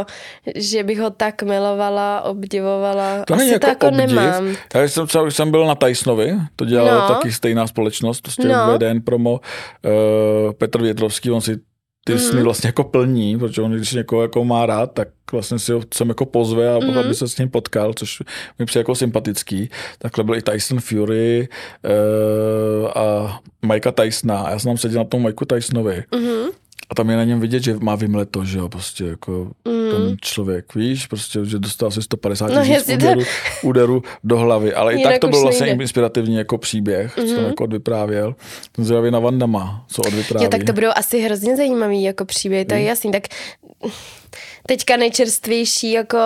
že 0.54 0.82
bych 0.82 1.00
ho 1.00 1.10
tak 1.10 1.42
milovala, 1.42 1.91
obdivovala, 2.24 3.24
to 3.24 3.34
asi 3.34 3.48
jako 3.48 3.60
to 3.60 3.66
jako 3.66 3.88
obdiv. 3.88 4.06
nemám. 4.06 4.48
Já 4.74 4.88
jsem, 4.88 5.06
třeba, 5.06 5.24
když 5.24 5.36
jsem 5.36 5.50
byl 5.50 5.66
na 5.66 5.74
Tysonovi, 5.74 6.34
to 6.56 6.64
dělala 6.64 7.08
no. 7.08 7.14
taky 7.14 7.32
stejná 7.32 7.66
společnost, 7.66 8.20
prostě 8.20 8.48
no. 8.48 8.78
VDN 8.78 9.00
promo, 9.00 9.32
uh, 9.32 10.52
Petr 10.52 10.82
Větrovský, 10.82 11.30
on 11.30 11.40
si 11.40 11.58
ty 12.04 12.12
mm. 12.12 12.18
sny 12.18 12.42
vlastně 12.42 12.68
jako 12.68 12.84
plní, 12.84 13.38
protože 13.38 13.62
on 13.62 13.72
když 13.72 13.92
někoho 13.92 14.22
jako 14.22 14.44
má 14.44 14.66
rád, 14.66 14.92
tak 14.92 15.08
vlastně 15.32 15.58
si 15.58 15.72
ho 15.72 15.82
sem 15.94 16.08
jako 16.08 16.26
pozve 16.26 16.74
a 16.74 16.78
mm. 16.78 16.98
aby 16.98 17.14
se 17.14 17.28
s 17.28 17.38
ním 17.38 17.50
potkal, 17.50 17.94
což 17.94 18.22
mi 18.58 18.66
přijde 18.66 18.80
jako 18.80 18.94
sympatický. 18.94 19.70
Takhle 19.98 20.24
byl 20.24 20.34
i 20.34 20.42
Tyson 20.42 20.80
Fury 20.80 21.48
uh, 21.84 22.88
a 22.88 23.38
Mikea 23.66 23.92
Tysona. 23.92 24.50
Já 24.50 24.58
jsem 24.58 24.70
tam 24.70 24.78
seděl 24.78 24.98
na 24.98 25.08
tom 25.08 25.22
Mikeu 25.22 25.44
Tysonovi. 25.44 26.04
Mm. 26.14 26.61
A 26.92 26.94
tam 26.94 27.10
je 27.10 27.16
na 27.16 27.24
něm 27.24 27.40
vidět, 27.40 27.62
že 27.62 27.76
má 27.80 27.94
vymleto, 27.94 28.44
že 28.44 28.58
jo, 28.58 28.68
prostě 28.68 29.04
jako 29.04 29.50
mm. 29.68 29.90
ten 29.90 30.16
člověk, 30.20 30.74
víš, 30.74 31.06
prostě, 31.06 31.44
že 31.44 31.58
dostal 31.58 31.88
asi 31.88 32.02
150 32.02 32.46
no, 32.48 32.62
úderů, 32.94 33.20
to... 33.20 33.26
úderů 33.62 34.02
do 34.24 34.38
hlavy, 34.38 34.74
ale 34.74 34.94
i 34.94 35.02
tak 35.02 35.18
to 35.18 35.28
byl 35.28 35.42
vlastně 35.42 35.66
nejde. 35.66 35.84
inspirativní 35.84 36.36
jako 36.36 36.58
příběh, 36.58 37.16
mm-hmm. 37.16 37.28
co 37.28 37.34
tam 37.34 37.44
jako 37.44 37.64
odvyprávěl. 37.64 38.34
Ten 38.72 38.84
zjavě 38.84 39.10
na 39.10 39.18
Vandama, 39.18 39.84
co 39.88 40.02
odvypráví. 40.02 40.44
Jo, 40.44 40.50
tak 40.50 40.64
to 40.64 40.72
budou 40.72 40.88
asi 40.96 41.20
hrozně 41.20 41.56
zajímavý 41.56 42.02
jako 42.02 42.24
příběh, 42.24 42.66
to 42.66 42.74
je 42.74 42.80
mm. 42.80 42.86
jasný, 42.86 43.12
tak 43.12 43.22
teďka 44.66 44.96
nejčerstvější 44.96 45.92
jako, 45.92 46.18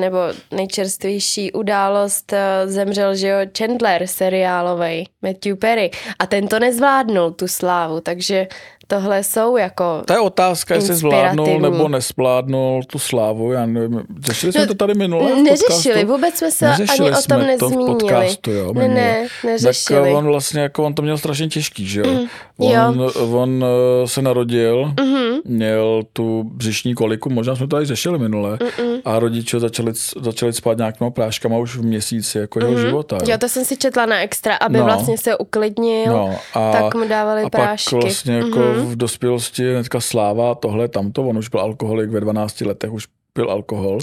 nebo 0.00 0.18
nejčerstvější 0.50 1.52
událost 1.52 2.32
eh, 2.32 2.68
zemřel, 2.68 3.14
že 3.14 3.28
jo, 3.28 3.38
Chandler 3.58 4.06
seriálovej, 4.06 5.06
Matthew 5.22 5.56
Perry 5.56 5.90
a 6.18 6.26
ten 6.26 6.48
to 6.48 6.58
nezvládnul, 6.58 7.30
tu 7.30 7.48
slávu, 7.48 8.00
takže 8.00 8.46
tohle 8.90 9.24
jsou 9.24 9.56
jako 9.56 10.02
To 10.06 10.12
je 10.12 10.20
otázka, 10.20 10.74
jestli 10.74 10.94
zvládnul 10.94 11.60
nebo 11.60 11.88
nespládnul 11.88 12.82
tu 12.86 12.98
slávu, 12.98 13.52
já 13.52 13.66
nevím. 13.66 14.02
Řešili 14.20 14.52
jsme 14.52 14.60
no, 14.60 14.66
to 14.66 14.74
tady 14.74 14.94
minule 14.94 15.42
Neřešili, 15.42 16.04
vůbec 16.04 16.36
jsme 16.36 16.50
se 16.50 16.68
neřešili 16.68 17.08
ani 17.08 17.18
o 17.18 17.22
tom 17.28 17.46
nezmínili. 17.46 17.86
To 17.86 17.94
v 17.94 17.98
podcastu, 17.98 18.50
jo, 18.50 18.72
ne, 18.72 18.88
ne, 18.88 19.26
neřešili. 19.44 20.08
Tak 20.08 20.18
on 20.18 20.26
vlastně, 20.26 20.60
jako 20.60 20.84
on 20.84 20.94
to 20.94 21.02
měl 21.02 21.18
strašně 21.18 21.48
těžký, 21.48 21.86
že 21.86 22.00
jo. 22.00 22.10
Mm, 22.10 22.28
on, 22.56 23.00
jo. 23.00 23.12
on 23.32 23.64
eh, 23.64 24.08
se 24.08 24.22
narodil, 24.22 24.92
mm-hmm. 24.96 25.40
měl 25.44 26.02
tu 26.12 26.42
břišní 26.44 26.94
koliku, 26.94 27.30
možná 27.30 27.56
jsme 27.56 27.66
to 27.66 27.76
tady 27.76 27.86
řešili 27.86 28.18
minule, 28.18 28.56
Mm-mm. 28.56 29.00
a 29.04 29.18
rodiče 29.18 29.60
začali, 29.60 29.92
začali 30.20 30.52
spát 30.52 30.78
nějakýma 30.78 31.10
práškama 31.10 31.58
už 31.58 31.76
v 31.76 31.82
měsíci 31.82 32.38
jako 32.38 32.58
mm-hmm. 32.58 32.62
jeho 32.62 32.72
mhm. 32.78 32.86
života. 32.86 33.16
Jo. 33.16 33.30
jo, 33.30 33.38
to 33.38 33.48
jsem 33.48 33.64
si 33.64 33.76
četla 33.76 34.06
na 34.06 34.20
extra, 34.20 34.56
aby 34.56 34.78
no. 34.78 34.84
vlastně 34.84 35.18
se 35.18 35.36
uklidnil, 35.36 36.12
no. 36.12 36.36
a, 36.54 36.72
tak 36.72 36.94
mu 36.94 37.08
dávali 37.08 37.42
a 37.42 37.50
prášky. 37.50 37.94
pak 37.94 38.02
vlastně 38.02 38.36
jako 38.36 38.60
mm-hmm 38.80 38.90
v 38.90 38.96
dospělosti 38.96 39.70
hnedka 39.72 40.00
sláva, 40.00 40.54
tohle, 40.54 40.88
tamto, 40.88 41.22
on 41.22 41.38
už 41.38 41.48
byl 41.48 41.60
alkoholik 41.60 42.10
ve 42.10 42.20
12 42.20 42.60
letech, 42.60 42.92
už 42.92 43.06
pil 43.32 43.50
alkohol. 43.50 43.98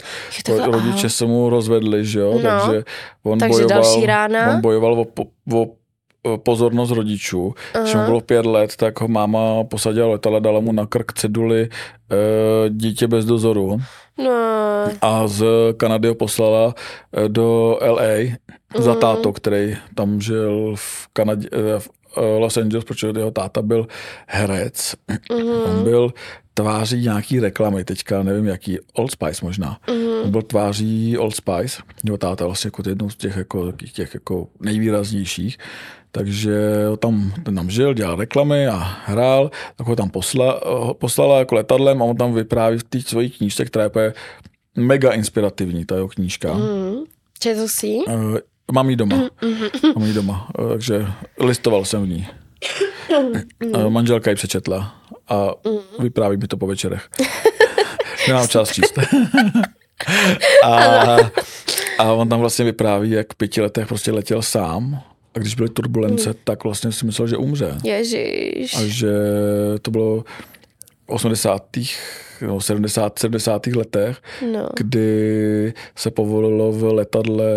To 0.46 0.72
Rodiče 0.72 1.10
se 1.10 1.26
mu 1.26 1.50
rozvedli, 1.50 2.06
že 2.06 2.20
jo, 2.20 2.34
no, 2.34 2.42
takže 2.42 2.84
on 3.24 3.40
takže 3.40 3.52
bojoval, 3.52 3.84
další 3.84 4.06
rána. 4.06 4.54
on 4.54 4.62
bojoval 4.62 4.94
o, 5.00 5.06
o 5.54 6.38
pozornost 6.38 6.92
rodičů. 6.92 7.54
Uh-huh. 7.74 7.82
Když 7.82 7.96
mu 7.96 8.06
bylo 8.06 8.22
pět 8.22 8.46
let, 8.46 8.76
tak 8.76 9.02
ho 9.02 9.08
máma 9.08 9.64
posadila 9.64 10.08
letala, 10.08 10.40
dala 10.40 10.60
mu 10.60 10.72
na 10.72 10.86
krk 10.86 11.14
ceduly 11.14 11.62
e, 11.62 11.70
dítě 12.70 13.08
bez 13.08 13.26
dozoru. 13.26 13.82
No. 14.18 14.32
A 15.02 15.28
z 15.28 15.46
Kanady 15.78 16.08
ho 16.08 16.16
poslala 16.16 16.74
e, 17.14 17.30
do 17.30 17.80
LA 17.82 18.40
za 18.78 18.92
mhm. 18.92 19.00
táto, 19.00 19.34
který 19.34 19.78
tam 19.96 20.22
žil 20.22 20.74
v 20.76 21.08
Kanadě, 21.14 21.48
e, 21.52 21.80
v 21.80 21.90
Eh, 21.90 21.97
Los 22.40 22.58
Angeles, 22.58 22.86
protože 22.86 23.08
jeho 23.18 23.32
táta 23.32 23.62
byl 23.62 23.88
herec. 24.28 24.96
Mm-hmm. 25.30 25.64
On 25.66 25.84
byl 25.84 26.14
tváří 26.54 27.02
nějaký 27.02 27.40
reklamy, 27.40 27.84
teďka 27.84 28.24
nevím 28.24 28.46
jaký, 28.46 28.78
Old 28.94 29.12
Spice 29.12 29.46
možná. 29.46 29.80
Mm-hmm. 29.88 30.24
On 30.24 30.32
byl 30.32 30.42
tváří 30.42 31.18
Old 31.18 31.36
Spice, 31.36 31.82
jeho 32.04 32.18
táta 32.18 32.46
vlastně 32.46 32.68
jako 32.68 32.84
jednou 32.90 33.10
z 33.10 33.16
těch, 33.16 33.38
jako, 33.38 33.72
těch 33.72 34.14
jako 34.14 34.48
nejvýraznějších. 34.62 35.58
Takže 36.12 36.58
tam, 37.00 37.34
ten 37.44 37.56
tam 37.56 37.70
žil, 37.70 37.94
dělal 37.94 38.16
reklamy 38.16 38.68
a 38.68 38.78
hrál, 39.06 39.52
tak 39.76 39.88
ho 39.88 39.96
tam 39.96 40.10
posla, 40.10 40.62
poslala 40.94 41.40
jako 41.40 41.56
letadlem 41.56 42.02
a 42.02 42.06
on 42.06 42.16
tam 42.16 42.34
vypráví 42.34 42.78
v 42.78 42.84
té 42.84 43.02
svojí 43.02 43.30
knížce, 43.30 43.66
která 43.66 43.90
je 43.96 44.14
mega 44.76 45.12
inspirativní, 45.12 45.86
ta 45.86 45.96
jeho 45.96 46.08
knížka. 46.08 46.54
Mm. 46.54 46.96
Četl 47.40 47.68
jsi? 47.68 47.96
Uh, 47.96 48.38
Mám 48.72 48.90
ji 48.90 48.96
doma. 48.96 49.16
Mm-hmm. 49.16 49.94
Mám 49.96 50.08
ji 50.08 50.14
doma, 50.14 50.48
eh, 50.60 50.68
takže 50.70 51.08
listoval 51.40 51.86
jsem 51.86 52.04
v 52.04 52.08
ní. 52.10 52.28
A 53.74 53.90
manželka 53.90 54.30
ji 54.30 54.36
přečetla 54.36 54.96
a 55.30 55.48
vypráví 56.00 56.38
mi 56.38 56.48
to 56.48 56.58
po 56.58 56.68
večerech. 56.68 57.10
Nemám 58.28 58.48
čas 58.48 58.72
číst. 58.72 59.00
a, 60.64 60.70
a 61.98 62.14
on 62.14 62.30
tam 62.30 62.40
vlastně 62.40 62.66
vypráví, 62.66 63.12
jak 63.12 63.34
v 63.34 63.36
pěti 63.36 63.62
letech 63.62 63.88
prostě 63.88 64.12
letěl 64.12 64.42
sám 64.42 65.02
a 65.36 65.40
když 65.40 65.56
byly 65.56 65.70
turbulence, 65.70 66.30
mm. 66.30 66.36
tak 66.44 66.64
vlastně 66.64 66.92
si 66.92 67.06
myslel, 67.06 67.28
že 67.28 67.38
umře. 67.38 67.78
Ježiš. 67.84 68.76
A 68.76 68.80
že 68.86 69.12
to 69.82 69.92
bylo 69.92 70.24
80. 71.08 71.78
No, 72.42 72.62
70. 72.62 73.20
70. 73.20 73.68
letech, 73.68 74.18
no. 74.52 74.70
kdy 74.78 75.74
se 75.96 76.12
povolilo 76.12 76.72
v 76.72 76.84
letadle 76.84 77.54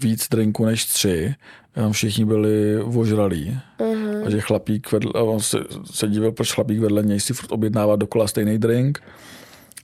víc 0.00 0.28
drinku 0.28 0.64
než 0.64 0.84
tři. 0.84 1.34
Tam 1.72 1.92
všichni 1.92 2.24
byli 2.24 2.82
ožralí. 2.82 3.58
Uh-huh. 3.78 4.26
A 4.26 4.30
že 4.30 4.40
chlapík 4.40 4.92
vedle, 4.92 5.12
a 5.14 5.22
on 5.22 5.40
se, 5.40 5.58
se 5.84 6.08
divil, 6.08 6.32
proč 6.32 6.52
chlapík 6.52 6.78
vedle 6.80 7.02
něj 7.02 7.20
si 7.20 7.34
furt 7.34 7.52
objednává 7.52 7.96
dokola 7.96 8.28
stejný 8.28 8.58
drink 8.58 9.02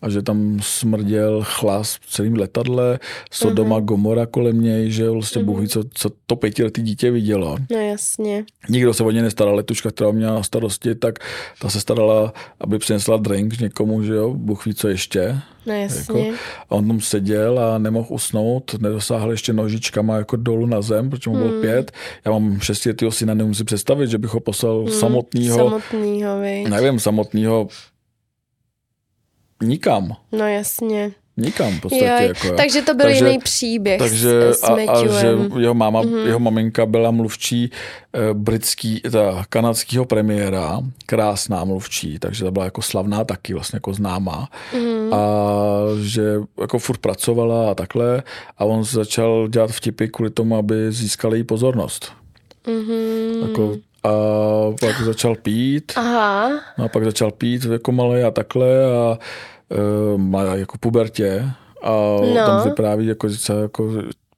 a 0.03 0.11
že 0.11 0.23
tam 0.23 0.59
smrděl 0.63 1.41
chlas 1.45 1.99
v 2.01 2.11
celém 2.11 2.35
letadle, 2.35 2.99
Sodoma, 3.31 3.77
uh-huh. 3.77 3.85
Gomora 3.85 4.27
kolem 4.27 4.61
něj, 4.61 4.91
že 4.91 5.11
vlastně. 5.11 5.45
Bůh 5.45 5.61
ví, 5.61 5.69
co, 5.69 5.83
co 5.95 6.11
to 6.27 6.37
pětiletý 6.37 6.83
dítě 6.83 7.11
vidělo. 7.11 7.57
No 7.71 7.79
jasně. 7.79 8.45
Nikdo 8.69 8.95
se 8.95 9.03
o 9.03 9.11
ně 9.11 9.23
nestaral, 9.23 9.55
letuška, 9.55 9.91
která 9.91 10.11
měla 10.11 10.35
na 10.35 10.43
starosti, 10.43 10.95
tak 10.95 11.19
ta 11.61 11.71
se 11.71 11.81
starala, 11.81 12.33
aby 12.61 12.79
přinesla 12.79 13.17
drink 13.17 13.61
někomu, 13.61 14.03
že 14.03 14.15
jo, 14.15 14.35
Bůh 14.35 14.67
ví, 14.67 14.75
co 14.75 14.89
ještě. 14.89 15.41
No 15.67 15.75
jasně. 15.75 16.27
Jako, 16.27 16.39
a 16.71 16.75
on 16.75 16.89
tam 16.89 17.01
seděl 17.01 17.59
a 17.59 17.79
nemohl 17.79 18.07
usnout, 18.11 18.75
nedosáhl 18.81 19.31
ještě 19.31 19.53
nožičkama 19.53 20.17
jako 20.17 20.37
dolů 20.37 20.67
na 20.67 20.83
zem, 20.83 21.11
protože 21.11 21.31
mu 21.31 21.37
bylo 21.37 21.49
hmm. 21.49 21.61
pět. 21.61 21.93
Já 22.25 22.33
mám 22.33 22.61
šestiletýho 22.61 23.11
syna, 23.11 23.35
nemůžu 23.35 23.55
si 23.55 23.65
představit, 23.65 24.11
že 24.11 24.19
bych 24.19 24.31
ho 24.31 24.41
poslal 24.41 24.79
hmm. 24.79 24.91
samotného. 24.91 25.57
Samotného, 25.57 26.41
Nevím, 26.69 27.01
samotného 27.01 27.69
nikam. 29.63 30.17
No 30.33 30.49
jasně. 30.49 31.13
Nikam 31.39 31.73
v 31.73 31.81
podstatě. 31.81 32.05
Joj, 32.05 32.27
jako, 32.27 32.57
takže 32.57 32.83
to 32.83 32.95
byl 32.95 33.07
takže, 33.07 33.25
jiný 33.25 33.39
příběh 33.39 33.99
takže, 33.99 34.55
s, 34.55 34.61
s 34.61 34.65
a, 34.65 34.75
a 34.75 35.21
že 35.21 35.29
jeho 35.59 35.75
máma, 35.75 36.03
mm-hmm. 36.03 36.27
jeho 36.27 36.39
maminka 36.39 36.87
byla 36.87 37.11
mluvčí 37.11 37.65
e, 37.65 38.35
britský, 38.35 39.01
ta 39.13 39.45
kanadského 39.49 40.05
premiéra, 40.05 40.81
krásná 41.07 41.65
mluvčí, 41.65 42.19
takže 42.19 42.45
ta 42.45 42.51
byla 42.51 42.65
jako 42.65 42.83
slavná 42.83 43.25
taky, 43.25 43.55
vlastně 43.55 43.77
jako 43.77 43.95
známá. 43.95 44.49
Mm-hmm. 44.73 45.15
A 45.15 45.21
že 46.03 46.35
jako 46.61 46.79
furt 46.79 46.99
pracovala 46.99 47.71
a 47.71 47.75
takhle 47.75 48.23
a 48.59 48.65
on 48.65 48.85
začal 48.85 49.49
dělat 49.49 49.71
vtipy 49.71 50.07
kvůli 50.07 50.31
tomu, 50.31 50.57
aby 50.57 50.93
získal 50.93 51.35
její 51.35 51.45
pozornost. 51.45 52.13
Mm-hmm. 52.67 53.49
Jako 53.49 53.77
a 54.07 54.77
pak 54.81 55.01
začal 55.01 55.35
pít. 55.37 55.93
Aha. 55.97 56.51
No 56.79 56.85
a 56.85 56.89
pak 56.89 57.05
začal 57.05 57.31
pít 57.31 57.65
jako 57.65 57.93
malý 57.93 58.23
a 58.23 58.31
takhle 58.31 58.85
a 58.85 59.19
uh, 60.13 60.21
má 60.21 60.43
jako 60.43 60.79
pubertě 60.79 61.51
a 61.83 61.91
no. 62.21 62.35
tam 62.35 62.65
vypráví, 62.65 63.07
jako, 63.07 63.29
že 63.29 63.37
se 63.37 63.61
jako 63.61 63.93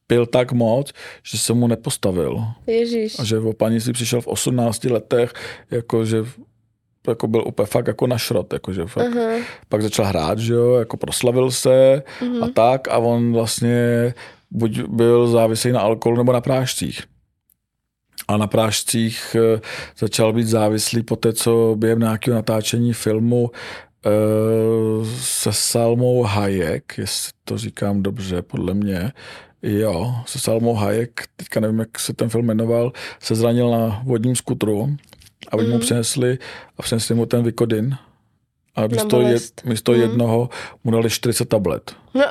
pil 0.07 0.27
tak 0.27 0.53
moc, 0.53 0.93
že 1.23 1.39
se 1.39 1.53
mu 1.53 1.67
nepostavil. 1.67 2.45
Ježíš. 2.67 3.19
A 3.19 3.25
že 3.25 3.39
o 3.39 3.53
paní 3.53 3.81
si 3.81 3.93
přišel 3.93 4.21
v 4.21 4.27
18 4.27 4.85
letech, 4.85 5.33
jako 5.71 6.05
že 6.05 6.25
jako 7.09 7.27
byl 7.27 7.45
úplně 7.47 7.67
fakt 7.67 7.87
jako 7.87 8.07
na 8.07 8.19
šrot, 8.19 8.53
jako 8.53 8.73
že 8.73 8.87
fakt. 8.87 9.15
Uh-huh. 9.15 9.43
Pak 9.69 9.83
začal 9.83 10.05
hrát, 10.05 10.39
že 10.39 10.55
jo, 10.55 10.75
jako 10.75 10.97
proslavil 10.97 11.51
se 11.51 12.03
uh-huh. 12.21 12.45
a 12.45 12.49
tak 12.55 12.89
a 12.89 12.99
on 12.99 13.33
vlastně 13.33 14.15
buď 14.51 14.81
byl 14.81 15.29
závislý 15.29 15.73
na 15.73 15.81
alkoholu 15.81 16.17
nebo 16.19 16.33
na 16.33 16.41
prášcích 16.41 17.03
a 18.29 18.37
na 18.37 18.47
prášcích 18.47 19.37
eh, 19.57 19.61
začal 19.99 20.33
být 20.33 20.47
závislý 20.47 21.03
po 21.03 21.17
té, 21.17 21.33
co 21.33 21.75
během 21.79 21.99
nějakého 21.99 22.35
natáčení 22.35 22.93
filmu 22.93 23.51
Uh, 24.07 25.07
se 25.21 25.53
Salmou 25.53 26.23
Hayek, 26.23 26.95
jestli 26.99 27.33
to 27.45 27.59
říkám 27.59 28.03
dobře, 28.03 28.43
podle 28.43 28.75
mě. 28.75 29.13
Jo, 29.63 30.15
se 30.27 30.39
Salmou 30.39 30.75
Hayek, 30.75 31.21
teďka 31.37 31.61
nevím, 31.61 31.79
jak 31.79 31.99
se 31.99 32.13
ten 32.13 32.29
film 32.29 32.47
jmenoval, 32.47 32.93
se 33.21 33.35
zranil 33.35 33.71
na 33.71 34.03
vodním 34.05 34.37
skutru 34.37 34.97
a 35.51 35.57
mm. 35.57 35.63
mu 35.63 35.69
Mhm. 35.71 35.81
přinesli 35.81 36.39
a 36.79 36.83
přinesli 36.83 37.15
mu 37.15 37.27
ten 37.27 37.43
Vykodin. 37.43 37.97
A 38.77 38.87
místo, 38.87 39.21
je, 39.21 39.37
místo 39.65 39.93
Mm. 39.93 40.01
jednoho 40.01 40.49
mu 40.85 40.91
dali 40.91 41.11
40 41.11 41.45
tablet. 41.49 41.97
No, 42.15 42.25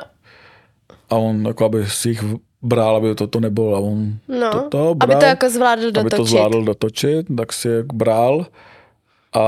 A 1.10 1.14
on 1.16 1.46
jako 1.46 1.64
aby 1.64 1.86
si 1.86 2.08
jich 2.08 2.24
bral, 2.62 2.96
aby 2.96 3.14
to, 3.14 3.26
to 3.26 3.40
nebylo. 3.40 3.76
A 3.76 3.78
on 3.78 4.14
no. 4.28 4.50
to, 4.50 4.68
to 4.68 4.90
aby 4.90 5.06
bral, 5.06 5.20
to 5.20 5.26
jako 5.26 5.50
zvládl 5.50 5.82
aby 5.82 5.92
dotočit. 5.92 6.16
to 6.16 6.24
zvládl 6.24 6.64
dotočit, 6.64 7.26
tak 7.36 7.52
si 7.52 7.68
jak 7.68 7.94
bral 7.94 8.46
a 9.34 9.44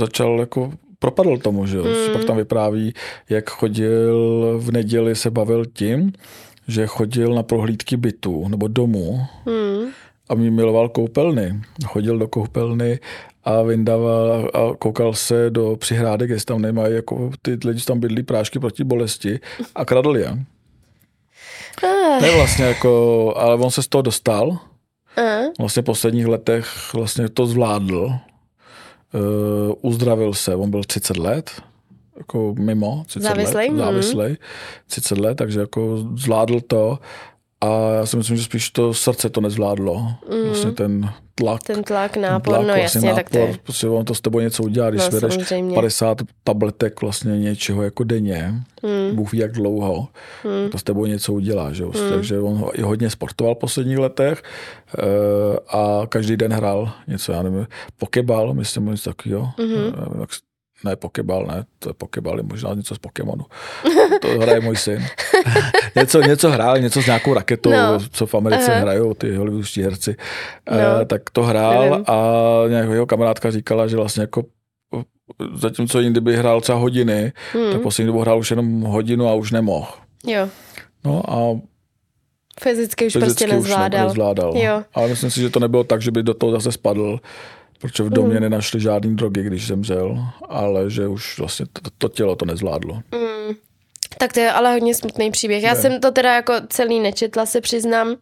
začal 0.00 0.40
jako 0.40 0.72
propadl 0.98 1.38
tomu, 1.38 1.66
že 1.66 1.76
jo. 1.76 1.84
Mm. 1.84 2.12
Pak 2.12 2.24
tam 2.24 2.36
vypráví, 2.36 2.94
jak 3.28 3.50
chodil 3.50 4.58
v 4.58 4.72
neděli 4.72 5.16
se 5.16 5.30
bavil 5.30 5.64
tím, 5.66 6.12
že 6.68 6.86
chodil 6.86 7.34
na 7.34 7.42
prohlídky 7.42 7.96
bytů 7.96 8.48
nebo 8.48 8.68
domů 8.68 9.20
Hmm. 9.46 9.90
a 10.28 10.34
mě 10.34 10.50
miloval 10.50 10.88
koupelny. 10.88 11.60
Chodil 11.86 12.18
do 12.18 12.28
koupelny 12.28 12.98
a 13.44 13.62
vyndával 13.62 14.50
a 14.54 14.76
koukal 14.78 15.14
se 15.14 15.50
do 15.50 15.76
přihrádek, 15.76 16.30
jestli 16.30 16.46
tam 16.46 16.62
nemají 16.62 16.94
jako 16.94 17.30
ty 17.42 17.58
lidi, 17.64 17.82
tam 17.82 18.00
bydlí 18.00 18.22
prášky 18.22 18.58
proti 18.58 18.84
bolesti 18.84 19.40
a 19.74 19.84
kradl 19.84 20.16
je. 20.16 20.38
To 22.18 22.24
je 22.24 22.36
vlastně 22.36 22.64
jako, 22.64 23.34
ale 23.36 23.56
on 23.56 23.70
se 23.70 23.82
z 23.82 23.88
toho 23.88 24.02
dostal. 24.02 24.58
ah. 25.16 25.46
Vlastně 25.58 25.82
v 25.82 25.84
posledních 25.84 26.26
letech 26.26 26.94
vlastně 26.94 27.28
to 27.28 27.46
zvládl. 27.46 28.12
Uh, 29.14 29.72
uzdravil 29.82 30.34
se, 30.34 30.54
on 30.54 30.70
byl 30.70 30.84
30 30.84 31.16
let, 31.16 31.50
jako 32.16 32.54
mimo, 32.58 33.02
30 33.06 33.28
Závislej, 33.28 33.68
let, 33.70 33.78
závislej, 33.78 34.36
30 34.86 35.18
let, 35.18 35.34
takže 35.34 35.60
jako 35.60 35.96
zvládl 36.14 36.60
to 36.60 36.98
a 37.60 37.90
já 37.92 38.06
si 38.06 38.16
myslím, 38.16 38.36
že 38.36 38.42
spíš 38.42 38.70
to 38.70 38.94
srdce 38.94 39.30
to 39.30 39.40
nezvládlo, 39.40 40.06
vlastně 40.46 40.72
ten 40.72 41.10
tlak. 41.34 41.62
Ten 41.62 41.82
tlak, 41.82 42.16
nápor, 42.16 42.54
tlak, 42.54 42.66
no 42.66 42.74
jasně, 42.74 43.14
tak 43.14 43.30
to 43.30 43.38
je. 43.38 43.58
Prostě 43.62 43.86
on 43.88 44.04
to 44.04 44.14
s 44.14 44.20
tebou 44.20 44.40
něco 44.40 44.62
udělá, 44.62 44.90
když 44.90 45.02
No, 45.02 45.10
vedeš 45.10 45.34
samozřejmě. 45.34 45.74
50 45.74 46.18
tabletek 46.44 47.00
vlastně 47.02 47.38
něčeho 47.38 47.82
jako 47.82 48.04
denně, 48.04 48.54
Hmm. 48.84 49.16
Bůh 49.16 49.32
ví 49.32 49.38
jak 49.38 49.52
dlouho, 49.52 50.08
Hmm. 50.44 50.70
to 50.70 50.78
s 50.78 50.82
tebou 50.82 51.06
něco 51.06 51.32
udělá. 51.32 51.72
Že? 51.72 51.82
jo. 51.82 51.92
Takže 52.10 52.40
on 52.40 52.54
ho- 52.56 52.78
i 52.78 52.82
hodně 52.82 53.10
sportoval 53.10 53.54
v 53.54 53.58
posledních 53.58 53.98
letech 53.98 54.42
eh, 54.98 55.02
a 55.68 56.02
každý 56.08 56.36
den 56.36 56.52
hrál 56.52 56.92
něco, 57.08 57.32
já 57.32 57.42
nevím, 57.42 57.66
pokebal, 57.98 58.54
myslím, 58.54 58.86
něco 58.86 59.10
takového. 59.10 59.48
Mhm. 59.58 60.20
Jak 60.20 60.32
s- 60.32 60.40
Ne, 60.84 60.96
pokebal, 60.96 61.46
ne, 61.46 61.64
to 61.78 61.90
je 61.90 61.94
pokebal, 61.94 62.36
je 62.36 62.42
možná 62.42 62.74
něco 62.74 62.94
z 62.94 62.98
Pokémonu. 62.98 63.44
To 64.20 64.28
hraje 64.28 64.60
můj 64.60 64.76
syn. 64.76 65.06
něco, 65.96 66.20
něco 66.22 66.50
hrál, 66.50 66.78
něco 66.78 67.02
s 67.02 67.06
nějakou 67.06 67.34
raketou, 67.34 67.70
No. 67.70 67.98
co 68.12 68.26
v 68.26 68.34
Americe 68.34 68.72
Aha. 68.72 68.80
hrajou 68.80 69.14
ty 69.14 69.36
hollywoodští 69.36 69.82
herci. 69.82 70.16
No. 70.70 70.76
Eh, 71.02 71.04
tak 71.04 71.30
to 71.30 71.42
hrál 71.42 71.82
Nevím. 71.90 72.04
a 72.06 72.14
nějak 72.68 72.88
jeho 72.90 73.06
kamarádka 73.06 73.50
říkala, 73.50 73.86
že 73.86 73.96
vlastně 73.96 74.20
jako 74.20 74.42
zatímco 75.54 76.00
jindy 76.00 76.20
by 76.20 76.36
hrál 76.36 76.60
třeba 76.60 76.78
hodiny, 76.78 77.32
Hmm. 77.52 77.72
tak 77.72 77.80
poslední 77.82 78.06
dobou 78.06 78.20
hrál 78.20 78.38
už 78.38 78.50
jenom 78.50 78.80
hodinu 78.80 79.28
a 79.28 79.34
už 79.34 79.50
nemohl. 79.52 79.86
Jo, 80.26 80.48
No 81.04 81.22
a 81.30 81.60
fyzicky 82.60 83.06
už 83.06 83.12
fyzicky 83.12 83.26
prostě 83.26 83.44
už 83.46 83.50
ne- 83.50 83.56
nezvládal. 83.56 84.06
nezvládal. 84.06 84.52
Jo. 84.56 84.82
Ale 84.94 85.08
myslím 85.08 85.30
si, 85.30 85.40
že 85.40 85.50
to 85.50 85.60
nebylo 85.60 85.84
tak, 85.84 86.02
že 86.02 86.10
by 86.10 86.22
do 86.22 86.34
toho 86.34 86.52
zase 86.52 86.72
spadl, 86.72 87.20
protože 87.80 88.02
v 88.02 88.10
domě 88.10 88.34
Hmm. 88.34 88.42
nenašli 88.42 88.80
žádný 88.80 89.16
drogy, 89.16 89.42
když 89.42 89.66
zemřel, 89.66 90.18
ale 90.48 90.90
že 90.90 91.08
už 91.08 91.38
vlastně 91.38 91.66
to, 91.72 91.90
to 91.98 92.08
tělo 92.08 92.36
to 92.36 92.44
nezvládlo. 92.44 92.94
Mm. 92.94 93.54
Tak 94.18 94.32
to 94.32 94.40
je 94.40 94.52
ale 94.52 94.72
hodně 94.72 94.94
smutný 94.94 95.30
příběh. 95.30 95.62
Já 95.62 95.74
Ne. 95.74 95.80
jsem 95.80 96.00
to 96.00 96.10
teda 96.10 96.34
jako 96.34 96.52
celý 96.68 97.00
nečetla, 97.00 97.46
se 97.46 97.60
přiznám, 97.60 98.16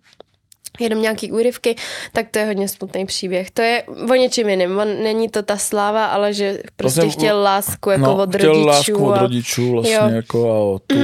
jenom 0.80 1.02
nějaký 1.02 1.32
úryvky, 1.32 1.76
tak 2.12 2.26
to 2.30 2.38
je 2.38 2.46
hodně 2.46 2.68
smutný 2.68 3.06
příběh. 3.06 3.50
To 3.50 3.62
je 3.62 3.82
o 4.10 4.14
něčem 4.14 4.48
jiném. 4.48 4.78
On, 4.78 4.88
není 5.02 5.28
to 5.28 5.42
ta 5.42 5.56
sláva, 5.56 6.06
ale 6.06 6.32
že 6.34 6.58
prostě 6.76 7.00
Vlastně, 7.00 7.20
chtěl 7.20 7.42
lásku 7.42 7.90
jako 7.90 8.14
od 8.16 8.34
chtěl 8.36 8.48
rodičů. 8.52 8.66
lásku 8.66 9.06
od 9.06 9.12
a- 9.12 9.18
rodičů 9.18 9.72
vlastně 9.72 9.94
Jo. 9.94 10.08
jako 10.08 10.50
a 10.50 10.58
o 10.58 10.78
tu 10.86 10.96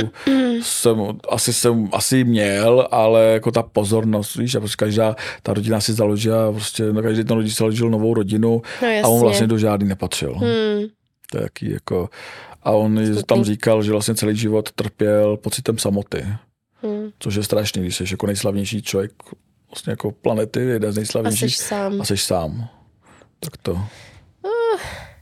jsem, 0.62 1.18
asi 1.28 1.52
jsem 1.52 1.88
asi 1.92 2.24
měl, 2.24 2.88
ale 2.90 3.24
jako 3.24 3.50
ta 3.50 3.62
pozornost, 3.62 4.36
víš, 4.36 4.54
a 4.54 4.60
prostě 4.60 4.76
každá 4.76 5.16
ta 5.42 5.54
rodina 5.54 5.80
si 5.80 5.92
založila, 5.92 6.52
prostě 6.52 6.92
no, 6.92 7.02
každý 7.02 7.24
ten 7.24 7.36
rodič 7.36 7.56
založil 7.56 7.90
novou 7.90 8.14
rodinu 8.14 8.62
No 8.82 8.88
a 9.04 9.08
on 9.08 9.20
vlastně 9.20 9.46
do 9.46 9.58
žádný 9.58 9.88
nepatřil. 9.88 10.34
Hmm. 10.34 10.88
To 11.30 11.38
je 11.38 11.42
jaký 11.42 11.70
jako... 11.70 12.08
A 12.62 12.70
on 12.70 13.06
Smutný. 13.06 13.22
tam 13.26 13.44
říkal, 13.44 13.82
že 13.82 13.92
vlastně 13.92 14.14
celý 14.14 14.36
život 14.36 14.72
trpěl 14.72 15.36
pocitem 15.36 15.78
samoty, 15.78 16.26
Hmm. 16.82 17.10
což 17.18 17.34
je 17.34 17.42
strašný, 17.42 17.82
když 17.82 17.96
jsi 17.96 18.04
jako 18.10 18.26
nejslavnější 18.26 18.82
člověk 18.82 19.12
vlastně 19.74 19.90
jako 19.90 20.10
planety, 20.12 20.60
jeden 20.60 20.92
z 20.92 20.96
A 20.96 21.00
nejslavnějších 21.00 21.56
jsi 21.56 21.64
sám. 21.64 22.00
a 22.00 22.04
jsi 22.04 22.16
sám. 22.16 22.68
Tak 23.40 23.56
to, 23.56 23.80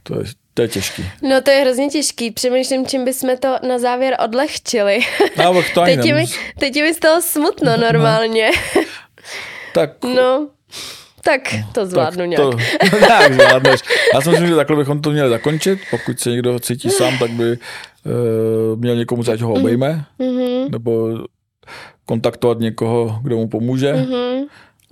to, 0.02 0.14
je, 0.20 0.24
to 0.54 0.62
je 0.62 0.68
těžký. 0.68 1.04
No 1.22 1.40
to 1.40 1.50
je 1.50 1.60
hrozně 1.60 1.88
těžký. 1.88 2.30
Přemýšlím, 2.30 2.86
čím 2.86 3.04
bychom 3.04 3.36
to 3.36 3.56
na 3.68 3.78
závěr 3.78 4.16
odlehčili. 4.24 4.98
No, 5.38 5.62
to 5.74 5.82
ani 5.82 5.96
Teď 5.96 6.14
mi, 6.14 6.24
teď 6.58 6.74
mi 6.82 6.94
z 6.94 6.98
toho 6.98 7.22
smutno 7.22 7.76
normálně. 7.76 8.50
Tak, 9.74 9.90
No, 10.04 10.48
tak 11.24 11.40
to 11.72 11.86
zvládnu 11.86 12.18
tak 12.18 12.28
nějak. 12.28 12.42
To, 12.42 12.58
nějak 12.98 13.32
zvládneš. 13.40 13.80
Já 14.14 14.20
si 14.20 14.28
myslím, 14.30 14.48
že 14.48 14.56
takhle 14.56 14.76
bychom 14.76 15.02
to 15.02 15.10
měli 15.10 15.30
zakončit. 15.30 15.78
Pokud 15.90 16.20
se 16.20 16.30
někdo 16.30 16.58
cítí 16.58 16.90
sám, 16.90 17.18
tak 17.18 17.30
by 17.30 17.50
uh, 17.52 17.56
měl 18.80 18.96
někomu, 18.96 19.22
ať 19.32 19.40
ho 19.40 19.52
obejme, 19.54 20.04
Mhm, 20.18 20.70
nebo 20.70 21.18
kontaktovat 22.06 22.58
někoho, 22.58 23.18
kdo 23.22 23.36
mu 23.36 23.48
pomůže. 23.48 23.92
mhm. 23.92 24.44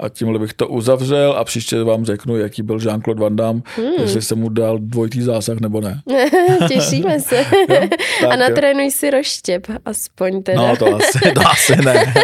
A 0.03 0.09
tímhle 0.09 0.39
bych 0.39 0.53
to 0.55 0.69
uzavřel 0.69 1.33
a 1.33 1.45
příště 1.45 1.83
vám 1.83 2.05
řeknu, 2.05 2.37
jaký 2.39 2.63
byl 2.63 2.77
Jean-Claude 2.79 3.21
Van 3.21 3.37
Damme, 3.37 3.61
Hmm. 3.77 3.93
jestli 4.01 4.23
jsem 4.23 4.39
mu 4.39 4.49
dal 4.49 4.79
dvojitý 4.79 5.23
zásah 5.23 5.61
nebo 5.61 5.81
ne. 5.81 6.01
Těšíme 6.69 7.21
se. 7.21 7.45
tak 7.69 7.91
A 8.31 8.35
jo. 8.35 8.37
natrénuj 8.37 8.91
si 8.91 9.11
rozštěp, 9.11 9.67
aspoň 9.85 10.43
teda. 10.43 10.69
No 10.69 10.77
to 10.77 10.97
asi, 10.97 11.19
to 11.35 11.41
asi 11.51 11.77
ne. 11.85 12.15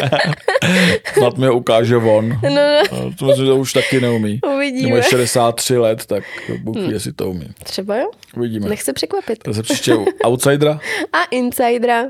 Snad 1.13 1.39
mi 1.39 1.51
ukáže 1.51 1.97
on. 1.97 2.29
no, 2.29 2.51
no, 2.51 2.61
Ale 2.91 3.13
To 3.19 3.25
myslím, 3.27 3.47
to 3.47 3.57
už 3.57 3.73
taky 3.73 4.01
neumí. 4.01 4.41
uvidíme. 4.55 4.97
Má 4.97 5.03
63 5.03 5.79
let, 5.79 6.07
tak 6.07 6.25
Bůh 6.63 6.77
ví, 6.77 6.91
jestli 6.91 7.13
to 7.13 7.31
umí. 7.31 7.49
Třeba 7.65 7.97
jo? 7.97 8.11
Uvidíme. 8.37 8.69
Nech 8.69 8.83
se 8.83 8.93
překvapit. 8.93 9.39
To 9.43 9.55
se 9.55 9.63
příště 9.63 9.95
u 9.95 10.05
Outsidera. 10.25 10.81
A 11.13 11.25
Insidera. 11.31 12.05